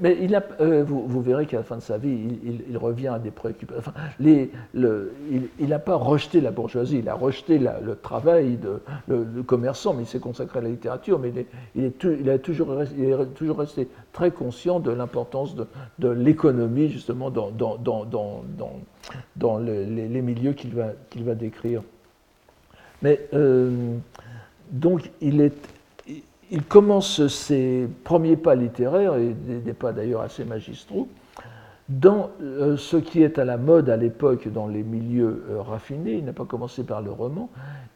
mais 0.00 0.18
il 0.20 0.34
a, 0.34 0.42
euh, 0.60 0.84
vous, 0.86 1.20
verrez 1.22 1.46
qu'à 1.46 1.58
la 1.58 1.62
fin 1.62 1.76
de 1.76 1.82
sa 1.82 1.96
vie, 1.96 2.38
il, 2.68 2.76
revient 2.76 3.08
à 3.08 3.18
des 3.18 3.30
préoccupations. 3.30 3.92
Les, 4.20 4.50
le, 4.74 5.14
il 5.58 5.68
n'a 5.68 5.78
pas 5.78 5.94
rejeté 5.96 6.40
la 6.40 6.50
bourgeoisie, 6.50 6.98
il 6.98 7.08
a 7.08 7.14
rejeté 7.14 7.58
le 7.58 7.96
travail 7.96 8.56
de 8.56 8.80
le, 9.08 9.42
commerçant, 9.42 9.94
mais 9.94 10.02
il 10.02 10.06
s'est 10.06 10.20
consacré 10.20 10.58
à 10.58 10.62
la 10.62 10.68
littérature. 10.68 11.18
Mais 11.18 11.30
il 11.30 11.38
est, 11.38 11.46
il 12.04 12.28
est, 12.28 12.38
toujours, 12.38 12.80
est 12.80 13.34
toujours 13.34 13.58
resté 13.58 13.88
très 14.12 14.30
conscient 14.30 14.78
de 14.78 14.90
l'importance 14.90 15.54
de, 15.54 15.66
de 15.98 16.08
l'économie, 16.08 16.88
justement, 16.88 17.30
dans, 17.30 17.50
dans, 17.50 17.76
dans, 17.76 18.44
dans 19.36 19.58
les, 19.58 19.84
les, 19.86 20.22
milieux 20.22 20.52
qu'il 20.52 20.74
va, 20.74 20.88
qu'il 21.10 21.24
va 21.24 21.34
décrire. 21.34 21.82
Mais 23.02 23.20
euh, 23.34 23.96
donc, 24.74 25.08
il 25.20 25.52
commence 26.68 27.24
ses 27.28 27.88
premiers 28.02 28.36
pas 28.36 28.56
littéraires, 28.56 29.14
et 29.14 29.32
des, 29.32 29.72
pas 29.72 29.92
d'ailleurs 29.92 30.22
assez 30.22 30.44
magistraux, 30.44 31.08
dans 31.88 32.30
euh, 32.42 32.76
ce 32.76 32.96
qui 32.96 33.22
est 33.22 33.38
à 33.38 33.44
la 33.44 33.56
mode 33.56 33.88
à 33.88 33.96
l'époque 33.96 34.48
dans 34.48 34.66
les 34.66 34.82
milieux 34.82 35.44
euh, 35.48 35.62
raffinés. 35.62 36.14
Il 36.14 36.24
n'a 36.24 36.32
pas 36.32 36.44
commencé 36.44 36.82
par 36.82 37.02
le 37.02 37.12
roman, 37.12 37.50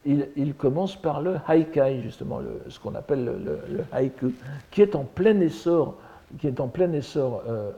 il, 0.05 0.53
commence 0.57 0.95
par 0.95 1.21
le 1.21 1.35
haikai, 1.49 1.99
justement, 2.01 2.39
ce 2.69 2.79
qu'on 2.79 2.95
appelle 2.95 3.25
le, 3.25 3.83
haïku, 3.91 4.33
qui 4.71 4.81
est 4.81 4.95
en 4.95 5.03
plein 5.03 5.37
essor 5.41 5.95
qui 6.37 6.47
est 6.47 6.59
en 6.59 6.67
plein 6.67 6.91
essor 6.93 7.43
euh, 7.47 7.71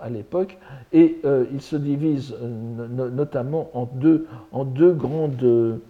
à, 0.00 0.08
l'époque, 0.08 0.58
et 0.92 1.18
euh, 1.24 1.44
il 1.52 1.60
se 1.60 1.76
divise 1.76 2.34
euh, 2.42 3.08
notamment 3.10 3.70
en 3.74 3.84
deux, 3.84 4.26
en 4.52 4.64
deux 4.64 4.92
grandes, 4.92 5.80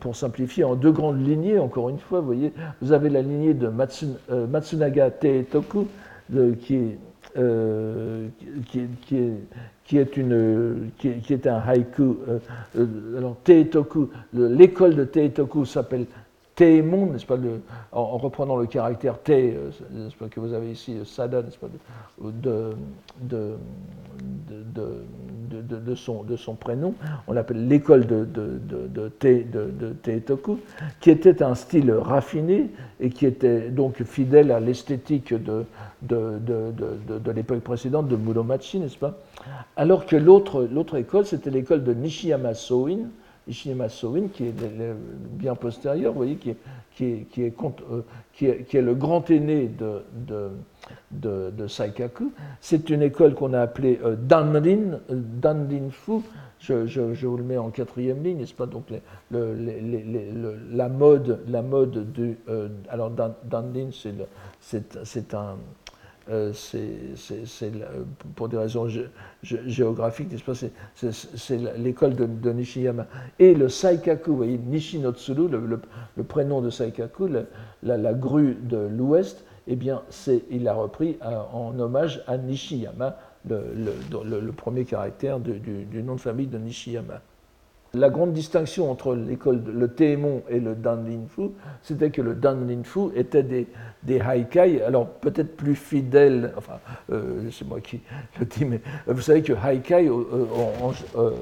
pour, 0.00 0.16
simplifier, 0.16 0.64
en 0.64 0.76
deux 0.76 0.92
grandes 0.92 1.24
lignées, 1.26 1.58
encore 1.58 1.90
une 1.90 1.98
fois, 1.98 2.20
vous 2.20 2.26
voyez, 2.26 2.52
vous 2.80 2.92
avez 2.92 3.10
la 3.10 3.20
lignée 3.20 3.54
de 3.54 3.68
Matsunaga 3.68 5.10
Teitoku, 5.10 5.86
qui 6.60 6.74
est, 6.76 6.98
qui, 8.70 8.80
qui, 9.02 9.16
est, 9.18 9.32
qui 9.84 9.98
est, 9.98 10.16
une, 10.16 10.90
qui, 10.98 11.08
est 11.08 11.46
un 11.46 11.58
haïku. 11.58 12.16
alors, 13.18 13.36
Teitoku, 13.42 14.08
l'école 14.32 14.94
de 14.94 15.04
Teitoku 15.04 15.64
s'appelle 15.64 16.06
Témon, 16.54 17.06
n'est-ce 17.06 17.26
pas, 17.26 17.36
en, 17.92 18.16
reprenant 18.16 18.56
le 18.56 18.66
caractère 18.66 19.18
T, 19.18 19.56
euh, 19.56 20.08
pas, 20.18 20.28
que 20.28 20.38
vous 20.38 20.52
avez 20.52 20.70
ici, 20.70 20.96
euh, 20.96 21.04
Sada, 21.04 21.42
n'est-ce 21.42 21.58
pas, 21.58 21.66
de, 22.20 22.76
son, 26.36 26.54
prénom, 26.54 26.94
on 27.26 27.32
l'appelle 27.32 27.66
l'école 27.66 28.06
de, 28.06 28.24
de, 28.24 29.10
qui 31.00 31.10
était 31.10 31.42
un 31.42 31.54
style 31.56 31.90
raffiné 31.92 32.70
et 33.00 33.10
qui 33.10 33.26
était 33.26 33.70
donc 33.70 34.02
fidèle 34.04 34.52
à 34.52 34.60
l'esthétique 34.60 35.34
de, 35.34 35.64
de, 36.02 36.38
de, 36.38 37.30
l'époque 37.32 37.60
précédente 37.60 38.06
de 38.06 38.16
Muromachi, 38.16 38.78
n'est-ce 38.78 38.98
pas 38.98 39.18
Alors 39.76 40.06
que 40.06 40.14
l'autre 40.16 40.96
école, 40.96 41.26
c'était 41.26 41.50
l'école 41.50 41.82
de 41.82 41.94
Nishiyama 41.94 42.54
Soin, 42.54 43.08
Nishinama 43.46 43.88
Sowin, 43.88 44.28
qui 44.28 44.46
est 44.46 44.54
bien 45.30 45.54
postérieur, 45.54 46.12
vous 46.12 46.18
voyez, 46.18 46.36
qui 46.36 46.50
est, 46.50 46.56
qui 46.94 47.04
est, 47.04 47.26
qui 48.32 48.46
est, 48.46 48.74
est 48.74 48.82
le 48.82 48.94
grand 48.94 49.28
aîné 49.30 49.68
de, 49.68 50.02
de, 51.10 51.50
de, 51.50 51.66
Saikaku. 51.66 52.32
C'est 52.60 52.88
une 52.90 53.02
école 53.02 53.34
qu'on 53.34 53.52
a 53.52 53.60
appelée 53.60 53.98
Danrin, 54.22 55.00
Dandinfu, 55.10 56.20
je, 56.60 57.26
vous 57.26 57.36
le 57.36 57.44
mets 57.44 57.58
en 57.58 57.70
quatrième 57.70 58.22
ligne, 58.22 58.38
n'est-ce 58.38 58.54
pas? 58.54 58.66
Donc 58.66 58.86
la 59.30 60.88
mode, 60.88 61.40
la 61.48 61.62
mode 61.62 62.12
du, 62.12 62.38
euh, 62.48 62.68
alors 62.88 63.10
Dandin, 63.10 63.90
c'est 64.60 65.34
un, 65.34 65.56
euh, 66.30 66.52
c'est 66.54 67.72
pour 68.34 68.48
des 68.48 68.56
raisons 68.56 68.88
géographiques, 69.42 70.30
C'est 70.94 71.56
l'école 71.78 72.14
de, 72.14 72.52
Nishiyama. 72.52 73.06
Et 73.38 73.54
le 73.54 73.68
Saikaku, 73.68 74.30
vous 74.30 74.36
voyez, 74.38 74.58
Nishinotsuru, 74.58 75.48
le, 75.48 75.80
le, 76.16 76.24
prénom 76.24 76.60
de 76.60 76.70
Saikaku, 76.70 77.28
la, 77.82 78.14
grue 78.14 78.54
de 78.54 78.78
l'Ouest, 78.78 79.44
eh 79.66 79.76
bien, 79.76 80.02
il 80.50 80.64
l'a 80.64 80.74
repris 80.74 81.18
euh, 81.24 81.40
en 81.52 81.78
hommage 81.78 82.22
à 82.26 82.38
Nishiyama, 82.38 83.16
le, 83.48 84.50
premier 84.52 84.84
caractère 84.84 85.40
du, 85.40 86.02
nom 86.02 86.14
de 86.14 86.20
famille 86.20 86.46
de 86.46 86.58
Nishiyama. 86.58 87.20
La 87.94 88.10
grande 88.10 88.32
distinction 88.32 88.90
entre 88.90 89.14
l'école, 89.14 89.62
le 89.72 89.88
Taemon 89.88 90.42
et 90.48 90.58
le 90.58 90.74
Danlinfu, 90.74 91.50
c'était 91.82 92.10
que 92.10 92.22
le 92.22 92.34
Danlinfu 92.34 93.10
était 93.14 93.42
des, 93.44 93.68
des 94.02 94.20
haikai, 94.20 94.82
alors 94.82 95.06
peut-être 95.06 95.56
plus 95.56 95.76
fidèles, 95.76 96.52
enfin, 96.56 96.74
euh, 97.12 97.48
c'est 97.52 97.66
moi 97.66 97.80
qui 97.80 98.00
le 98.40 98.46
dis, 98.46 98.64
mais 98.64 98.80
vous 99.06 99.20
savez 99.20 99.42
que 99.42 99.52
haikai, 99.52 100.08
euh, 100.08 101.32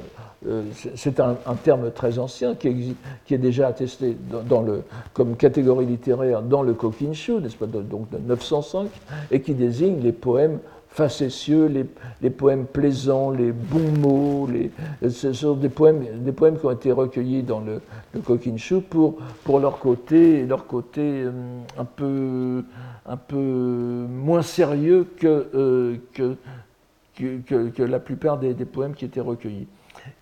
euh, 0.47 0.63
c'est 0.95 1.21
un, 1.21 1.37
terme 1.63 1.91
très 1.93 2.19
ancien 2.19 2.55
qui, 2.55 2.97
qui 3.25 3.35
est 3.35 3.39
déjà 3.39 3.69
attesté 3.69 4.17
dans, 4.49 4.61
le, 4.61 4.83
comme 5.15 5.37
catégorie 5.37 5.87
littéraire 5.87 6.43
dans 6.43 6.63
le 6.63 6.75
Kokinshu, 6.75 7.35
n'est-ce 7.41 7.57
pas, 7.57 7.67
donc 7.67 8.11
de 8.11 8.19
905, 8.19 8.89
et 9.31 9.41
qui 9.41 9.55
désigne 9.55 10.01
les 10.01 10.13
poèmes 10.13 10.59
facétieux, 10.93 11.67
les, 11.67 11.87
les, 12.21 12.31
poèmes 12.31 12.67
plaisants, 12.67 13.31
les 13.31 13.51
bons 13.51 13.93
mots, 13.99 14.49
les, 14.53 14.71
ce 15.09 15.33
sont 15.33 15.55
des 15.55 15.71
poèmes, 15.71 16.05
des 16.23 16.33
poèmes 16.33 16.59
qui 16.59 16.67
ont 16.67 16.71
été 16.71 16.93
recueillis 16.93 17.43
dans 17.43 17.61
le, 17.61 17.81
le 18.13 18.21
Kokinshu 18.21 18.83
pour, 18.83 19.17
pour 19.45 19.59
leur 19.59 19.79
côté, 19.79 20.45
leur 20.45 20.67
côté 20.67 21.01
euh, 21.01 21.31
un, 21.79 21.87
peu, 21.87 22.63
un 23.07 23.17
peu 23.17 24.07
moins 24.09 24.43
sérieux 24.43 25.07
que, 25.17 25.47
euh, 25.55 25.97
que, 26.13 26.37
que, 27.17 27.69
que, 27.71 27.83
la 27.83 27.99
plupart 27.99 28.39
des, 28.39 28.53
des 28.53 28.67
poèmes 28.67 28.95
qui 28.95 29.07
étaient 29.07 29.21
recueillis. 29.21 29.69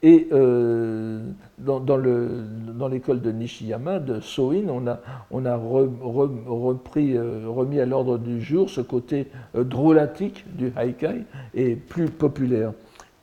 Et 0.03 0.28
euh, 0.32 1.20
dans, 1.59 2.88
l'école 2.88 3.20
de 3.20 3.32
Nishiyama, 3.32 3.98
de 3.98 4.20
Soin, 4.20 4.64
on 4.68 4.86
a, 4.86 5.59
euh, 5.59 7.40
remis 7.46 7.80
à 7.80 7.86
l'ordre 7.86 8.16
du 8.16 8.40
jour 8.40 8.70
ce 8.70 8.80
côté 8.80 9.28
euh, 9.55 9.62
drôlatique 9.62 10.46
du 10.57 10.72
haikai 10.78 11.24
et 11.55 11.76
plus 11.76 12.09
populaire. 12.09 12.72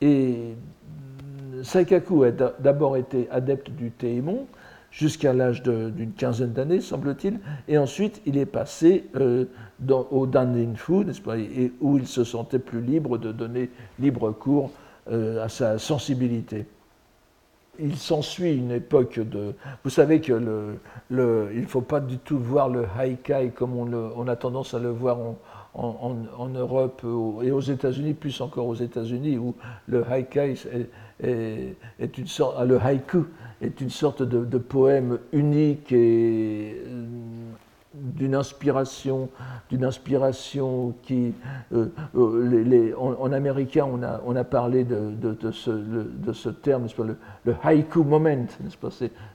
Et 0.00 0.54
Saikaku 1.64 2.22
a 2.22 2.30
d'abord 2.30 2.96
été 2.96 3.28
adepte 3.32 3.70
du 3.70 3.90
Teimon 3.90 4.46
jusqu'à 4.92 5.32
l'âge 5.32 5.64
d'une 5.64 6.12
quinzaine 6.12 6.52
d'années, 6.52 6.80
semble-t-il, 6.80 7.40
et 7.66 7.76
ensuite 7.76 8.22
il 8.24 8.38
est 8.38 8.46
passé 8.46 9.04
dans, 9.80 10.06
au 10.10 10.26
Danrinfu, 10.26 11.04
n'est-ce 11.04 11.20
pas, 11.20 11.36
et 11.36 11.72
où 11.80 11.98
il 11.98 12.06
se 12.06 12.24
sentait 12.24 12.58
plus 12.58 12.80
libre 12.80 13.18
de 13.18 13.32
donner 13.32 13.68
libre 13.98 14.30
cours 14.30 14.70
euh, 15.10 15.44
à 15.44 15.48
sa 15.48 15.78
sensibilité. 15.78 16.66
Il 17.80 17.96
s'ensuit 17.96 18.56
une 18.56 18.72
époque 18.72 19.20
de... 19.20 19.54
Vous 19.84 19.90
savez 19.90 20.20
que 20.20 20.32
le, 20.32 20.78
le 21.10 21.50
il 21.54 21.62
ne 21.62 21.66
faut 21.66 21.80
pas 21.80 22.00
du 22.00 22.18
tout 22.18 22.38
voir 22.38 22.68
le 22.68 22.86
haikai 23.00 23.52
comme 23.54 23.76
on, 23.76 23.92
on 24.16 24.26
a 24.26 24.36
tendance 24.36 24.74
à 24.74 24.80
le 24.80 24.90
voir 24.90 25.18
en, 25.18 25.36
en, 25.74 26.48
Europe 26.48 27.02
et 27.42 27.50
aux 27.50 27.60
États-Unis, 27.60 28.14
plus 28.14 28.40
encore 28.40 28.66
aux 28.66 28.74
États-Unis, 28.74 29.38
où 29.38 29.54
le 29.86 30.04
haikai 30.10 30.54
est, 30.72 30.90
est, 32.00 32.18
une 32.18 32.26
sorte, 32.26 32.60
le 32.66 32.80
haïku 32.80 33.24
est 33.60 33.80
une 33.80 33.90
sorte 33.90 34.22
de, 34.22 34.44
de 34.44 34.58
poème 34.58 35.18
unique 35.32 35.92
et 35.92 36.82
d'une 38.18 38.34
inspiration, 38.34 39.28
d'une 39.70 39.84
inspiration 39.84 40.92
qui, 41.02 41.32
euh, 41.72 41.86
euh, 42.16 42.92
en, 42.98 43.32
américain, 43.32 43.86
on 43.90 44.02
a, 44.02 44.20
on 44.26 44.34
a 44.34 44.44
parlé 44.44 44.84
de, 44.84 45.12
de, 45.12 45.50
ce, 45.52 45.70
de 45.70 46.32
ce, 46.32 46.48
terme, 46.48 46.88
le, 46.98 47.16
le, 47.44 47.54
haïku 47.62 48.02
moment, 48.02 48.46
pas 48.80 48.88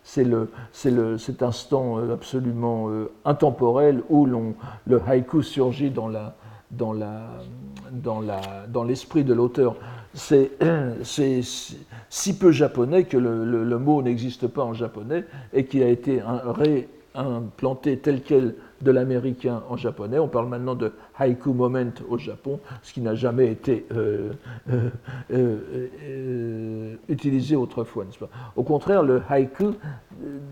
C'est 0.03 0.23
le, 0.25 0.49
le, 0.85 1.17
cet 1.17 1.41
instant 1.41 1.97
euh, 1.97 2.13
absolument 2.13 2.89
intemporel 3.23 4.03
où 4.09 4.25
le 4.25 5.01
haïku 5.07 5.41
surgit 5.41 5.89
dans 5.89 6.09
la, 6.09 6.35
dans 6.69 6.91
la, 6.91 7.29
dans 7.91 8.19
la, 8.19 8.41
dans 8.67 8.83
l'esprit 8.83 9.23
de 9.23 9.33
l'auteur. 9.33 9.75
C'est, 10.13 10.51
c'est 11.03 11.41
si 12.09 12.37
peu 12.37 12.51
japonais 12.51 13.05
que 13.05 13.17
le, 13.17 13.63
le 13.63 13.79
mot 13.79 14.01
n'existe 14.01 14.47
pas 14.47 14.63
en 14.63 14.73
japonais 14.73 15.23
et 15.53 15.65
qui 15.65 15.81
a 15.81 15.87
été 15.87 16.19
un, 16.21 16.51
ré, 16.51 16.89
implanté 17.15 17.97
tel 17.97 18.21
quel 18.21 18.55
de 18.83 18.91
l'américain 18.91 19.63
en 19.69 19.77
japonais. 19.77 20.19
On 20.19 20.27
parle 20.27 20.47
maintenant 20.47 20.75
de 20.75 20.91
haïku 21.17 21.53
moment 21.53 21.91
au 22.09 22.17
Japon, 22.17 22.59
ce 22.81 22.93
qui 22.93 23.01
n'a 23.01 23.15
jamais 23.15 23.47
été 23.47 23.85
euh, 23.95 24.31
euh, 24.69 24.89
euh, 25.31 26.95
utilisé 27.09 27.55
autrefois. 27.55 28.05
Pas? 28.19 28.29
Au 28.55 28.63
contraire, 28.63 29.03
le 29.03 29.21
haïku, 29.29 29.73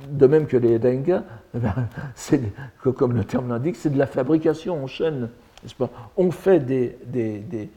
de 0.09 0.27
même 0.27 0.47
que 0.47 0.57
les 0.57 0.79
denga, 0.79 1.23
eh 1.55 1.59
c'est, 2.15 2.41
comme 2.82 3.13
le 3.13 3.23
terme 3.23 3.49
l'indique, 3.49 3.75
c'est 3.75 3.91
de 3.91 3.97
la 3.97 4.07
fabrication 4.07 4.84
en 4.84 4.88
chaîne. 4.88 5.29
Pas? 5.77 5.89
On 6.17 6.32
fait 6.32 6.59
des, 6.59 6.97
des, 7.07 7.69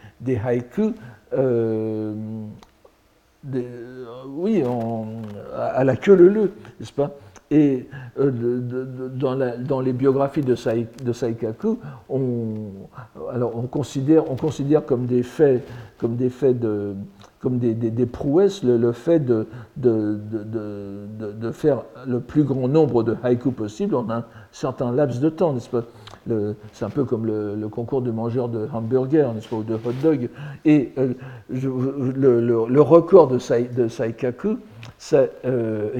oui, 4.26 4.62
à 5.54 5.84
la 5.84 5.96
queue 5.96 6.14
leu 6.14 6.52
n'est-ce 6.80 6.92
pas? 6.92 7.10
Et 7.54 7.86
euh, 8.18 8.32
dans, 9.14 9.80
les 9.80 9.92
biographies 9.92 10.42
de, 10.42 10.56
Saikaku, 10.56 11.78
on, 12.08 13.68
considère, 13.70 14.28
on 14.28 14.34
considère 14.34 14.84
comme 14.84 15.06
des 15.06 15.22
faits, 15.22 15.64
comme 15.98 16.16
des 16.16 16.30
de, 16.54 18.04
prouesses 18.06 18.64
le, 18.64 18.90
fait 18.90 19.20
de, 19.20 19.46
de, 19.76 21.52
faire 21.52 21.82
le 22.08 22.18
plus 22.18 22.42
grand 22.42 22.66
nombre 22.66 23.04
de 23.04 23.16
haïkus 23.22 23.52
possible 23.52 23.94
en 23.94 24.10
un 24.10 24.24
certain 24.50 24.90
laps 24.90 25.20
de 25.20 25.28
temps, 25.28 25.52
n'est-ce 25.52 25.70
pas? 25.70 25.84
C'est 26.72 26.84
un 26.84 26.90
peu 26.90 27.04
comme 27.04 27.24
le, 27.24 27.68
concours 27.68 28.02
de 28.02 28.10
mangeurs 28.10 28.48
de 28.48 28.66
hamburgers, 28.72 29.30
pas, 29.48 29.56
ou 29.56 29.62
de 29.62 29.74
hot 29.74 29.92
dog. 30.02 30.28
Et 30.64 30.92
euh, 30.98 31.12
le, 31.50 32.80
record 32.80 33.28
de, 33.28 33.38
Saikaku, 33.38 34.58
euh, 35.12 35.90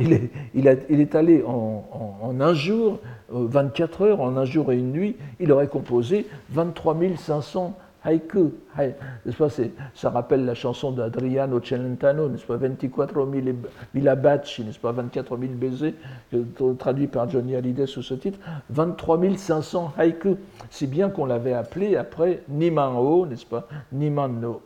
il, 0.54 0.66
est, 0.66 1.14
allé 1.14 1.42
en, 1.46 2.36
un 2.40 2.54
jour, 2.54 3.00
24 3.30 4.02
euh, 4.02 4.06
heures, 4.06 4.20
en 4.20 4.36
un 4.36 4.44
jour 4.44 4.72
et 4.72 4.78
une 4.78 4.92
nuit, 4.92 5.16
il 5.40 5.52
aurait 5.52 5.68
composé 5.68 6.26
23 6.50 6.96
500 7.16 7.76
haïku. 8.04 8.52
N'est-ce 8.78 9.36
pas, 9.36 9.48
ça 9.94 10.10
rappelle 10.10 10.44
la 10.44 10.54
chanson 10.54 10.92
d'Adriano 10.92 11.60
Celentano, 11.62 12.28
n'est-ce 12.28 12.44
pas, 12.44 12.56
24 12.56 13.26
000 13.94 14.16
baci, 14.16 14.64
n'est-ce 14.64 14.78
pas, 14.78 14.92
24 14.92 15.38
000 15.38 15.52
baisers, 15.54 15.94
traduit 16.78 17.06
par 17.06 17.30
Johnny 17.30 17.56
Hallyday 17.56 17.86
sous 17.86 18.02
ce 18.02 18.14
titre, 18.14 18.38
23 18.70 19.20
500 19.36 19.92
haïku. 19.96 20.36
Si 20.70 20.86
bien 20.86 21.08
qu'on 21.08 21.26
l'avait 21.26 21.54
appelé 21.54 21.96
après 21.96 22.42
Niman 22.48 22.96
O, 22.96 23.26
n'est-ce 23.26 23.46
pas, 23.46 23.68
Niman 23.92 24.40
no 24.40 24.60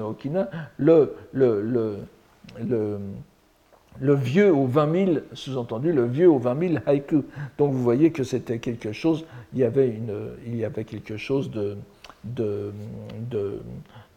Okina, 0.00 0.48
le, 0.78 1.14
le, 1.32 1.60
le, 1.60 1.98
le 4.00 4.14
vieux 4.14 4.52
aux 4.54 4.66
20 4.66 5.06
000, 5.06 5.18
sous-entendu, 5.32 5.92
le 5.92 6.06
vieux 6.06 6.30
aux 6.30 6.38
20 6.38 6.68
000 6.68 6.74
haïkus. 6.86 7.22
Donc 7.56 7.72
vous 7.72 7.82
voyez 7.82 8.10
que 8.10 8.22
c'était 8.22 8.58
quelque 8.58 8.92
chose, 8.92 9.24
il 9.52 9.60
y 9.60 9.64
avait, 9.64 9.88
une, 9.88 10.14
il 10.46 10.56
y 10.56 10.64
avait 10.64 10.84
quelque 10.84 11.16
chose 11.16 11.50
de, 11.50 11.76
de, 12.24 12.72
de, 13.28 13.60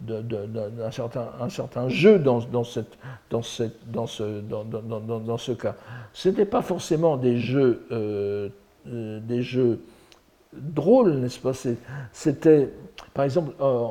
d'un 0.01 0.91
certain, 0.91 1.29
un 1.39 1.49
certain 1.49 1.89
jeu 1.89 2.19
dans, 2.19 2.39
dans, 2.39 2.63
cette, 2.63 2.97
dans, 3.29 3.41
cette, 3.41 3.91
dans, 3.91 4.07
ce, 4.07 4.41
dans, 4.41 4.63
dans, 4.63 5.19
dans 5.19 5.37
ce 5.37 5.51
cas. 5.51 5.75
Ce 6.13 6.29
n'était 6.29 6.45
pas 6.45 6.61
forcément 6.61 7.17
des 7.17 7.37
jeux, 7.37 7.85
euh, 7.91 8.49
euh, 8.87 9.19
des 9.19 9.41
jeux 9.41 9.79
drôles, 10.53 11.13
n'est-ce 11.15 11.39
pas? 11.39 11.53
C'était, 12.11 12.69
par 13.13 13.25
exemple, 13.25 13.53
euh, 13.61 13.87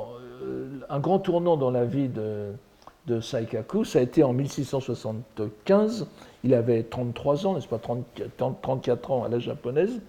un 0.88 1.00
grand 1.00 1.18
tournant 1.18 1.56
dans 1.56 1.70
la 1.70 1.84
vie 1.84 2.08
de 2.08 2.52
de 3.10 3.20
Saikaku, 3.20 3.84
ça 3.84 3.98
a 3.98 4.02
été 4.02 4.22
en 4.22 4.32
1675. 4.32 6.06
Il 6.44 6.54
avait 6.54 6.84
33 6.84 7.46
ans, 7.46 7.54
n'est-ce 7.54 7.68
pas, 7.68 7.78
34 7.78 9.10
ans 9.10 9.24
à 9.24 9.28
la 9.28 9.38
japonaise. 9.38 10.00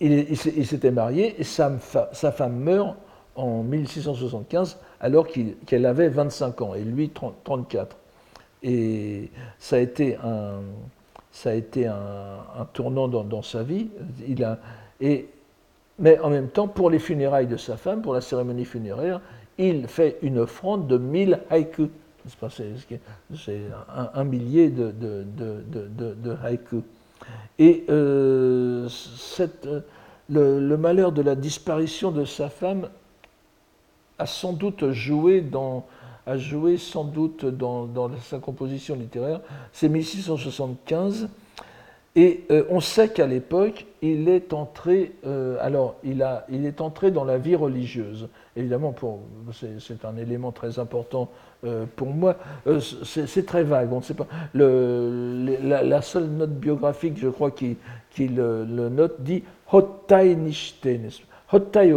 Il, 0.00 0.36
s'était 0.36 0.90
marié 0.90 1.38
et 1.38 1.44
sa, 1.44 1.70
femme 1.78 2.56
meurt 2.56 2.96
en 3.36 3.62
1675 3.62 4.78
alors 5.00 5.26
qu'elle 5.66 5.84
avait 5.84 6.08
25 6.08 6.62
ans 6.62 6.74
et 6.74 6.82
lui 6.82 7.10
34. 7.10 7.96
et 8.62 9.30
ça 9.58 9.76
a 9.76 9.78
été 9.80 10.16
un, 10.16 10.62
tournant 12.72 13.08
dans, 13.08 13.42
sa 13.42 13.62
vie. 13.62 13.88
Mais 15.98 16.18
en 16.20 16.30
même 16.30 16.48
temps, 16.48 16.66
pour 16.66 16.88
les 16.88 16.98
funérailles 16.98 17.46
de 17.46 17.58
sa 17.58 17.76
femme, 17.76 18.00
pour 18.00 18.14
la 18.14 18.22
cérémonie 18.22 18.64
funéraire, 18.64 19.20
il 19.58 19.86
fait 19.86 20.16
une 20.22 20.38
offrande 20.38 20.86
de 20.86 20.96
1000 20.96 21.40
haïkus. 21.50 21.90
C'est 23.36 23.60
un, 24.14 24.24
millier 24.24 24.70
de, 24.70 24.92
de, 24.92 26.36
haïkus. 26.42 26.82
Et 27.58 27.84
euh, 27.88 28.88
cette, 28.88 29.68
le, 30.28 30.76
malheur 30.76 31.12
de 31.12 31.22
la 31.22 31.34
disparition 31.34 32.10
de 32.10 32.24
sa 32.24 32.48
femme 32.48 32.88
a 34.18 34.26
sans 34.26 34.52
doute 34.52 34.90
joué 34.92 35.40
dans, 35.40 35.86
sa 38.22 38.38
composition 38.38 38.94
littéraire. 38.94 39.40
C'est 39.72 39.88
1675. 39.88 41.28
Et 42.16 42.44
euh, 42.50 42.64
on 42.70 42.80
sait 42.80 43.08
qu'à 43.10 43.26
l'époque, 43.26 43.86
il 44.02 44.28
est 44.28 44.52
entré, 44.52 45.12
euh, 45.24 45.56
alors 45.60 45.94
il 46.02 46.22
est 46.66 46.80
entré 46.80 47.12
dans 47.12 47.24
la 47.24 47.38
vie 47.38 47.54
religieuse. 47.54 48.28
Évidemment, 48.56 48.94
c'est 49.52 50.04
un 50.04 50.16
élément 50.16 50.50
très 50.50 50.80
important 50.80 51.28
euh, 51.64 51.84
pour 51.96 52.08
moi. 52.08 52.36
c'est 53.04 53.44
très 53.46 53.62
vague, 53.62 53.92
on 53.92 53.98
ne 53.98 54.02
sait 54.02 54.14
pas. 54.14 54.26
La, 54.54 56.02
seule 56.02 56.26
note 56.26 56.54
biographique, 56.54 57.18
je 57.18 57.28
crois, 57.28 57.50
qui, 57.50 57.76
le, 58.18 58.64
note 58.88 59.20
dit 59.20 59.44
Hottai 59.72 60.34
Nishte, 60.36 60.88
Hottai 61.52 61.92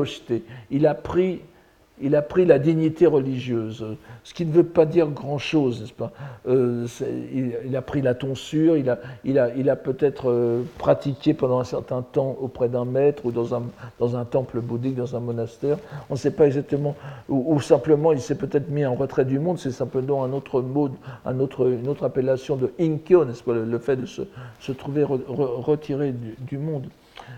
Il 0.72 0.88
a 0.88 0.93
pris 0.93 1.41
il 2.04 2.16
a 2.18 2.22
pris 2.22 2.45
la 2.45 2.60
dignité 2.60 3.08
religieuse, 3.08 3.86
ce 4.24 4.34
qui 4.34 4.45
ne 4.45 4.51
veut 4.51 4.66
pas 4.66 4.86
dire 4.86 5.08
grand-chose, 5.08 5.82
n'est-ce 5.82 5.93
pas? 5.93 6.12
Euh, 6.47 6.86
il, 7.66 7.76
a 7.76 7.82
pris 7.82 8.01
la 8.01 8.14
tonsure, 8.14 8.76
il 8.78 8.89
a, 8.89 9.76
peut-être 9.76 10.30
euh, 10.30 10.64
pratiqué 10.78 11.34
pendant 11.34 11.60
un 11.60 11.64
certain 11.64 12.01
temps 12.01 12.36
auprès 12.41 12.68
d'un 12.68 12.84
maître 12.84 13.26
ou 13.26 13.32
dans 13.32 13.56
un, 13.56 14.26
temple 14.26 14.60
bouddhique, 14.60 14.95
dans 14.95 15.16
un 15.16 15.22
monastère. 15.22 15.78
On 16.10 16.14
ne 16.14 16.20
sait 16.20 16.32
pas 16.32 16.45
exactement, 16.45 16.95
ou, 17.30 17.60
simplement 17.62 18.12
il 18.12 18.20
s'est 18.20 18.38
peut-être 18.38 18.70
mis 18.70 18.86
en 18.86 18.95
retrait 18.95 19.26
du 19.26 19.39
monde, 19.39 19.58
c'est 19.58 19.72
simplement 19.72 20.26
un 20.26 20.34
autre 20.34 20.62
mot, 20.62 20.89
une 21.26 21.41
autre 21.88 22.04
appellation 22.04 22.58
de 22.58 22.74
inkyo, 22.80 23.24
n'est-ce 23.24 23.43
pas? 23.43 23.54
Le, 23.54 23.80
fait 23.80 23.95
de 23.95 24.06
se, 24.06 24.24
se 24.60 24.72
trouver 24.74 25.04
retiré 25.04 26.14
du, 26.39 26.58
monde. 26.58 26.88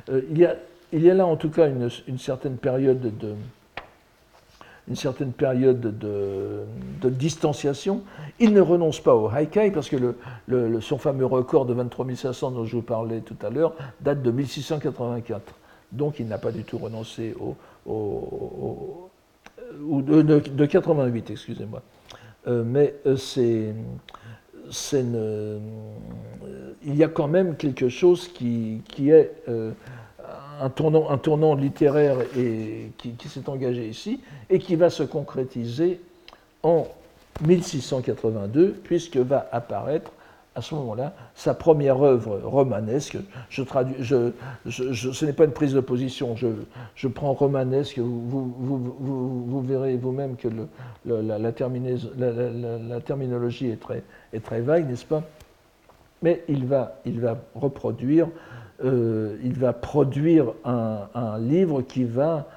Euh, 0.10 0.22
il, 0.32 0.40
y 0.40 0.46
a, 0.46 0.56
il 0.92 1.04
y 1.04 1.12
a 1.12 1.14
là 1.14 1.28
en 1.28 1.36
tout 1.36 1.50
cas 1.50 1.68
une, 1.68 1.90
une 2.08 2.18
certaine 2.18 2.58
période 2.58 3.00
de 3.00 3.36
une 4.88 4.96
certaine 4.96 5.32
période 5.32 5.98
de, 5.98 7.10
distanciation. 7.10 8.02
Il 8.40 8.54
ne 8.54 8.62
renonce 8.62 9.00
pas 9.00 9.16
au 9.16 9.30
haikai 9.32 9.72
parce 9.72 9.90
que 9.90 9.98
son 10.82 10.98
fameux 10.98 11.26
record 11.26 11.66
de 11.66 11.74
23 11.74 12.16
500 12.16 12.52
dont 12.52 12.66
je 12.66 12.76
vous 12.76 12.82
parlais 12.82 13.22
tout 13.22 13.38
à 13.46 13.50
l'heure 13.50 13.74
date 14.02 14.22
de 14.22 14.32
1684. 14.32 15.54
Donc 15.92 16.20
il 16.20 16.28
n'a 16.28 16.38
pas 16.38 16.52
du 16.52 16.64
tout 16.64 16.78
renoncé 16.78 17.36
au, 17.86 19.10
de, 19.82 20.66
88, 20.66 21.32
excusez-moi. 21.32 21.82
Euh, 22.48 22.64
mais 22.66 22.96
euh, 23.08 23.16
c'est, 23.18 23.74
il 26.84 26.96
y 26.96 27.04
a 27.04 27.08
quand 27.08 27.28
même 27.28 27.56
quelque 27.56 27.90
chose 27.90 28.28
qui, 28.28 28.82
est 29.00 29.32
euh, 29.48 29.72
un 30.62 30.70
tournant, 30.70 31.56
littéraire 31.56 32.18
qui, 32.98 33.16
s'est 33.28 33.50
engagé 33.50 33.88
ici 33.88 34.22
et 34.50 34.60
qui 34.60 34.76
va 34.76 34.90
se 34.90 35.04
concrétiser 35.04 36.00
en 36.64 36.88
1682, 37.46 38.76
puisque 38.84 39.18
va 39.18 39.48
apparaître 39.52 40.12
à 40.56 40.62
ce 40.62 40.74
moment-là 40.76 41.14
sa 41.36 41.54
première 41.54 42.02
œuvre 42.02 42.40
romanesque. 42.44 43.18
Ce 43.50 45.26
n'est 45.26 45.34
pas 45.34 45.44
une 45.46 45.52
prise 45.52 45.74
de 45.74 45.82
position, 45.82 46.36
je, 46.36 47.08
prends 47.08 47.34
romanesque, 47.34 48.00
vous, 48.00 49.62
verrez 49.62 49.98
vous-même 49.98 50.38
que 50.38 50.48
la, 51.06 51.52
terminologie 53.02 53.68
est 53.68 53.80
très, 54.42 54.62
vague, 54.62 54.90
n'est-ce 54.90 55.06
pas? 55.06 55.24
Mais 56.22 56.44
il 56.48 56.66
va 56.66 56.96
reproduire 57.54 58.30
euh, 58.84 59.38
il 59.44 59.54
va 59.54 59.74
produire 59.74 60.54
un, 60.66 61.38
livre 61.40 61.82
qui 61.82 62.04
va, 62.04 62.48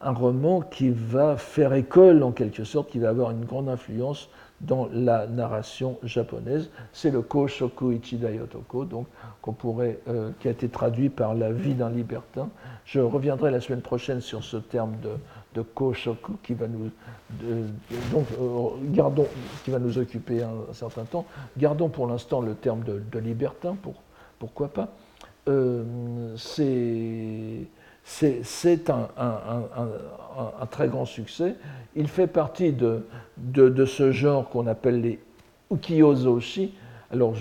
un 0.00 0.12
roman 0.12 0.60
qui 0.60 0.90
va 0.90 1.36
faire 1.36 1.72
école 1.72 2.22
en 2.22 2.32
quelque 2.32 2.64
sorte, 2.64 2.90
qui 2.90 2.98
va 2.98 3.08
avoir 3.08 3.30
une 3.30 3.44
grande 3.44 3.68
influence 3.68 4.28
dans 4.60 4.88
la 4.92 5.26
narration 5.26 5.98
japonaise. 6.02 6.68
C'est 6.92 7.10
le 7.10 7.22
Koshoku 7.22 7.92
Ichida 7.92 8.30
Yotoko, 8.30 8.84
donc 8.84 9.06
qu'on 9.40 9.52
pourrait, 9.52 10.00
euh, 10.08 10.32
qui 10.40 10.48
a 10.48 10.50
été 10.50 10.68
traduit 10.68 11.08
par 11.08 11.34
la 11.34 11.52
vie 11.52 11.74
d'un 11.74 11.90
libertin. 11.90 12.48
Je 12.84 13.00
reviendrai 13.00 13.50
la 13.50 13.60
semaine 13.60 13.82
prochaine 13.82 14.20
sur 14.20 14.42
ce 14.42 14.56
terme 14.56 14.96
de, 15.02 15.10
de 15.54 15.62
Koshoku 15.62 16.34
qui 16.42 16.54
va 16.54 16.66
nous, 16.66 16.90
donc, 18.12 18.26
euh, 18.40 18.68
gardons, 18.92 19.28
qui 19.64 19.70
va 19.70 19.78
nous 19.78 19.98
occuper 19.98 20.42
un, 20.42 20.72
certain 20.72 21.04
temps. 21.04 21.24
Gardons 21.56 21.88
pour 21.88 22.06
l'instant 22.06 22.40
le 22.40 22.54
terme 22.54 22.82
de, 22.82 23.02
de 23.12 23.18
libertin, 23.18 23.76
pour, 23.80 23.94
pourquoi 24.38 24.68
pas. 24.68 24.88
Euh, 25.48 26.34
c'est 26.36 27.66
un, 28.90 29.08
très 30.70 30.88
grand 30.88 31.04
succès. 31.04 31.56
Il 31.96 32.08
fait 32.08 32.26
partie 32.26 32.72
de, 32.72 33.04
ce 33.86 34.12
genre 34.12 34.48
qu'on 34.48 34.66
appelle 34.66 35.00
les 35.00 35.18
ukiyo-zoshi. 35.72 36.72
Alors, 37.10 37.34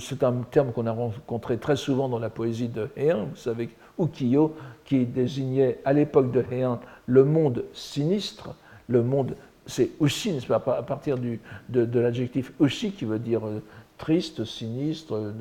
c'est 0.00 0.24
un 0.24 0.34
terme 0.50 0.72
qu'on 0.72 0.86
a 0.86 0.92
rencontré 0.92 1.58
très 1.58 1.76
souvent 1.76 2.08
dans 2.08 2.18
la 2.18 2.30
poésie 2.30 2.68
de 2.68 2.88
Heian. 2.96 3.26
Vous 3.30 3.36
savez, 3.36 3.70
ukiyo, 3.98 4.54
qui 4.84 5.06
désignait 5.06 5.78
à 5.84 5.92
l'époque 5.92 6.32
de 6.32 6.44
Heian 6.50 6.80
le 7.06 7.24
monde 7.24 7.64
sinistre, 7.72 8.54
le 8.88 9.02
monde, 9.02 9.36
c'est 9.66 9.90
ushi, 10.00 10.38
à 10.50 10.58
partir 10.58 11.16
de, 11.18 11.38
de 11.68 12.00
l'adjectif 12.00 12.52
ushi 12.60 12.92
qui 12.92 13.04
veut 13.04 13.20
dire 13.20 13.46
euh, 13.46 13.62
triste, 14.02 14.44
sinistre, 14.44 15.32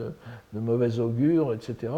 de, 0.54 0.60
mauvais 0.60 1.00
augure, 1.00 1.52
etc. 1.52 1.94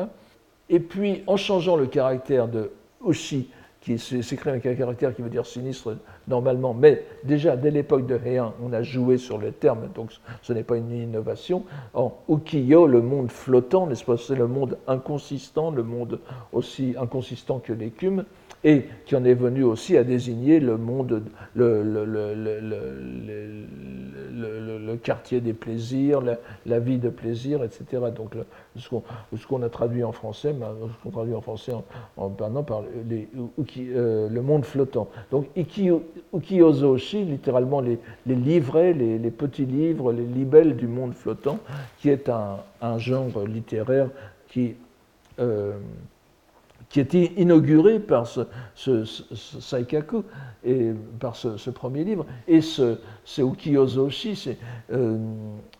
Et 0.70 0.80
puis, 0.80 1.22
en 1.28 1.36
changeant 1.36 1.76
le 1.76 1.88
caractère 1.88 2.47
de 2.47 2.72
Oshi, 3.01 3.49
qui 3.82 3.99
s'écrit 3.99 4.49
avec 4.49 4.66
un 4.66 4.76
caractère 4.76 5.14
qui 5.14 5.22
veut 5.22 5.30
dire 5.30 5.45
sinistre 5.45 5.97
normalement, 6.30 6.74
mais 6.74 7.03
déjà 7.26 7.57
dès 7.57 7.70
l'époque 7.70 8.07
de 8.07 8.16
Heian, 8.16 8.53
on 8.64 8.72
a 8.72 8.82
joué 8.82 9.18
sur 9.18 9.38
le 9.38 9.51
terme, 9.51 9.89
donc 9.93 10.11
ce 10.41 10.53
n'est 10.53 10.64
pas 10.64 10.78
une 10.78 10.89
innovation. 10.89 11.66
En 11.93 12.14
Ukiyo, 12.30 12.88
le 12.88 13.01
monde 13.01 13.30
flottant, 13.30 13.86
n'est-ce 13.86 14.05
pas, 14.05 14.16
c'est 14.16 14.36
le 14.36 14.47
monde 14.47 14.78
inconsistant, 14.88 15.70
le 15.70 15.84
monde 15.84 16.22
aussi 16.53 16.95
inconsistant 16.97 17.59
que 17.59 17.74
l'écume 17.74 18.24
et 18.64 18.86
qui 19.05 19.16
en 19.16 19.26
est 19.26 19.34
venu 19.34 19.64
aussi 19.64 19.97
à 19.97 20.03
désigner 20.03 20.59
le 20.59 20.78
monde, 20.78 21.24
le, 21.55 22.05
quartier 25.01 25.41
des 25.41 25.53
plaisirs, 25.53 26.22
la, 26.66 26.80
vie 26.80 26.97
de 26.97 27.09
plaisir, 27.09 27.64
etc. 27.64 28.03
Donc 28.16 28.36
ce 28.78 29.47
qu'on 29.47 29.64
a 29.64 29.70
traduit 29.70 30.03
en 30.03 30.11
français, 30.11 30.53
ce 30.53 31.03
qu'on 31.03 31.11
traduit 31.11 31.34
en 31.34 31.41
français 31.41 31.74
en, 31.74 31.84
en 32.18 32.30
par 32.64 32.84
euh, 32.84 34.30
le 34.30 34.41
monde 34.41 34.66
flottant. 34.66 35.09
Donc 35.32 35.47
Ukiozoshi, 36.34 37.26
littéralement 37.26 37.82
les, 37.82 37.99
livrets, 38.26 38.93
les, 38.93 39.32
petits 39.32 39.66
livres, 39.66 40.14
les 40.14 40.26
libelles 40.26 40.76
du 40.78 40.88
monde 40.88 41.14
flottant, 41.14 41.59
qui 41.99 42.09
est 42.09 42.30
un, 42.30 42.57
un 42.82 42.97
genre 42.97 43.39
littéraire 43.45 44.09
qui 44.49 44.76
euh, 45.39 45.74
qui 46.93 46.99
été 46.99 47.33
inauguré 47.41 47.99
par 47.99 48.27
ce, 48.27 48.45
Saikaku 49.59 50.23
et 50.63 50.91
par 51.19 51.35
ce, 51.35 51.69
premier 51.71 52.03
livre. 52.03 52.23
Et 52.47 52.61
ce, 52.61 52.99
ce 53.25 53.41
Ukiyozoshi, 53.41 54.55
euh, 54.91 55.17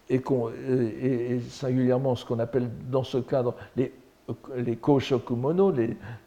et, 0.10 1.40
singulièrement 1.50 2.16
ce 2.16 2.26
qu'on 2.26 2.40
appelle 2.40 2.68
dans 2.90 3.04
ce 3.04 3.20
cadre 3.20 3.54
les, 3.78 3.94
les 4.58 4.76
Koshokumono, 4.76 5.72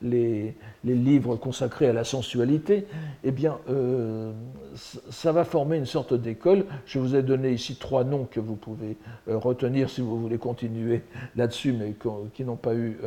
les, 0.03 0.55
livres 0.84 1.34
consacrés 1.34 1.89
à 1.89 1.93
la 1.93 2.05
sensualité, 2.05 2.87
eh 3.24 3.32
bien, 3.32 3.59
euh, 3.68 4.30
ça 4.76 5.32
va 5.32 5.43
former 5.43 5.78
une 5.78 5.87
sorte 5.87 6.14
d'école. 6.14 6.64
Je 6.87 7.01
vous 7.01 7.16
ai 7.16 7.24
donné 7.24 7.51
ici 7.51 7.74
trois 7.74 8.05
noms 8.05 8.28
que 8.30 8.39
vous 8.39 8.55
pouvez 8.55 8.97
euh, 9.26 9.37
retenir 9.37 9.91
si 9.91 10.01
vous 10.01 10.20
voulez 10.20 10.39
continuer 10.39 11.03
là-dessus, 11.34 11.72
mais 11.72 11.97
qui 12.32 12.45
n'ont 12.45 12.55
pas 12.55 12.76
eu, 12.76 12.99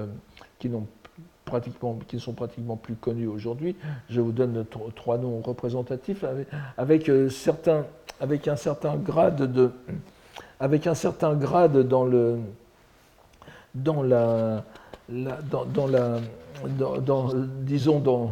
n'ont 0.65 0.85
pratiquement, 1.49 1.99
qui 2.07 2.19
sont 2.19 2.33
pratiquement 2.33 2.77
plus 2.77 2.95
connus 2.95 3.27
aujourd'hui. 3.27 3.75
Je 4.09 4.21
vous 4.21 4.31
donne 4.31 4.65
trois 4.95 5.17
noms 5.17 5.41
représentatifs 5.41 6.23
avec, 6.77 7.09
euh, 7.09 7.29
certains, 7.29 7.85
avec 8.21 8.47
un 8.47 8.55
certain 8.55 8.95
grade 8.95 9.51
de, 9.51 9.71
avec 10.59 10.87
un 10.87 10.95
certain 10.95 11.35
grade 11.35 11.77
dans 11.87 12.05
le, 12.05 12.39
dans 13.75 14.03
la, 14.03 14.63
dans, 15.09 15.87
la, 15.87 16.19
dans, 17.05 17.29
disons 17.61 17.99
dans 17.99 18.31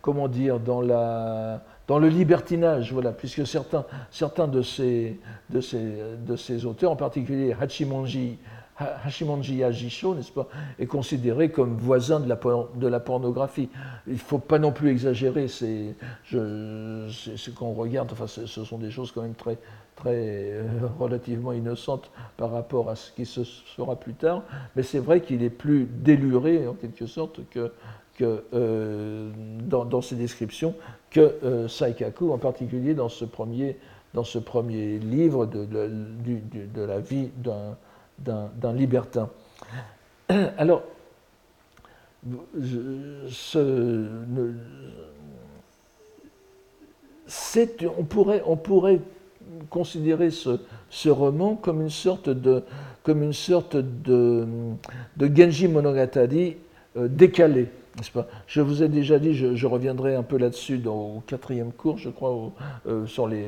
comment 0.00 0.28
dire, 0.28 0.58
dans, 0.60 0.80
la, 0.80 1.62
dans 1.86 1.98
le 1.98 2.08
libertinage, 2.08 2.92
voilà, 2.92 3.12
puisque 3.12 3.46
certains, 3.46 3.84
certains 4.10 4.48
de, 4.48 4.62
ces, 4.62 5.20
de, 5.50 5.60
ces, 5.60 5.98
de 6.26 6.36
ces 6.36 6.64
auteurs, 6.64 6.92
en 6.92 6.96
particulier 6.96 7.54
Hachimonji, 7.60 8.38
Hashimonji 8.78 9.64
Ajisho, 9.64 10.14
n'est-ce 10.14 10.30
pas, 10.32 10.48
est 10.78 10.86
considéré 10.86 11.50
comme 11.50 11.76
voisin 11.76 12.20
de 12.20 12.28
la, 12.28 12.38
de 12.76 12.86
la 12.86 13.00
pornographie. 13.00 13.68
Il 14.06 14.14
ne 14.14 14.18
faut 14.18 14.38
pas 14.38 14.58
non 14.58 14.72
plus 14.72 14.90
exagérer, 14.90 15.48
c'est 15.48 15.94
ce 16.30 17.50
qu'on 17.50 17.72
regarde, 17.72 18.10
enfin, 18.12 18.26
ce 18.26 18.46
sont 18.46 18.78
des 18.78 18.90
choses 18.90 19.10
quand 19.12 19.22
même 19.22 19.34
très, 19.34 19.58
très 19.96 20.52
euh, 20.52 20.64
relativement 20.98 21.52
innocentes 21.52 22.10
par 22.36 22.52
rapport 22.52 22.88
à 22.88 22.94
ce 22.94 23.10
qui 23.12 23.26
se 23.26 23.42
fera 23.42 23.96
plus 23.96 24.14
tard, 24.14 24.42
mais 24.76 24.82
c'est 24.82 25.00
vrai 25.00 25.20
qu'il 25.20 25.42
est 25.42 25.50
plus 25.50 25.88
déluré 25.90 26.66
en 26.68 26.74
quelque 26.74 27.06
sorte 27.06 27.40
que, 27.50 27.72
que 28.14 28.44
euh, 28.54 29.30
dans, 29.66 30.00
ses 30.00 30.14
descriptions 30.14 30.74
que 31.10 31.34
euh, 31.42 31.66
Saikaku, 31.66 32.30
en 32.30 32.38
particulier 32.38 32.94
dans 32.94 33.08
ce 33.08 33.24
premier, 33.24 33.76
dans 34.14 34.24
ce 34.24 34.38
premier 34.38 34.98
livre 34.98 35.46
de, 35.46 35.64
de 35.64 36.82
la 36.82 37.00
vie 37.00 37.30
d'un 37.38 37.76
d'un 38.18 38.72
libertin. 38.72 39.28
Alors, 40.28 40.82
on, 47.98 48.04
pourrait, 48.04 48.42
on 48.46 48.56
pourrait 48.56 49.00
considérer 49.70 50.30
ce, 50.30 51.08
roman 51.08 51.54
comme 51.56 51.80
une 51.82 51.90
sorte 51.90 52.28
de, 52.28 52.62
comme 53.02 53.22
une 53.22 53.32
sorte 53.32 53.76
de, 53.76 54.46
Genji 55.18 55.68
Monogatari 55.68 56.56
euh, 56.96 57.08
Je 58.46 58.60
vous 58.60 58.82
ai 58.82 58.88
déjà 58.88 59.18
dit, 59.18 59.34
je, 59.34 59.66
reviendrai 59.66 60.14
un 60.14 60.22
peu 60.22 60.38
là-dessus 60.38 60.80
au 60.86 61.22
quatrième 61.26 61.72
cours, 61.72 61.98
je 61.98 62.10
crois, 62.10 62.52
euh, 62.86 63.06
sur 63.06 63.26
le, 63.26 63.38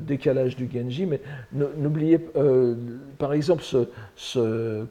décalage 0.00 0.56
du 0.56 0.68
Genji, 0.72 1.06
mais 1.06 1.20
n'oubliez, 1.52 2.20
euh, 2.36 2.74
par 3.18 3.32
exemple, 3.32 3.62
euh, 4.36 4.84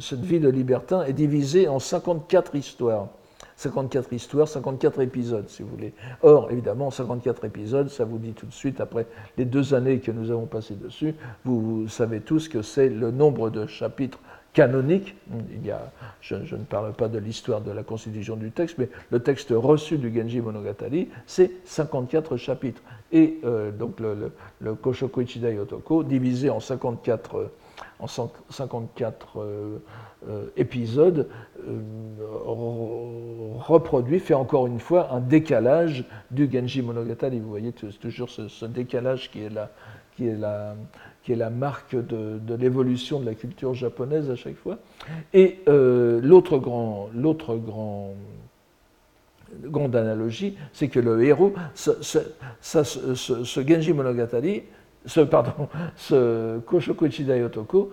cette 0.00 0.20
vie 0.20 0.40
de 0.40 0.48
libertin 0.48 1.04
est 1.04 1.12
divisée 1.12 1.68
en 1.68 1.78
54 1.78 2.54
histoires. 2.54 3.08
54 3.56 4.12
histoires, 4.12 4.46
54 4.46 5.00
épisodes, 5.00 5.48
si 5.48 5.62
vous 5.64 5.68
voulez. 5.70 5.92
Or, 6.22 6.48
évidemment, 6.52 6.92
54 6.92 7.44
épisodes, 7.44 7.88
ça 7.88 8.04
vous 8.04 8.18
dit 8.18 8.32
tout 8.32 8.46
de 8.46 8.52
suite, 8.52 8.80
après 8.80 9.06
les 9.36 9.44
deux 9.44 9.74
années 9.74 9.98
que 9.98 10.12
nous 10.12 10.30
avons 10.30 10.46
passées 10.46 10.76
dessus, 10.76 11.16
vous 11.44 11.88
savez 11.88 12.20
tous 12.20 12.48
que 12.48 12.62
c'est 12.62 12.88
le 12.88 13.10
nombre 13.10 13.50
de 13.50 13.66
chapitres 13.66 14.20
canonique. 14.58 15.14
Il 15.52 15.64
y 15.64 15.70
a, 15.70 15.92
je, 16.20 16.34
ne 16.34 16.64
parle 16.64 16.92
pas 16.92 17.06
de 17.06 17.18
l'histoire 17.18 17.60
de 17.60 17.70
la 17.70 17.84
constitution 17.84 18.34
du 18.34 18.50
texte, 18.50 18.76
mais 18.78 18.88
le 19.12 19.20
texte 19.20 19.50
reçu 19.54 19.98
du 19.98 20.12
Genji 20.12 20.40
Monogatari, 20.40 21.08
c'est 21.26 21.52
54 21.64 22.36
chapitres. 22.36 22.82
Et 23.12 23.38
euh, 23.44 23.70
donc 23.70 24.00
le, 24.00 24.32
le, 24.60 24.70
Otoko, 25.60 26.02
divisé 26.02 26.50
en 26.50 26.58
54, 26.58 27.52
en 28.00 28.06
54 28.08 29.38
euh, 29.38 29.78
euh, 30.28 30.46
épisodes, 30.56 31.28
reproduit, 33.58 34.18
fait 34.18 34.34
encore 34.34 34.66
une 34.66 34.80
fois 34.80 35.12
un 35.12 35.20
décalage 35.20 36.04
du 36.32 36.50
Genji 36.50 36.82
Monogatari. 36.82 37.38
Vous 37.38 37.48
voyez 37.48 37.72
toujours 37.72 38.28
ce, 38.28 38.48
ce 38.48 38.66
décalage 38.66 39.30
qui 39.30 39.44
est 39.44 39.50
là, 39.50 39.70
qui 40.16 40.26
est 40.26 40.36
la, 40.36 40.74
qui 41.28 41.34
est 41.34 41.36
la 41.36 41.50
marque 41.50 41.94
de, 41.94 42.54
l'évolution 42.54 43.20
de 43.20 43.26
la 43.26 43.34
culture 43.34 43.74
japonaise 43.74 44.30
à 44.30 44.34
chaque 44.34 44.56
fois. 44.56 44.78
Et 45.34 45.58
euh, 45.68 46.22
l'autre 46.22 46.56
grand, 46.56 47.10
l'autre 47.14 47.56
grand, 47.56 48.14
grande 49.64 49.94
analogie, 49.94 50.56
c'est 50.72 50.88
que 50.88 50.98
le 50.98 51.22
héros, 51.22 51.52
ce, 51.74 51.90
ce, 52.62 53.60
Genji 53.60 53.92
Monogatari, 53.92 54.62
ce, 55.04 55.20
pardon, 55.20 55.68
ce 55.96 56.60
Koshoku 56.60 57.04
Ichidai 57.08 57.42
Otoko, 57.42 57.92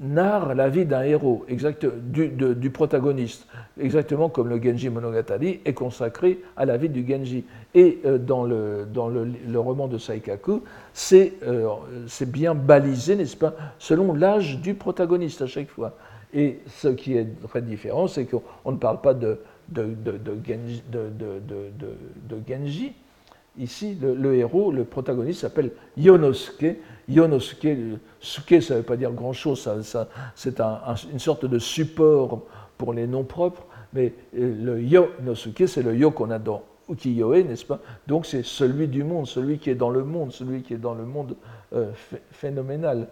narre 0.00 0.54
la 0.54 0.68
vie 0.68 0.86
d'un 0.86 1.02
héros, 1.02 1.44
exact, 1.48 1.86
du, 1.86 2.70
protagoniste, 2.70 3.46
exactement 3.78 4.28
comme 4.30 4.48
le 4.48 4.60
Genji 4.60 4.88
Monogatari 4.88 5.60
est 5.64 5.74
consacré 5.74 6.40
à 6.56 6.64
la 6.64 6.76
vie 6.78 6.88
du 6.88 7.06
Genji. 7.06 7.44
Et 7.74 8.00
euh, 8.04 8.18
dans, 8.18 8.44
le, 8.44 8.86
dans 8.92 9.08
le, 9.08 9.58
roman 9.58 9.88
de 9.88 9.98
Saikaku, 9.98 10.62
euh, 11.12 11.68
c'est 12.06 12.30
bien 12.30 12.54
balisé, 12.54 13.14
n'est-ce 13.14 13.36
pas, 13.36 13.54
selon 13.78 14.14
l'âge 14.14 14.60
du 14.60 14.74
protagoniste 14.74 15.42
à 15.42 15.46
chaque 15.46 15.68
fois. 15.68 15.94
Et 16.32 16.60
ce 16.66 16.88
qui 16.88 17.16
est 17.16 17.26
très 17.48 17.60
différent, 17.60 18.06
c'est 18.06 18.24
qu'on 18.24 18.72
ne 18.72 18.76
parle 18.76 19.00
pas 19.00 19.14
de, 19.14 19.40
de, 19.68 19.94
Genji, 20.46 20.82
de 20.90 22.36
Genji 22.48 22.94
Ici, 23.60 23.94
le, 24.00 24.34
héros, 24.34 24.72
le 24.72 24.84
protagoniste 24.84 25.40
s'appelle 25.40 25.72
Yonosuke. 25.98 26.78
Yonosuke, 27.08 27.68
suke, 28.18 28.62
ça 28.62 28.74
ne 28.74 28.78
veut 28.78 28.84
pas 28.84 28.96
dire 28.96 29.12
grand-chose, 29.12 29.68
c'est 30.34 30.60
une 31.12 31.18
sorte 31.18 31.44
de 31.44 31.58
support 31.58 32.42
pour 32.78 32.94
les 32.94 33.06
noms 33.06 33.24
propres, 33.24 33.66
mais 33.92 34.14
euh, 34.38 34.54
le 34.64 34.82
Yonosuke, 34.82 35.68
c'est 35.68 35.82
le 35.82 35.94
yo 35.94 36.10
qu'on 36.10 36.30
a 36.30 36.38
dans 36.38 36.62
ukiyo-e, 36.88 37.42
n'est-ce 37.42 37.66
pas? 37.66 37.80
Donc 38.06 38.24
c'est 38.26 38.44
celui 38.44 38.88
du 38.88 39.04
monde, 39.04 39.26
celui 39.26 39.58
qui 39.58 39.68
est 39.68 39.74
dans 39.74 39.90
le 39.90 40.04
monde, 40.04 40.32
celui 40.32 40.62
qui 40.62 40.74
est 40.74 40.78
dans 40.78 40.94
le 40.94 41.04
monde 41.04 41.36
euh, 41.74 41.90
phénoménal. 42.32 43.08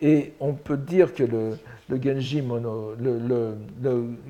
Et 0.00 0.32
on 0.40 0.54
peut 0.54 0.78
dire 0.78 1.14
que 1.14 1.24
le, 1.24 1.58
Genji, 2.02 2.40
Mono, 2.40 2.94
le, 2.98 3.54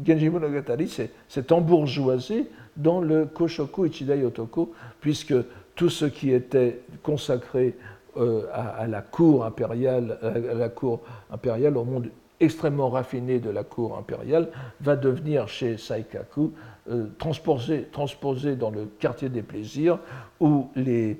Genji 0.04 0.28
Monogatari 0.28 0.88
s'est 0.88 1.52
embourgeoisé 1.52 2.46
dans 2.76 3.00
le 3.00 3.26
Koshoku 3.26 3.86
Ichidai 3.86 4.24
Otoko, 4.24 4.72
puisque 5.00 5.34
tout 5.80 5.88
ce 5.88 6.04
qui 6.04 6.30
était 6.30 6.82
consacré 7.02 7.74
euh, 8.18 8.42
à, 8.52 8.86
la 8.86 9.00
cour 9.00 9.46
impériale, 9.46 10.18
la 10.54 10.68
cour 10.68 11.00
impériale, 11.32 11.74
au 11.78 11.84
monde 11.84 12.10
extrêmement 12.38 12.90
raffiné 12.90 13.38
de 13.38 13.48
la 13.48 13.64
cour 13.64 13.96
impériale, 13.96 14.50
va 14.82 14.94
devenir 14.94 15.48
chez 15.48 15.78
Saikaku 15.78 16.52
euh, 16.90 17.06
transposé, 17.16 18.56
dans 18.56 18.68
le 18.68 18.90
quartier 18.98 19.30
des 19.30 19.40
plaisirs, 19.40 19.98
où 20.38 20.68
les 20.76 21.16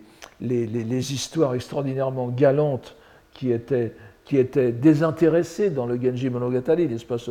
histoires 1.14 1.54
extraordinairement 1.54 2.28
galantes 2.28 2.96
qui 3.32 3.52
étaient 3.52 3.94
qui 4.30 4.38
étaient 4.38 4.70
désintéressés 4.70 5.70
dans 5.70 5.86
le 5.86 6.00
Genji 6.00 6.30
Monogatari, 6.30 6.86
l'espace 6.86 7.30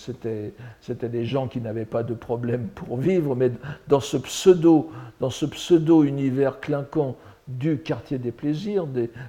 c'était 0.00 1.08
des 1.08 1.24
gens 1.24 1.48
qui 1.48 1.60
n'avaient 1.60 1.84
pas 1.84 2.04
de 2.04 2.14
problème 2.14 2.68
pour 2.76 2.96
vivre, 2.96 3.34
mais 3.34 3.50
dans 3.88 3.98
ce 3.98 4.16
pseudo, 4.16 4.92
dans 5.18 5.30
ce 5.30 5.46
pseudo 5.46 6.04
univers 6.04 6.60
clinquant 6.60 7.16
du 7.48 7.78
quartier 7.78 8.18
des 8.18 8.30
plaisirs, 8.30 8.86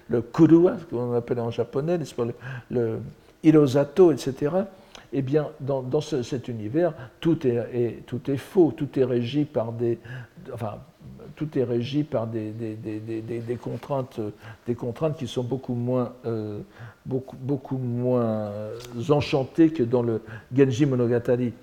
le 0.07 0.21
kurua, 0.21 0.75
qu'on 0.91 1.15
appelle 1.15 1.39
en 1.39 1.49
japonais, 1.49 1.97
le, 1.97 2.33
le 2.69 2.99
hirosato, 3.41 4.11
etc. 4.11 4.51
Eh 5.13 5.23
bien, 5.23 5.47
dans, 5.61 5.81
dans 5.81 6.01
cet 6.01 6.47
univers, 6.47 6.93
tout 7.19 7.47
est, 7.47 7.55
est, 7.73 8.05
tout 8.05 8.29
est 8.29 8.37
faux, 8.37 8.71
tout 8.77 8.99
est 8.99 9.03
régi 9.03 9.45
par 9.45 9.71
des, 9.71 9.97
enfin, 10.53 10.75
tout 11.35 11.57
est 11.57 11.63
régi 11.63 12.03
par 12.03 12.27
des, 12.27 12.51
des, 12.51 13.55
contraintes, 13.55 14.19
des 14.67 14.75
contraintes 14.75 15.17
qui 15.17 15.27
sont 15.27 15.43
beaucoup 15.43 15.73
moins, 15.73 16.13
euh, 16.25 16.59
beaucoup, 17.05 17.37
beaucoup 17.37 17.77
moins 17.77 18.23
euh, 18.23 18.79
enchantées 19.09 19.69
que 19.69 19.83
dans 19.83 20.03
le 20.03 20.21
Genji 20.55 20.85
Monogatari. 20.85 21.53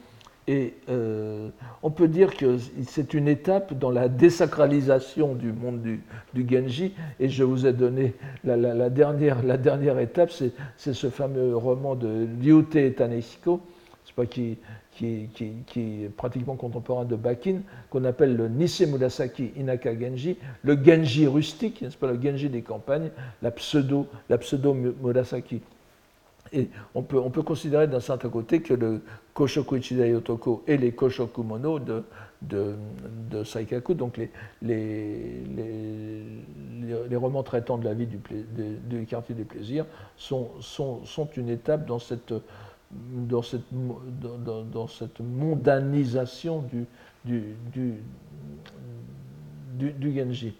Et 0.49 0.75
euh, 0.89 1.51
on 1.83 1.91
peut 1.91 2.09
dire 2.09 2.35
que 2.35 2.57
c'est 2.87 3.13
une 3.13 3.29
étape 3.29 3.75
dans 3.75 3.91
la 3.91 4.09
désacralisation 4.09 5.35
du 5.35 5.53
monde 5.53 5.83
du, 5.83 6.49
Genji. 6.49 6.95
Et 7.21 7.29
je 7.29 7.45
vous 7.45 7.67
ai 7.67 7.75
donné 7.75 8.15
la, 8.45 8.89
dernière, 8.89 9.43
la 9.43 9.59
dernière 9.59 9.99
étape, 9.99 10.31
c'est 10.31 10.95
ce 10.95 11.11
fameux 11.11 11.55
roman 11.55 11.95
de 11.95 12.27
Ryute 12.41 12.97
Taneshiko, 12.97 13.61
qui, 14.31 14.57
qui, 14.99 15.29
est 15.77 16.09
pratiquement 16.17 16.57
contemporain 16.57 17.05
de 17.05 17.17
Bakin, 17.17 17.61
qu'on 17.91 18.05
appelle 18.05 18.37
le 18.37 18.49
Nisei 18.49 18.87
Murasaki 18.87 19.53
Inaka 19.57 19.99
Genji, 19.99 20.37
le 20.65 20.77
Genji 20.83 21.27
rustique, 21.27 21.83
n'est-ce 21.83 21.97
pas, 21.97 22.11
le 22.11 22.21
Genji 22.21 22.49
des 22.49 22.63
campagnes, 22.63 23.11
la 23.43 23.51
pseudo, 23.51 24.07
la 24.29 24.39
pseudo 24.39 24.75
Murasaki. 24.75 25.61
Et 26.53 26.69
on 26.95 27.03
peut, 27.03 27.19
on 27.19 27.31
peut 27.31 27.43
considérer 27.43 27.87
d'un 27.87 28.01
certain 28.01 28.31
côté 28.31 28.63
que 28.63 28.73
le 28.73 29.03
Koshoku 29.35 29.77
Ichidai 29.77 30.15
Otoko 30.15 30.65
et 30.67 30.79
les 30.79 30.93
Koshoku 30.93 31.43
Mono 31.43 31.79
de, 31.79 32.03
de, 32.41 32.75
de 33.31 33.45
Saikaku, 33.45 33.93
donc 33.95 34.17
les, 34.17 34.31
les, 34.63 36.23
les, 37.11 37.17
romans 37.17 37.43
traitant 37.43 37.77
de 37.77 37.85
la 37.85 37.93
vie 37.93 38.07
du, 38.07 38.19
du 38.89 39.05
quartier 39.05 39.35
des 39.35 39.45
plaisirs, 39.45 39.85
sont, 40.17 40.49
sont, 40.61 41.05
sont 41.05 41.29
une 41.37 41.51
étape 41.51 41.87
dans 41.87 41.99
cette 41.99 42.33
dans 42.91 43.43
cette, 43.43 43.65
dans, 43.73 44.65
dans 44.65 44.87
cette 44.87 45.21
mondanisation 45.21 46.63
du, 46.63 46.87
du, 47.25 47.55
du, 47.73 47.95
du, 49.93 50.15
Genji. 50.15 50.55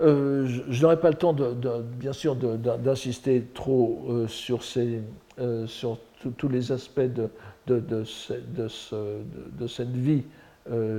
Euh, 0.00 0.46
je, 0.46 0.82
n'aurai 0.82 0.98
pas 0.98 1.10
le 1.10 1.16
temps, 1.16 1.34
de, 1.34 1.54
bien 1.98 2.12
sûr, 2.12 2.36
d'insister 2.36 3.46
trop 3.52 4.06
euh, 4.08 4.26
sur, 4.26 4.62
ces, 4.62 5.02
euh, 5.38 5.66
sur 5.66 5.98
tous 6.38 6.48
les 6.48 6.72
aspects 6.72 7.00
de, 7.00 7.28
de, 7.66 7.80
de, 7.80 9.66
cette 9.66 9.96
vie 9.96 10.22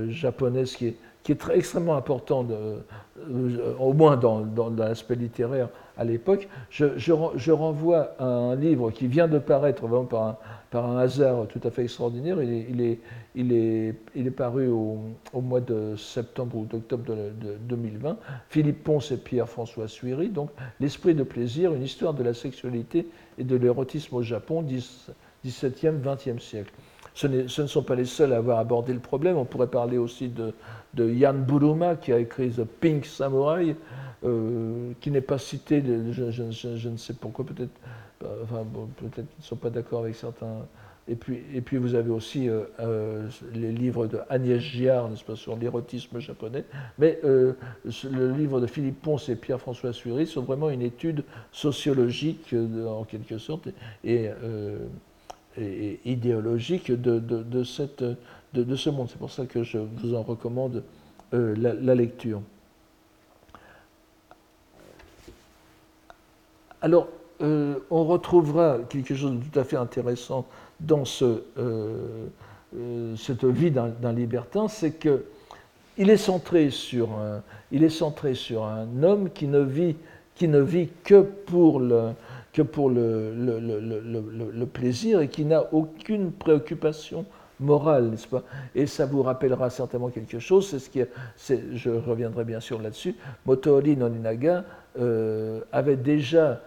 japonaise 0.08 0.76
qui 0.76 0.88
est, 0.88 0.96
qui 1.22 1.32
est 1.32 1.36
très, 1.36 1.56
extrêmement 1.56 1.96
importante, 1.96 2.50
au 3.78 3.92
moins 3.92 4.16
dans, 4.16 4.44
l'aspect 4.76 5.14
littéraire 5.14 5.68
à 5.96 6.04
l'époque. 6.04 6.48
Je, 6.70 6.86
je, 6.96 7.52
renvoie 7.52 8.14
à 8.18 8.24
un 8.24 8.56
livre 8.56 8.90
qui 8.90 9.06
vient 9.06 9.28
de 9.28 9.38
paraître 9.38 9.86
vraiment 9.86 10.04
par 10.04 10.22
un, 10.22 10.36
par 10.72 10.90
un 10.90 10.98
hasard 10.98 11.46
tout 11.48 11.60
à 11.64 11.70
fait 11.70 11.82
extraordinaire. 11.82 12.42
Il 12.42 12.50
est, 12.50 12.66
il 12.70 12.80
est, 12.80 12.98
il 13.34 13.52
est, 13.52 13.94
il 14.16 14.26
est 14.26 14.32
paru 14.32 14.68
au, 14.68 14.98
au, 15.32 15.40
mois 15.40 15.60
de 15.60 15.94
septembre 15.96 16.56
ou 16.56 16.64
d'octobre 16.64 17.04
de, 17.04 17.56
2020. 17.68 18.16
Philippe 18.48 18.82
Ponce 18.82 19.12
et 19.12 19.18
Pierre-François 19.18 19.86
Suiri, 19.86 20.28
donc 20.28 20.50
L'esprit 20.80 21.14
de 21.14 21.22
plaisir, 21.22 21.74
une 21.74 21.82
histoire 21.82 22.14
de 22.14 22.24
la 22.24 22.34
sexualité 22.34 23.06
et 23.38 23.44
de 23.44 23.56
l'érotisme 23.56 24.16
au 24.16 24.22
Japon, 24.22 24.64
17e, 25.44 26.00
20e 26.00 26.38
siècle. 26.40 26.72
Ce, 27.14 27.26
ce, 27.46 27.60
ne 27.60 27.66
sont 27.66 27.82
pas 27.82 27.94
les 27.94 28.06
seuls 28.06 28.32
à 28.32 28.38
avoir 28.38 28.58
abordé 28.58 28.94
le 28.94 28.98
problème. 28.98 29.36
On 29.36 29.44
pourrait 29.44 29.66
parler 29.66 29.98
aussi 29.98 30.28
de, 30.28 30.54
de 30.94 31.10
Yann 31.10 31.42
Buruma 31.44 31.96
qui 31.96 32.12
a 32.12 32.18
écrit 32.18 32.50
The 32.50 32.64
Pink 32.64 33.06
Samurai, 33.06 33.76
euh, 34.24 34.92
qui 35.00 35.10
n'est 35.10 35.20
pas 35.20 35.38
cité, 35.38 35.82
je, 36.12 36.88
ne 36.88 36.96
sais 36.96 37.14
pourquoi, 37.14 37.44
peut-être 37.44 37.72
enfin, 38.44 38.64
peut-être 38.96 39.14
qu'ils 39.14 39.40
ne 39.40 39.44
sont 39.44 39.56
pas 39.56 39.70
d'accord 39.70 40.02
avec 40.02 40.14
certains. 40.14 40.64
Et 41.08 41.16
puis, 41.16 41.42
et 41.52 41.60
puis 41.60 41.78
vous 41.78 41.96
avez 41.96 42.10
aussi 42.10 42.48
euh, 42.48 42.62
euh, 42.78 43.28
les 43.52 43.72
livres 43.72 44.06
de 44.06 44.20
Agnès 44.30 44.60
Giard, 44.60 45.08
n'est-ce 45.08 45.24
pas, 45.24 45.34
sur 45.34 45.56
l'érotisme 45.56 46.20
japonais. 46.20 46.64
Mais 47.00 47.18
le 47.24 47.56
livre 48.36 48.60
de 48.60 48.68
Philippe 48.68 49.02
Ponce 49.02 49.28
et 49.28 49.34
Pierre-François 49.34 49.92
Sury 49.92 50.28
sont 50.28 50.42
vraiment 50.42 50.70
une 50.70 50.82
étude 50.82 51.24
sociologique, 51.50 52.54
en 52.86 53.02
quelque 53.02 53.38
sorte, 53.38 53.70
et, 54.04 54.30
idéologique 56.04 56.92
de, 56.92 57.18
de, 57.18 57.64
cette, 57.64 58.04
de, 58.54 58.76
ce 58.76 58.90
monde. 58.90 59.08
C'est 59.10 59.18
pour 59.18 59.30
ça 59.30 59.46
que 59.46 59.62
je 59.62 59.78
vous 59.78 60.14
en 60.14 60.22
recommande 60.22 60.82
la 61.32 61.94
lecture. 61.94 62.42
Alors, 66.82 67.08
euh, 67.42 67.76
on 67.90 68.04
retrouvera 68.04 68.78
quelque 68.88 69.14
chose 69.14 69.32
de 69.32 69.44
tout 69.44 69.58
à 69.58 69.64
fait 69.64 69.76
intéressant 69.76 70.46
dans 70.80 71.04
euh, 71.22 71.38
euh, 72.76 73.16
cette 73.16 73.44
vie 73.44 73.70
d'un 73.70 74.12
libertin, 74.12 74.68
c'est 74.68 74.92
que 74.92 75.24
il 75.98 76.08
est 76.10 76.16
centré 76.16 76.70
sur 76.70 77.12
un, 77.12 77.42
il 77.70 77.84
est 77.84 77.90
centré 77.90 78.34
sur 78.34 78.64
un 78.64 79.02
homme 79.02 79.30
qui 79.30 79.46
ne 79.46 79.60
vit, 79.60 79.96
qui 80.34 80.48
ne 80.48 80.60
vit 80.60 80.88
que 81.04 81.20
pour 81.20 81.80
le, 81.80 82.10
que 82.52 82.62
pour 82.62 82.90
le, 82.90 84.64
plaisir 84.72 85.20
et 85.20 85.28
qui 85.28 85.44
n'a 85.44 85.72
aucune 85.72 86.32
préoccupation 86.32 87.26
morale, 87.62 88.10
n'est-ce 88.10 88.28
pas? 88.28 88.42
Et 88.74 88.86
ça 88.86 89.06
vous 89.06 89.22
rappellera 89.22 89.70
certainement 89.70 90.10
quelque 90.10 90.38
chose, 90.38 90.68
c'est 90.68 90.78
ce 90.78 90.90
qui, 90.90 91.02
je 91.74 91.90
reviendrai 91.90 92.44
bien 92.44 92.60
sûr 92.60 92.80
là-dessus, 92.82 93.14
Motoori 93.46 93.96
Noninaga 93.96 94.64
avait 95.72 95.96
déjà 95.96 96.60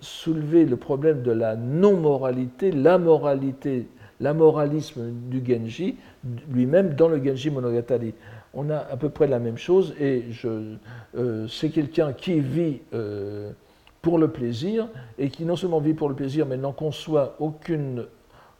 soulever 0.00 0.64
le 0.64 0.76
problème 0.76 1.22
de 1.22 1.32
la 1.32 1.56
non-moralité, 1.56 2.70
la 2.70 2.98
moralité, 2.98 3.88
l'amoralisme 4.20 5.10
du 5.28 5.42
Genji 5.44 5.96
lui-même 6.50 6.94
dans 6.94 7.08
le 7.08 7.22
Genji 7.24 7.50
Monogatari. 7.50 8.14
On 8.54 8.70
a 8.70 8.78
à 8.78 8.96
peu 8.96 9.08
près 9.08 9.26
la 9.26 9.38
même 9.38 9.58
chose 9.58 9.94
et 10.00 10.24
euh, 11.14 11.46
c'est 11.48 11.70
quelqu'un 11.70 12.12
qui 12.12 12.40
vit 12.40 12.80
euh, 12.94 13.52
pour 14.02 14.18
le 14.18 14.28
plaisir 14.28 14.88
et 15.18 15.28
qui 15.28 15.44
non 15.44 15.56
seulement 15.56 15.80
vit 15.80 15.94
pour 15.94 16.08
le 16.08 16.14
plaisir 16.14 16.46
mais 16.46 16.56
n'en 16.56 16.72
conçoit 16.72 17.36
aucune, 17.38 18.06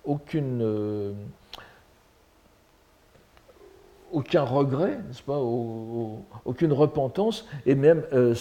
aucune 0.05 0.61
euh, 0.63 1.13
aucun 4.13 4.43
regret, 4.43 4.99
n'est-ce 5.07 5.23
pas, 5.23 5.39
aucune 6.45 6.73
repentance, 6.73 7.47
et 7.67 7.75
même 7.75 8.03
euh, 8.13 8.35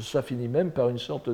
ça 0.00 0.22
finit 0.22 0.48
même 0.48 0.70
par 0.70 0.88
une 0.88 0.98
sorte 0.98 1.30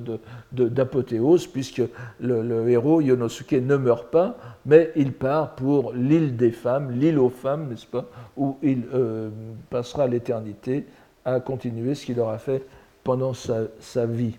d'apothéose, 0.53 1.47
puisque 1.47 1.83
le, 2.21 2.69
héros 2.69 3.01
Yonosuke 3.01 3.53
ne 3.53 3.77
meurt 3.77 4.11
pas, 4.11 4.37
mais 4.67 4.91
il 4.97 5.13
part 5.13 5.55
pour 5.55 5.93
l'île 5.93 6.37
des 6.37 6.51
femmes, 6.51 6.91
l'île 6.93 7.19
aux 7.19 7.31
femmes, 7.31 7.69
n'est-ce 7.69 7.87
pas, 7.87 8.07
où 8.37 8.57
il 8.63 8.85
euh, 8.95 9.31
passera 9.71 10.07
l'éternité 10.07 10.87
à 11.25 11.41
continuer 11.41 11.95
ce 11.95 12.05
qu'il 12.05 12.21
aura 12.21 12.39
fait 12.39 12.65
pendant 13.05 13.33
sa, 13.35 14.07
vie. 14.07 14.37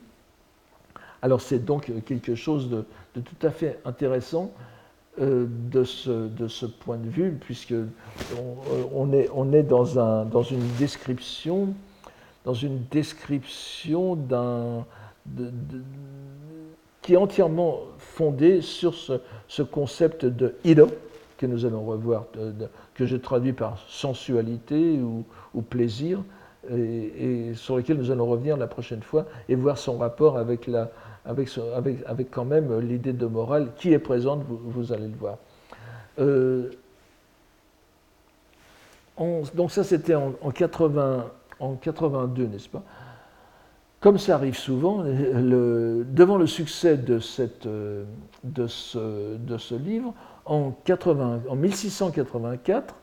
Alors 1.22 1.42
c'est 1.42 1.64
donc 1.64 1.92
quelque 2.06 2.36
chose 2.36 2.70
de, 2.70 2.86
tout 3.22 3.48
à 3.48 3.50
fait 3.50 3.80
intéressant 3.86 4.52
euh, 5.22 5.46
de, 5.72 5.84
ce, 5.84 6.28
de, 6.28 6.48
ce, 6.48 6.66
point 6.66 6.98
de 6.98 7.08
vue, 7.08 7.38
puisque 7.40 7.76
on, 8.96 9.14
est, 9.14 9.30
on 9.36 9.54
est 9.54 9.62
dans, 9.62 10.00
un, 10.00 10.26
dans, 10.26 10.42
une 10.42 10.68
description, 10.80 11.76
dans 12.46 12.56
une 12.56 12.84
description 12.90 14.16
d'un, 14.16 14.86
qui 17.04 17.14
est 17.14 17.18
entièrement 17.18 17.82
fondée 18.00 18.62
sur 18.62 18.96
ce, 18.96 19.14
ce 19.48 19.62
concept 19.62 20.26
de 20.26 20.56
hiro, 20.64 20.88
que 21.38 21.46
nous 21.46 21.66
allons 21.66 21.86
revoir, 21.86 22.26
que 22.96 23.06
je 23.06 23.16
traduis 23.16 23.54
par 23.54 23.78
sensualité 23.88 25.00
ou, 25.00 25.62
plaisir, 25.62 26.24
et, 26.72 27.52
sur 27.54 27.78
lequel 27.78 27.98
nous 27.98 28.10
allons 28.10 28.26
revenir 28.26 28.58
la 28.58 28.68
prochaine 28.68 29.04
fois 29.04 29.28
et 29.48 29.54
voir 29.54 29.78
son 29.78 30.00
rapport 30.00 30.40
avec 30.40 30.66
la, 30.66 30.90
avec, 31.26 32.32
quand 32.32 32.46
même 32.46 32.80
l'idée 32.80 33.14
de 33.14 33.26
morale 33.26 33.70
qui 33.78 33.94
est 33.94 34.00
présente, 34.00 34.44
vous, 34.48 34.92
allez 34.92 35.08
le 35.08 35.16
voir. 35.16 35.38
Euh, 36.20 36.72
donc 39.54 39.72
ça, 39.72 39.84
c'était 39.84 40.16
en, 40.16 40.34
en, 40.42 40.52
80, 40.52 41.26
en 41.60 41.76
82, 41.76 42.46
n'est-ce 42.48 42.70
pas? 42.70 42.84
Comme 44.04 44.18
ça 44.18 44.36
arrive 44.36 44.58
souvent, 44.58 45.02
le, 45.02 46.06
devant 46.10 46.36
le 46.36 46.46
succès 46.46 46.98
de, 46.98 47.20
de, 48.44 48.68
ce, 48.68 49.76
livre, 49.76 50.14
en, 50.44 50.72
80, 50.84 51.44
en 51.48 51.56
1684, 51.56 52.96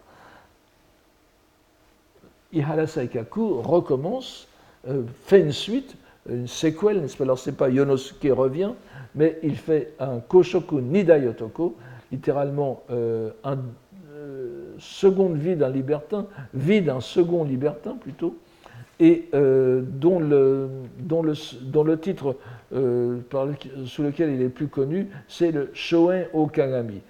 Ihara 2.52 2.86
Saikaku 2.86 3.62
recommence, 3.62 4.46
euh, 4.88 5.04
fait 5.24 5.40
une 5.40 5.52
suite, 5.52 5.96
une 6.30 6.46
séquelle, 6.46 7.00
n'est-ce 7.00 7.16
pas? 7.16 7.24
Alors, 7.24 7.38
ce 7.38 7.50
n'est 7.50 7.56
pas 7.56 7.68
Yonosuke 7.68 8.28
revient, 8.30 8.72
mais 9.14 9.38
il 9.42 9.56
fait 9.56 9.94
un 9.98 10.20
Koshoku 10.20 10.80
Nidayotoko, 10.80 11.76
littéralement 12.12 12.82
euh, 12.90 13.30
un 13.44 13.58
euh, 14.12 14.74
seconde 14.78 15.36
vie 15.36 15.56
d'un 15.56 15.68
libertin, 15.68 16.26
vie 16.54 16.82
d'un 16.82 17.00
second 17.00 17.44
libertin 17.44 17.96
plutôt, 17.96 18.36
et 18.98 19.28
euh, 19.34 19.82
dont, 19.82 20.20
le, 20.20 20.68
dont, 20.98 21.22
le, 21.22 21.32
dont, 21.62 21.84
le, 21.84 21.98
titre 21.98 22.36
par 23.30 23.48
sous 23.86 24.02
lequel 24.02 24.30
il 24.34 24.42
est 24.42 24.50
plus 24.50 24.68
connu, 24.68 25.08
c'est 25.26 25.50
le 25.50 25.70
Shoen 25.72 26.26
Okagami, 26.34 27.00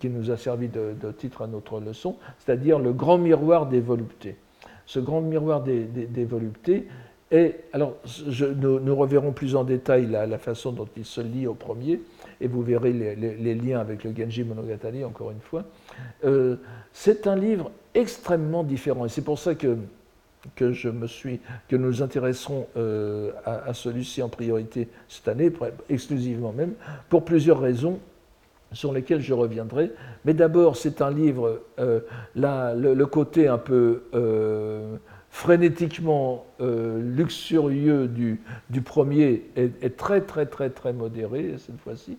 qui 0.00 0.08
nous 0.08 0.30
a 0.30 0.36
servi 0.36 0.68
de, 0.68 0.94
titre 1.16 1.42
à 1.42 1.46
notre 1.46 1.80
leçon, 1.80 2.16
c'est-à-dire 2.38 2.78
le 2.78 2.92
grand 2.92 3.18
miroir 3.18 3.66
des 3.66 3.80
voluptés. 3.80 4.36
Ce 4.86 4.98
grand 5.00 5.20
miroir 5.20 5.62
des, 5.62 5.84
des 5.84 6.24
voluptés, 6.24 6.86
et 7.32 7.56
alors, 7.72 7.96
nous, 8.56 8.96
reverrons 8.96 9.32
plus 9.32 9.56
en 9.56 9.64
détail 9.64 10.06
la, 10.06 10.38
façon 10.38 10.70
dont 10.70 10.88
il 10.96 11.04
se 11.04 11.20
lie 11.20 11.46
au 11.48 11.54
premier, 11.54 12.00
et 12.40 12.46
vous 12.46 12.62
verrez 12.62 12.92
les, 12.92 13.54
liens 13.54 13.80
avec 13.80 14.04
le 14.04 14.14
Genji 14.16 14.44
Monogatari, 14.44 15.04
encore 15.04 15.32
une 15.32 15.40
fois. 15.40 15.64
Euh, 16.24 16.56
c'est 16.92 17.26
un 17.26 17.34
livre 17.34 17.72
extrêmement 17.94 18.62
différent, 18.62 19.06
et 19.06 19.08
c'est 19.08 19.24
pour 19.24 19.40
ça 19.40 19.56
que, 19.56 19.76
que, 20.54 20.72
nous 21.72 21.78
nous 21.78 22.02
intéresserons 22.02 22.68
euh, 22.76 23.32
à, 23.44 23.74
celui-ci 23.74 24.22
en 24.22 24.28
priorité 24.28 24.88
cette 25.08 25.26
année, 25.26 25.52
exclusivement 25.88 26.52
même, 26.52 26.74
pour 27.08 27.24
plusieurs 27.24 27.58
raisons 27.58 27.98
sur 28.70 28.92
lesquelles 28.92 29.20
je 29.20 29.34
reviendrai. 29.34 29.90
Mais 30.24 30.34
d'abord, 30.34 30.76
c'est 30.76 31.02
un 31.02 31.10
livre, 31.10 31.60
euh, 31.80 32.00
le, 32.36 33.04
côté 33.04 33.48
un 33.48 33.58
peu 33.58 34.02
frénétiquement 35.36 36.46
euh, 36.62 36.98
luxurieux 36.98 38.08
du, 38.08 38.40
du 38.70 38.80
premier 38.80 39.42
est, 39.54 39.94
très 39.94 40.22
très 40.22 40.46
très 40.46 40.70
très 40.70 40.94
modéré 40.94 41.56
cette 41.58 41.78
fois-ci. 41.78 42.16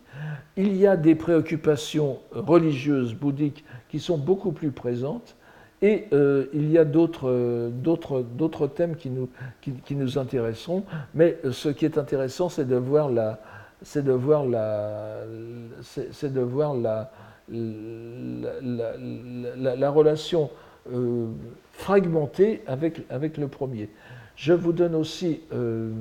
Il 0.56 0.78
y 0.78 0.86
a 0.86 0.96
des 0.96 1.16
préoccupations 1.16 2.20
religieuses, 2.32 3.16
bouddhiques, 3.16 3.66
qui 3.90 4.00
sont 4.00 4.20
beaucoup 4.20 4.52
plus 4.52 4.70
présentes, 4.70 5.36
et 5.82 6.06
euh, 6.14 6.46
il 6.54 6.70
y 6.70 6.78
a 6.78 6.86
d'autres, 6.86 7.74
thèmes 8.76 8.96
qui 8.96 9.10
nous, 9.10 9.30
qui, 9.62 9.96
nous 9.96 10.20
intéresseront, 10.20 10.84
mais 11.16 11.40
ce 11.50 11.70
qui 11.70 11.86
est 11.86 11.98
intéressant, 11.98 12.50
c'est 12.50 12.68
de 12.68 12.76
voir 12.76 13.10
la, 13.10 13.42
c'est 13.82 14.06
de 14.06 14.12
voir 14.12 14.46
la, 14.46 15.24
c'est, 15.82 16.32
de 16.32 16.42
voir 16.42 16.76
la, 16.76 17.12
la, 17.50 18.96
la, 19.56 19.76
la 19.76 19.90
relation 19.90 20.52
euh, 20.94 21.28
fragmenté 21.78 22.62
avec, 22.68 23.04
avec 23.10 23.38
le 23.38 23.48
premier. 23.48 23.90
Je 24.36 24.52
vous 24.52 24.74
donne 24.74 24.96
aussi 24.96 25.42
euh, 25.54 25.92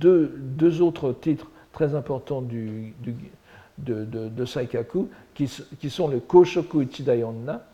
deux, 0.00 0.34
deux, 0.36 0.82
autres 0.82 1.12
titres 1.12 1.50
très 1.72 1.94
importants 1.94 2.42
du, 2.42 2.92
de, 3.78 4.44
Saikaku, 4.44 5.08
qui, 5.34 5.48
sont 5.90 6.08
le 6.08 6.20
Koshoku 6.20 6.82
Ichidayonna. 6.82 7.64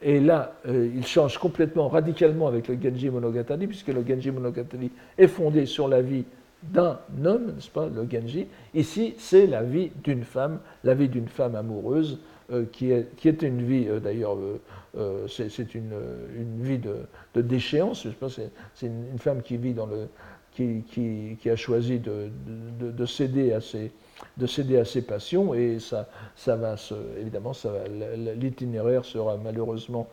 Et 0.00 0.20
là, 0.20 0.54
euh, 0.66 0.90
il 0.94 1.06
change 1.06 1.38
complètement, 1.38 1.88
radicalement 1.88 2.46
avec 2.46 2.68
le 2.68 2.78
Genji 2.80 3.10
Monogatari, 3.10 3.66
puisque 3.66 3.88
le 3.88 4.04
Genji 4.06 4.30
Monogatari 4.30 4.90
est 5.18 5.26
fondé 5.26 5.66
sur 5.66 5.86
la 5.88 6.00
vie 6.02 6.24
d'un 6.62 6.98
homme, 7.24 7.46
n'est-ce 7.54 7.70
pas, 7.70 7.88
le 7.88 8.08
Genji. 8.10 8.46
Ici, 8.74 9.14
c'est 9.18 9.46
la 9.46 9.62
vie 9.62 9.90
d'une 10.02 10.24
femme, 10.24 10.60
la 10.84 10.94
vie 10.94 11.08
d'une 11.08 11.28
femme 11.28 11.56
amoureuse, 11.56 12.20
euh, 12.52 12.64
qui, 12.72 12.90
est, 12.90 13.14
qui 13.16 13.28
est 13.28 13.42
une 13.42 13.62
vie, 13.62 13.86
euh, 14.96 15.26
c'est 15.28 15.74
une, 15.74 15.92
vie 16.60 16.78
de, 16.78 16.96
de 17.34 17.42
déchéance. 17.42 18.06
C'est 18.74 18.86
une, 18.86 19.18
femme 19.18 19.42
qui 19.42 19.56
vit 19.56 19.74
dans 19.74 19.86
le, 19.86 20.08
qui, 20.52 21.38
a 21.48 21.56
choisi 21.56 21.98
de, 21.98 22.30
de, 22.80 22.90
de, 22.90 23.06
céder 23.06 23.52
à 23.52 23.60
ses, 23.60 23.92
de 24.36 24.46
céder 24.46 24.78
à 24.78 24.84
ses 24.84 25.02
passions 25.02 25.54
et 25.54 25.78
ça, 25.78 26.08
ça 26.36 26.56
va 26.56 26.76
se, 26.76 26.94
évidemment, 27.20 27.52
l'itinéraire 28.36 29.04
sera 29.04 29.36
malheureusement 29.36 30.08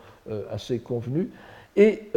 assez 0.52 0.80
convenu. 0.80 1.32
Et 1.76 2.12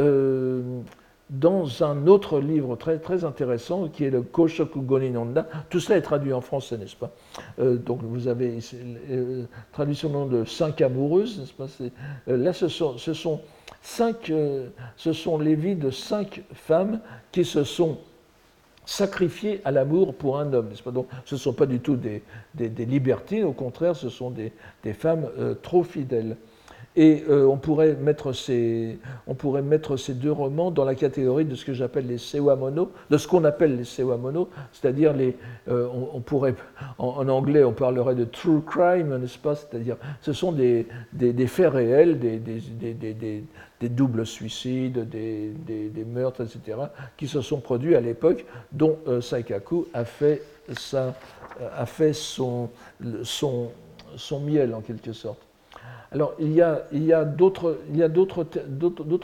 dans 1.30 1.84
un 1.84 2.06
autre 2.06 2.40
livre 2.40 2.76
très, 2.76 2.98
très 2.98 3.24
intéressant 3.24 3.88
qui 3.88 4.04
est 4.04 4.10
le 4.10 4.22
Koshoku 4.22 4.80
Goninonda. 4.80 5.46
Tout 5.68 5.80
cela 5.80 5.98
est 5.98 6.02
traduit 6.02 6.32
en 6.32 6.40
français, 6.40 6.78
n'est-ce 6.78 6.96
pas? 6.96 7.10
Euh, 7.58 7.76
Donc 7.76 8.00
vous 8.02 8.28
avez 8.28 8.58
euh, 9.10 9.44
traduit 9.72 9.94
sur 9.94 10.08
le 10.08 10.14
nom 10.14 10.26
de 10.26 10.44
Cinq 10.44 10.80
amoureuses, 10.80 11.38
n'est-ce 11.40 11.52
pas? 11.52 11.66
Euh, 12.28 12.36
Là, 12.36 12.52
ce 12.52 12.68
sont, 12.68 12.96
cinq, 13.82 14.32
ce 14.96 15.12
sont 15.12 15.38
les 15.38 15.54
vies 15.54 15.76
de 15.76 15.90
cinq 15.90 16.42
femmes 16.54 17.00
qui 17.30 17.44
se 17.44 17.64
sont 17.64 17.98
sacrifiées 18.86 19.60
à 19.66 19.70
l'amour 19.70 20.14
pour 20.14 20.38
un 20.38 20.50
homme, 20.54 20.70
n'est-ce 20.70 20.82
pas? 20.82 20.92
Donc 20.92 21.08
ce 21.26 21.34
ne 21.34 21.40
sont 21.40 21.52
pas 21.52 21.66
du 21.66 21.80
tout 21.80 21.96
des, 21.96 22.22
des, 22.54 22.86
libertines, 22.86 23.44
au 23.44 23.52
contraire, 23.52 23.94
ce 23.94 24.08
sont 24.08 24.30
des 24.30 24.92
femmes 24.94 25.28
trop 25.62 25.82
fidèles. 25.82 26.36
Et 27.00 27.22
euh, 27.28 27.46
on, 27.46 27.58
pourrait 27.58 27.94
mettre 27.94 28.32
ces, 28.32 28.98
deux 30.14 30.32
romans 30.32 30.72
dans 30.72 30.84
la 30.84 30.96
catégorie 30.96 31.44
de 31.44 31.54
ce 31.54 31.64
que 31.64 31.72
j'appelle 31.72 32.08
les 32.08 32.18
sewamono, 32.18 32.90
de 33.08 33.16
ce 33.16 33.28
qu'on 33.28 33.44
appelle 33.44 33.76
les 33.76 33.84
sewamono, 33.84 34.48
c'est-à-dire 34.72 35.14
euh, 35.68 35.86
on, 36.12 36.20
pourrait, 36.20 36.56
en, 36.98 37.28
anglais, 37.28 37.62
on 37.62 37.72
parlerait 37.72 38.16
de 38.16 38.24
true 38.24 38.62
crime, 38.62 39.16
n'est-ce 39.16 39.38
pas? 39.38 39.54
C'est-à-dire, 39.54 39.96
ce 40.22 40.32
sont 40.32 40.50
des, 40.50 40.88
faits 41.46 41.72
réels, 41.72 42.18
des, 42.18 43.88
doubles 43.88 44.26
suicides, 44.26 45.08
des, 45.08 46.04
meurtres, 46.04 46.40
etc., 46.40 46.78
qui 47.16 47.28
se 47.28 47.40
sont 47.42 47.60
produits 47.60 47.94
à 47.94 48.00
l'époque, 48.00 48.44
dont 48.72 48.98
euh, 49.06 49.20
Saikaku 49.20 49.86
a 49.94 50.04
fait, 50.04 50.42
son 52.12 52.70
miel, 54.40 54.74
en 54.74 54.80
quelque 54.80 55.12
sorte. 55.12 55.47
Alors, 56.10 56.34
il 56.38 56.52
y 56.52 56.62
a, 56.62 57.24
d'autres 57.24 57.76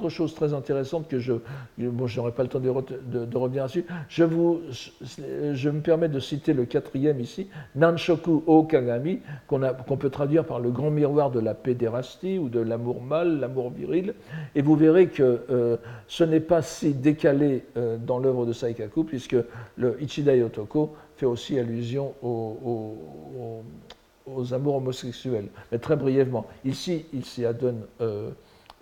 choses 0.08 0.34
très 0.34 0.52
intéressantes 0.52 1.08
que 1.08 1.18
je. 1.18 1.32
Bon, 1.78 2.06
je 2.06 2.18
n'aurai 2.18 2.32
pas 2.32 2.42
le 2.42 2.48
temps 2.48 2.60
de, 2.60 3.36
revenir 3.36 3.64
dessus. 3.64 3.86
Je, 4.08 4.24
vous, 4.24 4.60
je 5.00 5.70
me 5.70 5.80
permets 5.80 6.08
de 6.08 6.20
citer 6.20 6.52
le 6.52 6.66
quatrième 6.66 7.20
ici, 7.20 7.48
Nanshoku 7.74 8.44
o 8.46 8.64
Kagami, 8.64 9.20
qu'on 9.46 9.96
peut 9.96 10.10
traduire 10.10 10.44
par 10.44 10.60
le 10.60 10.70
grand 10.70 10.90
miroir 10.90 11.30
de 11.30 11.40
la 11.40 11.54
pédérastie 11.54 12.38
ou 12.38 12.48
de 12.50 12.60
l'amour 12.60 13.02
mâle, 13.02 13.40
l'amour 13.40 13.70
viril. 13.70 14.14
Et 14.54 14.60
vous 14.60 14.76
verrez 14.76 15.08
que 15.08 15.40
euh, 15.50 15.76
ce 16.06 16.24
n'est 16.24 16.40
pas 16.40 16.60
si 16.60 16.92
décalé 16.92 17.64
euh, 17.76 17.96
dans 17.96 18.18
l'œuvre 18.18 18.44
de 18.44 18.52
Saikaku, 18.52 19.04
puisque 19.04 19.36
le 19.76 19.96
Ichidai 20.02 20.42
Otoko 20.42 20.94
fait 21.16 21.26
aussi 21.26 21.58
allusion 21.58 22.12
au, 22.22 23.62
aux 24.26 24.54
amours 24.54 24.76
homosexuels, 24.76 25.48
mais 25.70 25.78
très 25.78 25.96
brièvement. 25.96 26.46
Ici, 26.64 27.06
il 27.12 27.24
s'y 27.24 27.44
adonne 27.44 27.82
euh, 28.00 28.30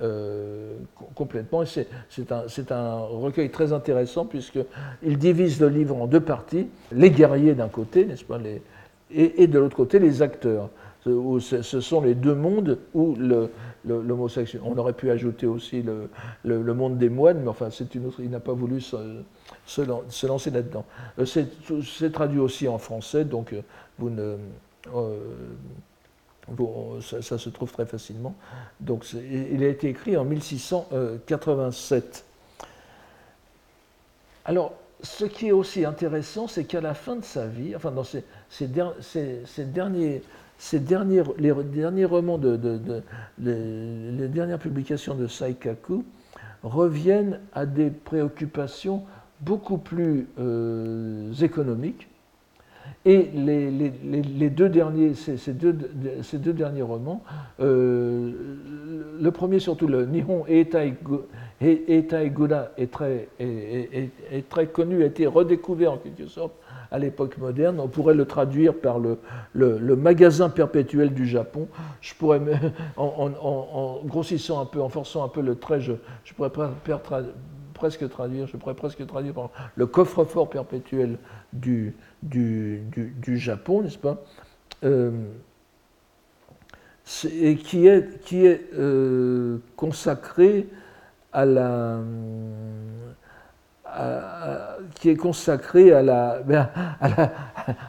euh, 0.01 0.77
complètement. 1.15 1.65
C'est 1.65 2.33
un, 2.33 2.45
un, 2.71 2.99
recueil 2.99 3.51
très 3.51 3.73
intéressant 3.73 4.25
puisqu'il 4.25 5.19
divise 5.19 5.61
le 5.61 5.69
livre 5.69 5.97
en 5.97 6.07
deux 6.07 6.21
parties, 6.21 6.69
les 6.93 7.11
guerriers 7.11 7.55
d'un 7.55 7.69
côté, 7.69 8.05
n'est-ce 8.05 8.25
pas, 8.25 8.39
les, 8.39 8.63
et, 9.15 9.47
de 9.47 9.59
l'autre 9.59 9.77
côté 9.77 9.99
les 9.99 10.23
acteurs. 10.23 10.71
Ce, 11.05 11.81
sont 11.81 12.01
les 12.01 12.15
deux 12.15 12.35
mondes 12.35 12.79
où 12.95 13.17
l'homosexuel. 13.85 14.63
On 14.65 14.79
aurait 14.79 14.93
pu 14.93 15.11
ajouter 15.11 15.47
aussi 15.47 15.83
le, 15.83 16.09
le, 16.45 16.75
monde 16.75 16.97
des 16.97 17.09
moines, 17.09 17.41
mais 17.43 17.49
enfin, 17.49 17.71
c'est 17.71 17.97
une 17.97 18.07
autre. 18.07 18.21
Il 18.21 18.31
n'a 18.31 18.39
pas 18.39 18.53
voulu 18.53 18.81
se, 18.81 18.97
se, 19.67 20.27
lancer 20.27 20.51
là-dedans. 20.53 20.85
Euh, 21.19 21.27
c'est 21.27 22.13
traduit 22.13 22.39
aussi 22.39 22.69
en 22.69 22.79
français, 22.79 23.25
donc 23.25 23.53
vous 23.99 24.11
ne 24.11 24.37
euh, 24.95 25.17
ça, 27.01 27.39
se 27.39 27.49
trouve 27.51 27.73
très 27.73 27.87
facilement. 27.87 28.35
Donc, 28.81 29.07
il 29.13 29.63
a 29.63 29.69
été 29.69 29.89
écrit 29.89 30.17
en 30.17 30.25
1687. 30.25 32.25
Alors, 34.45 34.75
ce 35.03 35.25
qui 35.25 35.47
est 35.49 35.53
aussi 35.53 35.85
intéressant, 35.85 36.49
c'est 36.49 36.65
qu'à 36.65 36.81
la 36.81 36.95
fin 36.95 37.17
de 37.17 37.25
sa 37.25 37.47
vie, 37.47 37.77
enfin, 37.77 37.93
dans 37.93 38.05
ces, 38.05 38.25
derniers, 39.65 40.23
les 41.39 41.55
derniers 41.65 42.05
romans, 42.05 42.39
de, 42.39 43.03
les, 43.39 44.29
dernières 44.29 44.59
publications 44.59 45.15
de 45.15 45.27
Saikaku 45.27 46.05
reviennent 46.63 47.41
à 47.53 47.67
des 47.67 47.91
préoccupations 47.91 49.03
beaucoup 49.41 49.79
plus 49.79 50.29
euh, 50.39 51.33
économiques 51.41 52.09
et 53.05 53.31
les, 53.35 54.51
deux 54.51 54.69
derniers, 54.69 55.15
ces, 55.15 55.53
deux, 55.53 55.73
derniers 56.53 56.83
romans, 56.83 57.23
euh, 57.61 58.31
le 59.21 59.31
premier 59.31 59.59
surtout, 59.59 59.89
le 59.89 60.07
Nihon 60.07 60.45
Eitai, 60.47 60.95
est 61.61 62.09
très, 64.49 64.67
connu, 64.67 65.03
a 65.03 65.07
été 65.07 65.27
redécouvert 65.27 65.93
en 65.93 65.97
quelque 65.97 66.27
sorte 66.27 66.53
à 66.93 66.99
l'époque 66.99 67.39
moderne. 67.39 67.81
On 67.81 67.89
pourrait 67.89 68.15
le 68.15 68.25
traduire 68.25 68.75
par 68.75 69.01
le, 69.01 69.19
magasin 69.97 70.49
perpétuel 70.49 71.13
du 71.13 71.27
Japon. 71.27 71.67
Je 72.01 72.15
pourrais, 72.15 72.41
en, 72.97 74.01
grossissant 74.05 74.61
un 74.61 74.67
peu, 74.67 74.81
en 74.81 74.89
forçant 74.89 75.25
un 75.25 75.29
peu 75.29 75.41
le 75.41 75.57
trait, 75.57 75.81
je, 75.81 75.95
je 76.25 76.35
pourrais 76.35 76.51
presque 77.75 78.09
traduire, 78.09 78.47
je 78.47 78.57
pourrais 78.57 78.75
presque 78.75 79.05
traduire 79.07 79.35
par 79.35 79.51
le 79.75 79.87
coffre-fort 79.87 80.49
perpétuel 80.49 81.19
du, 81.53 81.97
du, 82.23 82.83
du, 82.93 83.39
Japon, 83.39 83.83
n'est-ce 83.83 83.99
pas 83.99 84.23
euh, 84.85 85.11
Et 87.31 87.57
qui 87.57 87.87
est, 87.87 88.21
qui 88.23 88.47
est 88.47 88.69
euh, 88.75 89.59
consacré 89.77 90.69
à 91.33 91.45
la. 91.45 92.01
qui 94.95 95.11
est 95.11 95.17
consacré 95.17 95.93
à 95.93 96.03
la, 96.03 96.41
ben, 96.47 96.69
à, 97.01 97.09
la, 97.09 97.33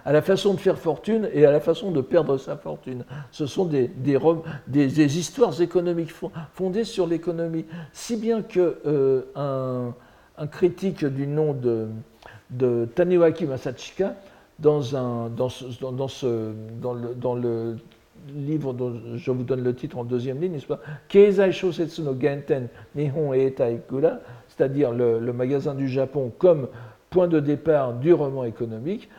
à 0.05 0.11
la, 0.11 0.21
façon 0.21 0.53
de 0.53 0.59
faire 0.59 0.77
fortune 0.77 1.29
et 1.31 1.45
à 1.45 1.51
la 1.51 1.59
façon 1.59 1.91
de 1.91 2.01
perdre 2.01 2.37
sa 2.37 2.57
fortune. 2.57 3.05
Ce 3.31 3.45
sont 3.45 3.65
des, 3.65 3.87
des, 3.87 4.19
des, 4.67 5.17
histoires 5.19 5.61
économiques 5.61 6.13
fondées 6.53 6.83
sur 6.85 7.05
l'économie. 7.07 7.65
Si 7.91 8.17
bien 8.17 8.41
que 8.41 8.79
euh, 8.85 9.23
un, 9.35 9.93
un, 10.37 10.47
critique 10.47 11.05
du 11.05 11.27
nom 11.27 11.53
de, 11.53 11.87
de 12.57 12.87
Taniwaki 12.95 13.45
Masachika 13.45 14.15
dans, 14.59 14.95
un, 14.95 15.29
dans, 15.29 15.49
dans, 15.91 16.07
ce, 16.07 16.51
dans, 16.81 16.93
le, 16.93 17.13
dans 17.15 17.35
le 17.35 17.77
livre 18.35 18.73
dont 18.73 18.93
je 19.15 19.31
vous 19.31 19.43
donne 19.43 19.63
le 19.63 19.75
titre 19.75 19.97
en 19.97 20.03
deuxième 20.03 20.39
ligne, 20.39 20.53
n'est-ce 20.53 20.67
pas? 20.67 20.79
Keizai 21.07 21.51
Shosetsu 21.51 22.01
no 22.01 22.15
Genten 22.19 22.67
Nihon 22.95 23.33
e 23.33 23.51
c'est-à-dire 24.47 24.91
le, 24.91 25.19
magasin 25.33 25.73
du 25.73 25.87
Japon 25.87 26.31
comme 26.37 26.67
point 27.09 27.27
de 27.27 27.39
départ 27.39 27.93
du 27.93 28.13
roman 28.13 28.43
économique, 28.43 29.09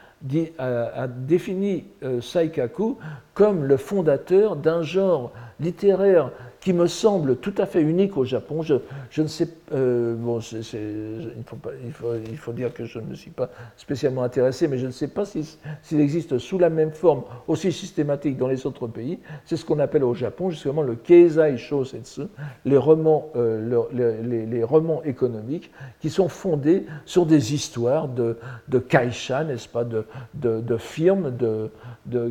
a, 0.58 1.06
défini 1.06 1.84
euh, 2.02 2.20
Saikaku 2.20 2.96
comme 3.34 3.64
le 3.64 3.76
fondateur 3.76 4.56
d'un 4.56 4.82
genre 4.82 5.32
littéraire 5.60 6.30
qui 6.60 6.72
me 6.72 6.86
semble 6.86 7.36
tout 7.36 7.52
à 7.58 7.66
fait 7.66 7.82
unique 7.82 8.16
au 8.16 8.24
Japon. 8.24 8.62
Je, 8.62 8.76
je 9.10 9.20
ne 9.20 9.26
sais, 9.26 9.48
euh, 9.74 10.14
bon, 10.14 10.38
il, 10.40 12.36
faut 12.36 12.52
dire 12.52 12.72
que 12.72 12.84
je 12.84 13.00
ne 13.00 13.06
me 13.06 13.14
suis 13.14 13.30
pas 13.30 13.50
spécialement 13.76 14.22
intéressé, 14.22 14.68
mais 14.68 14.78
je 14.78 14.86
ne 14.86 14.92
sais 14.92 15.08
pas 15.08 15.24
s'il 15.24 16.00
existe 16.00 16.38
sous 16.38 16.58
la 16.58 16.70
même 16.70 16.92
forme 16.92 17.22
aussi 17.48 17.72
systématique 17.72 18.36
dans 18.36 18.46
les 18.46 18.66
autres 18.66 18.86
pays. 18.86 19.18
C'est 19.44 19.56
ce 19.56 19.64
qu'on 19.64 19.80
appelle 19.80 20.04
au 20.04 20.14
Japon 20.14 20.50
justement 20.50 20.82
le 20.82 20.94
Keizai 20.94 21.56
Shosetsu, 21.56 22.22
les 22.64 22.76
romans, 22.76 23.30
euh, 23.36 23.84
les, 23.92 24.62
romans 24.62 25.02
économiques 25.02 25.72
qui 26.00 26.08
sont 26.08 26.28
fondés 26.28 26.86
sur 27.04 27.26
des 27.26 27.52
histoires 27.54 28.06
de, 28.08 28.38
de 28.68 28.78
kaisha, 28.78 29.42
n'est-ce 29.42 29.68
pas, 29.68 29.84
de, 29.84 30.06
de, 30.34 30.76
firmes, 30.76 31.36
de, 31.36 31.70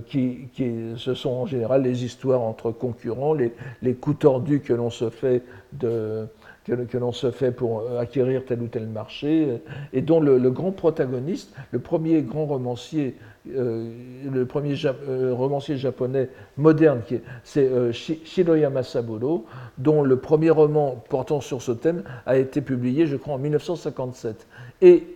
qui, 0.08 0.50
qui, 0.54 0.94
ce 0.96 1.14
sont 1.14 1.32
en 1.32 1.46
général 1.46 1.82
les 1.82 2.06
histoires 2.06 2.42
entre 2.42 2.72
concurrents, 2.72 3.34
les, 3.34 3.54
les 3.82 3.96
coups 3.96 4.20
tordu 4.20 4.62
que 4.62 4.74
l'on 4.74 4.90
se 4.90 5.10
fait 5.10 5.44
de, 5.74 6.28
que, 6.66 6.98
l'on 6.98 7.12
se 7.12 7.32
fait 7.32 7.52
pour 7.52 7.82
euh, 7.82 8.00
acquérir 8.00 8.46
tel 8.46 8.62
ou 8.62 8.68
tel 8.68 8.88
marché, 8.88 9.62
et 9.92 10.02
dont 10.02 10.20
le, 10.20 10.38
grand 10.50 10.72
protagoniste, 10.72 11.54
le 11.72 11.80
premier 11.80 12.22
grand 12.22 12.46
romancier, 12.46 13.16
euh, 13.54 13.92
le 14.32 14.46
premier 14.46 14.76
euh, 14.86 15.34
romancier 15.34 15.78
japonais 15.78 16.30
moderne, 16.58 17.02
c'est 17.44 17.70
Shiroyama 17.92 18.84
Saburo, 18.84 19.46
dont 19.78 20.04
le 20.04 20.18
premier 20.18 20.50
roman 20.50 21.04
portant 21.10 21.42
sur 21.42 21.62
ce 21.62 21.74
thème 21.74 22.04
a 22.26 22.38
été 22.38 22.62
publié, 22.62 23.08
je 23.08 23.18
crois, 23.18 23.36
en 23.36 23.40
1957. 23.40 24.48
Et 24.82 25.08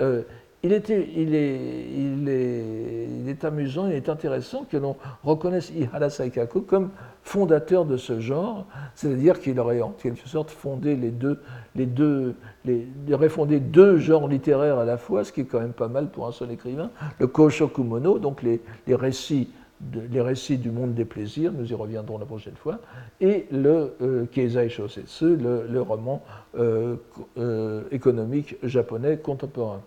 il, 0.64 0.74
est, 3.28 3.46
amusant, 3.46 3.88
il 3.88 3.94
est 3.94 4.10
intéressant 4.10 4.66
que 4.70 4.78
l'on 4.78 4.96
reconnaisse 5.24 5.72
Ihara 5.76 6.10
Saikaku 6.10 6.62
comme 6.62 6.90
fondateur 7.24 7.86
de 7.86 7.98
ce 7.98 8.20
genre, 8.20 8.66
c'est-à-dire 8.96 9.40
qu'il 9.40 9.60
aurait 9.60 9.82
en 9.82 9.92
quelque 9.92 10.28
sorte 10.28 10.50
fondé 10.50 10.96
les 10.96 11.12
deux, 11.12 11.40
les 11.76 11.86
deux, 11.86 12.36
aurait 13.12 13.30
fondé 13.30 13.60
deux 13.60 13.98
genres 13.98 14.28
littéraires 14.28 14.80
à 14.80 14.86
la 14.86 14.98
fois, 14.98 15.24
ce 15.24 15.32
qui 15.32 15.42
est 15.42 15.46
quand 15.46 15.60
même 15.60 15.74
pas 15.74 15.90
mal 15.90 16.10
pour 16.10 16.28
un 16.28 16.32
seul 16.32 16.52
écrivain, 16.52 16.90
le 17.20 17.28
Koshokumono, 17.28 18.18
donc 18.18 18.42
les, 18.42 18.62
récits 18.88 19.50
les 20.12 20.22
récits 20.22 20.58
du 20.58 20.72
monde 20.72 20.96
des 20.96 21.06
plaisirs, 21.06 21.52
nous 21.54 21.72
y 21.72 21.76
reviendrons 21.76 22.18
la 22.18 22.26
prochaine 22.26 22.56
fois, 22.56 22.80
et 23.22 23.46
le 23.52 23.94
euh, 24.02 24.26
Keizai 24.26 24.70
Shosetsu, 24.70 25.36
le, 25.36 25.68
le 25.70 25.82
roman 25.82 26.24
euh, 26.58 26.96
euh, 27.38 27.84
économique 27.92 28.56
japonais 28.64 29.18
contemporain. 29.18 29.84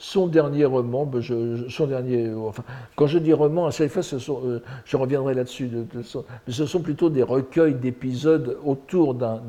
Son 0.00 0.28
dernier 0.28 0.64
roman, 0.64 1.06
ben, 1.06 1.20
son 1.68 1.86
dernier, 1.88 2.32
enfin, 2.32 2.62
quand 2.94 3.08
je 3.08 3.18
dis 3.18 3.32
roman, 3.32 3.66
à 3.66 3.72
chaque 3.72 3.90
fois, 3.90 4.02
euh, 4.44 4.60
je 4.84 4.96
reviendrai 4.96 5.34
là-dessus, 5.34 5.68
mais 5.92 6.52
ce 6.52 6.66
sont 6.66 6.80
plutôt 6.80 7.10
des 7.10 7.24
recueils 7.24 7.74
d'épisodes 7.74 8.58
autour 8.64 9.14
d'un 9.14 9.40